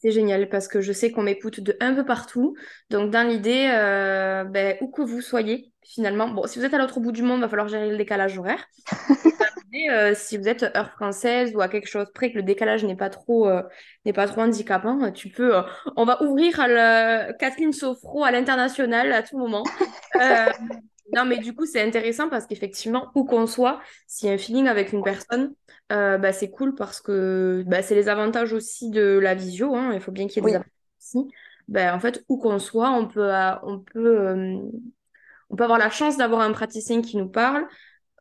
C'est 0.02 0.10
génial 0.10 0.48
parce 0.48 0.68
que 0.68 0.80
je 0.80 0.92
sais 0.92 1.10
qu'on 1.10 1.22
m'écoute 1.22 1.60
de 1.60 1.76
un 1.80 1.94
peu 1.94 2.04
partout. 2.04 2.54
Donc, 2.90 3.10
dans 3.10 3.26
l'idée, 3.26 3.70
euh, 3.72 4.44
ben, 4.44 4.76
où 4.80 4.90
que 4.90 5.02
vous 5.02 5.20
soyez, 5.20 5.72
finalement, 5.82 6.28
bon, 6.28 6.46
si 6.46 6.58
vous 6.58 6.64
êtes 6.64 6.74
à 6.74 6.78
l'autre 6.78 7.00
bout 7.00 7.12
du 7.12 7.22
monde, 7.22 7.38
il 7.38 7.42
va 7.42 7.48
falloir 7.48 7.68
gérer 7.68 7.88
le 7.88 7.96
décalage 7.96 8.38
horaire. 8.38 8.64
Et, 9.72 9.90
euh, 9.90 10.14
si 10.14 10.38
vous 10.38 10.48
êtes 10.48 10.62
heure 10.62 10.90
française 10.92 11.52
ou 11.54 11.60
à 11.60 11.68
quelque 11.68 11.88
chose 11.88 12.06
près 12.14 12.30
que 12.30 12.36
le 12.36 12.42
décalage 12.42 12.84
n'est 12.84 12.96
pas 12.96 13.10
trop, 13.10 13.48
euh, 13.48 13.62
n'est 14.04 14.12
pas 14.12 14.26
trop 14.26 14.42
handicapant, 14.42 15.10
tu 15.12 15.28
peux. 15.28 15.56
euh, 15.56 15.62
on 15.96 16.04
va 16.04 16.22
ouvrir 16.22 16.58
à 16.60 16.68
la- 16.68 17.32
Kathleen 17.34 17.72
Sofro 17.72 18.24
à 18.24 18.30
l'international 18.30 19.12
à 19.12 19.22
tout 19.22 19.38
moment. 19.38 19.64
Non, 21.12 21.24
mais 21.24 21.38
du 21.38 21.54
coup, 21.54 21.66
c'est 21.66 21.82
intéressant 21.82 22.28
parce 22.28 22.46
qu'effectivement, 22.46 23.10
où 23.14 23.24
qu'on 23.24 23.46
soit, 23.46 23.80
s'il 24.06 24.28
y 24.28 24.30
a 24.32 24.34
un 24.34 24.38
feeling 24.38 24.66
avec 24.66 24.92
une 24.92 25.02
personne, 25.04 25.54
euh, 25.92 26.18
bah, 26.18 26.32
c'est 26.32 26.50
cool 26.50 26.74
parce 26.74 27.00
que 27.00 27.62
bah, 27.66 27.82
c'est 27.82 27.94
les 27.94 28.08
avantages 28.08 28.52
aussi 28.52 28.90
de 28.90 29.18
la 29.18 29.34
visio. 29.34 29.74
hein, 29.76 29.92
il 29.94 30.00
faut 30.00 30.10
bien 30.12 30.26
qu'il 30.26 30.42
y 30.42 30.46
ait 30.46 30.50
des 30.50 30.54
avantages 30.54 30.70
aussi. 31.00 31.28
Bah, 31.68 31.94
en 31.94 32.00
fait, 32.00 32.24
où 32.28 32.38
qu'on 32.38 32.58
soit, 32.58 32.90
on 32.90 33.06
peut, 33.06 33.32
euh, 33.34 33.52
on 33.62 33.78
peut, 33.80 34.20
euh, 34.20 34.58
on 35.50 35.56
peut 35.56 35.64
avoir 35.64 35.78
la 35.78 35.90
chance 35.90 36.16
d'avoir 36.16 36.42
un 36.42 36.52
praticien 36.52 37.02
qui 37.02 37.16
nous 37.16 37.28
parle 37.28 37.66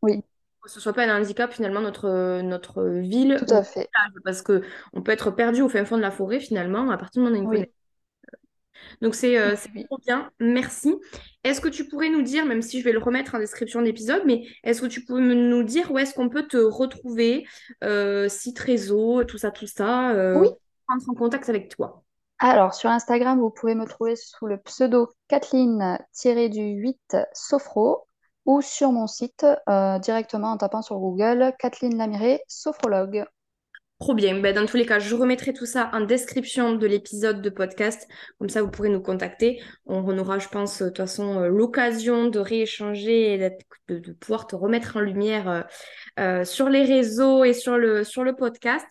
oui, 0.02 0.24
que 0.62 0.70
ce 0.72 0.80
soit 0.80 0.94
pas 0.94 1.04
un 1.06 1.22
handicap 1.22 1.52
finalement 1.54 1.82
notre, 1.82 2.42
notre 2.42 2.84
ville 2.86 3.46
tout 3.46 3.46
ou 3.48 3.54
à 3.54 3.64
fait. 3.64 3.90
parce 4.24 4.42
que 4.42 4.64
on 4.94 5.02
peut 5.04 5.12
être 5.12 5.32
perdu 5.32 5.62
au 5.62 5.70
fin 5.70 5.86
fond 5.86 5.98
de 5.98 6.02
la 6.02 6.12
forêt 6.12 6.40
finalement 6.40 6.90
à 6.92 6.98
partir 6.98 7.22
du 7.24 7.30
moment 7.30 7.36
où 7.36 7.38
on 7.38 7.42
a 7.42 7.44
une 7.44 7.48
Oui, 7.48 7.66
connexion. 7.66 7.76
Donc 9.02 9.16
c'est 9.16 9.38
euh, 9.38 9.56
trop 9.88 9.98
bien, 10.06 10.32
merci. 10.40 10.96
Est-ce 11.44 11.62
que 11.62 11.70
tu 11.70 11.88
pourrais 11.88 12.10
nous 12.10 12.22
dire, 12.22 12.46
même 12.46 12.62
si 12.62 12.80
je 12.80 12.86
vais 12.86 12.92
le 12.92 13.00
remettre 13.00 13.36
en 13.36 13.40
description 13.40 13.80
de 13.82 13.86
l'épisode, 13.86 14.24
mais 14.26 14.48
est-ce 14.64 14.82
que 14.82 14.88
tu 14.88 15.06
pourrais 15.06 15.22
me- 15.22 15.34
nous 15.36 15.64
dire 15.64 15.92
où 15.92 15.98
est-ce 16.00 16.14
qu'on 16.14 16.30
peut 16.30 16.48
te 16.48 16.58
retrouver, 16.58 17.46
euh, 17.84 18.30
site 18.30 18.60
réseau, 18.60 19.24
tout 19.24 19.38
ça, 19.38 19.52
tout 19.52 19.68
ça, 19.68 20.12
euh, 20.14 20.40
Oui, 20.40 20.50
prendre 20.88 21.10
en 21.10 21.14
contact 21.14 21.50
avec 21.50 21.70
toi? 21.70 22.04
Alors, 22.40 22.74
sur 22.74 22.90
Instagram, 22.90 23.40
vous 23.40 23.50
pouvez 23.50 23.76
me 23.76 23.86
trouver 23.86 24.16
sous 24.16 24.46
le 24.48 24.58
pseudo 24.60 25.10
Kathleen-du-8 25.28 27.18
Sophro 27.34 28.08
ou 28.46 28.62
sur 28.62 28.92
mon 28.92 29.08
site 29.08 29.46
euh, 29.70 30.00
directement 30.00 30.52
en 30.52 30.58
tapant 30.58 30.82
sur 30.82 30.98
Google 31.00 31.54
Kathleen 31.60 31.98
Lamiré, 31.98 32.42
sophrologue. 32.48 33.26
Trop 34.00 34.14
bien. 34.14 34.40
Ben, 34.42 34.54
dans 34.54 34.66
tous 34.66 34.76
les 34.76 34.86
cas, 34.86 35.00
je 35.00 35.16
remettrai 35.16 35.54
tout 35.54 35.66
ça 35.66 35.90
en 35.94 36.02
description 36.02 36.74
de 36.76 36.86
l'épisode 36.86 37.42
de 37.42 37.50
podcast. 37.50 38.08
Comme 38.40 38.50
ça, 38.50 38.62
vous 38.62 38.70
pourrez 38.70 38.90
nous 38.90 39.02
contacter. 39.02 39.62
On 39.86 40.18
aura, 40.18 40.38
je 40.38 40.50
pense, 40.50 40.82
de 40.82 40.88
toute 40.90 40.98
façon, 40.98 41.40
euh, 41.40 41.48
l'occasion 41.48 42.28
de 42.28 42.40
rééchanger 42.40 43.34
et 43.34 43.38
de, 43.88 44.00
de 44.00 44.12
pouvoir 44.14 44.48
te 44.48 44.56
remettre 44.56 44.98
en 44.98 45.00
lumière 45.00 45.50
euh, 45.50 45.62
euh, 46.20 46.44
sur 46.44 46.70
les 46.70 46.84
réseaux 46.84 47.46
et 47.46 47.54
sur 47.54 47.78
le, 47.78 48.04
sur 48.04 48.24
le 48.26 48.36
podcast. 48.36 48.86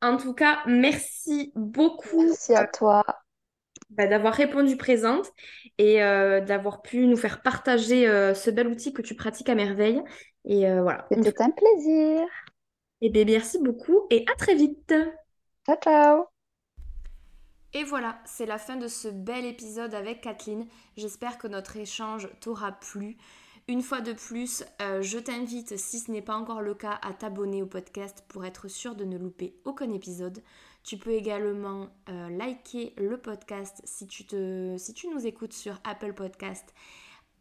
En 0.00 0.16
tout 0.16 0.32
cas, 0.34 0.60
merci 0.66 1.52
beaucoup 1.54 2.22
Merci 2.26 2.54
à 2.54 2.66
toi. 2.66 3.04
ben, 3.90 4.08
d'avoir 4.10 4.34
répondu 4.34 4.76
présente 4.76 5.30
et 5.78 6.02
euh, 6.02 6.40
d'avoir 6.40 6.82
pu 6.82 7.06
nous 7.06 7.16
faire 7.16 7.42
partager 7.42 8.08
euh, 8.08 8.34
ce 8.34 8.50
bel 8.50 8.68
outil 8.68 8.92
que 8.92 9.02
tu 9.02 9.14
pratiques 9.14 9.48
à 9.48 9.54
merveille. 9.54 10.02
Et 10.44 10.68
euh, 10.68 10.82
voilà. 10.82 11.06
C'était 11.22 11.42
un 11.42 11.50
plaisir. 11.50 12.26
Eh 13.00 13.10
bien, 13.10 13.24
merci 13.24 13.58
beaucoup 13.58 14.06
et 14.10 14.24
à 14.30 14.34
très 14.36 14.54
vite. 14.54 14.92
Ciao, 15.66 15.76
ciao. 15.82 16.26
Et 17.72 17.84
voilà, 17.84 18.18
c'est 18.24 18.46
la 18.46 18.58
fin 18.58 18.76
de 18.76 18.88
ce 18.88 19.08
bel 19.08 19.44
épisode 19.44 19.94
avec 19.94 20.22
Kathleen. 20.22 20.66
J'espère 20.96 21.36
que 21.38 21.46
notre 21.46 21.76
échange 21.76 22.28
t'aura 22.40 22.72
plu. 22.72 23.18
Une 23.68 23.82
fois 23.82 24.00
de 24.00 24.12
plus, 24.12 24.64
euh, 24.80 25.02
je 25.02 25.18
t'invite, 25.18 25.76
si 25.76 25.98
ce 25.98 26.10
n'est 26.10 26.22
pas 26.22 26.36
encore 26.36 26.62
le 26.62 26.74
cas, 26.74 26.98
à 27.02 27.12
t'abonner 27.12 27.62
au 27.62 27.66
podcast 27.66 28.24
pour 28.28 28.44
être 28.44 28.68
sûr 28.68 28.94
de 28.94 29.04
ne 29.04 29.18
louper 29.18 29.56
aucun 29.64 29.90
épisode. 29.92 30.42
Tu 30.84 30.96
peux 30.96 31.10
également 31.10 31.88
euh, 32.08 32.30
liker 32.30 32.94
le 32.96 33.18
podcast 33.18 33.82
si 33.84 34.06
tu, 34.06 34.24
te, 34.24 34.76
si 34.78 34.94
tu 34.94 35.08
nous 35.08 35.26
écoutes 35.26 35.52
sur 35.52 35.78
Apple 35.84 36.14
Podcast 36.14 36.72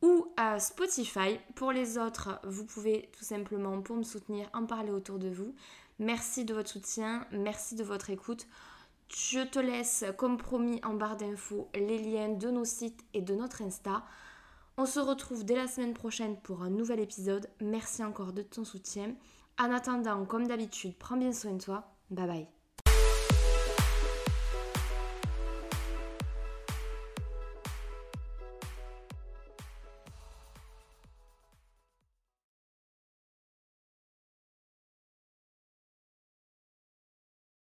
ou 0.06 0.28
Spotify. 0.60 1.40
Pour 1.56 1.72
les 1.72 1.98
autres, 1.98 2.40
vous 2.44 2.66
pouvez 2.66 3.10
tout 3.18 3.24
simplement, 3.24 3.82
pour 3.82 3.96
me 3.96 4.04
soutenir, 4.04 4.48
en 4.54 4.66
parler 4.66 4.92
autour 4.92 5.18
de 5.18 5.30
vous. 5.30 5.56
Merci 5.98 6.46
de 6.46 6.54
votre 6.54 6.70
soutien, 6.70 7.26
merci 7.32 7.76
de 7.76 7.84
votre 7.84 8.12
écoute. 8.12 8.48
Je 9.10 9.40
te 9.40 9.60
laisse, 9.60 10.06
comme 10.18 10.38
promis, 10.38 10.80
en 10.84 10.94
barre 10.94 11.18
d'infos, 11.18 11.70
les 11.74 11.98
liens 11.98 12.30
de 12.30 12.50
nos 12.50 12.66
sites 12.66 13.04
et 13.14 13.22
de 13.22 13.34
notre 13.34 13.62
Insta. 13.62 14.04
On 14.78 14.86
se 14.86 15.00
retrouve 15.00 15.44
dès 15.44 15.56
la 15.56 15.68
semaine 15.68 15.94
prochaine 15.94 16.38
pour 16.42 16.62
un 16.62 16.70
nouvel 16.70 17.00
épisode. 17.00 17.50
Merci 17.62 18.04
encore 18.04 18.34
de 18.34 18.42
ton 18.42 18.64
soutien. 18.64 19.16
En 19.58 19.72
attendant, 19.72 20.26
comme 20.26 20.48
d'habitude, 20.48 20.98
prends 20.98 21.18
bien 21.18 21.32
soin 21.32 21.54
de 21.54 21.64
toi. 21.64 21.96
Bye 22.12 22.28
bye. 22.28 22.65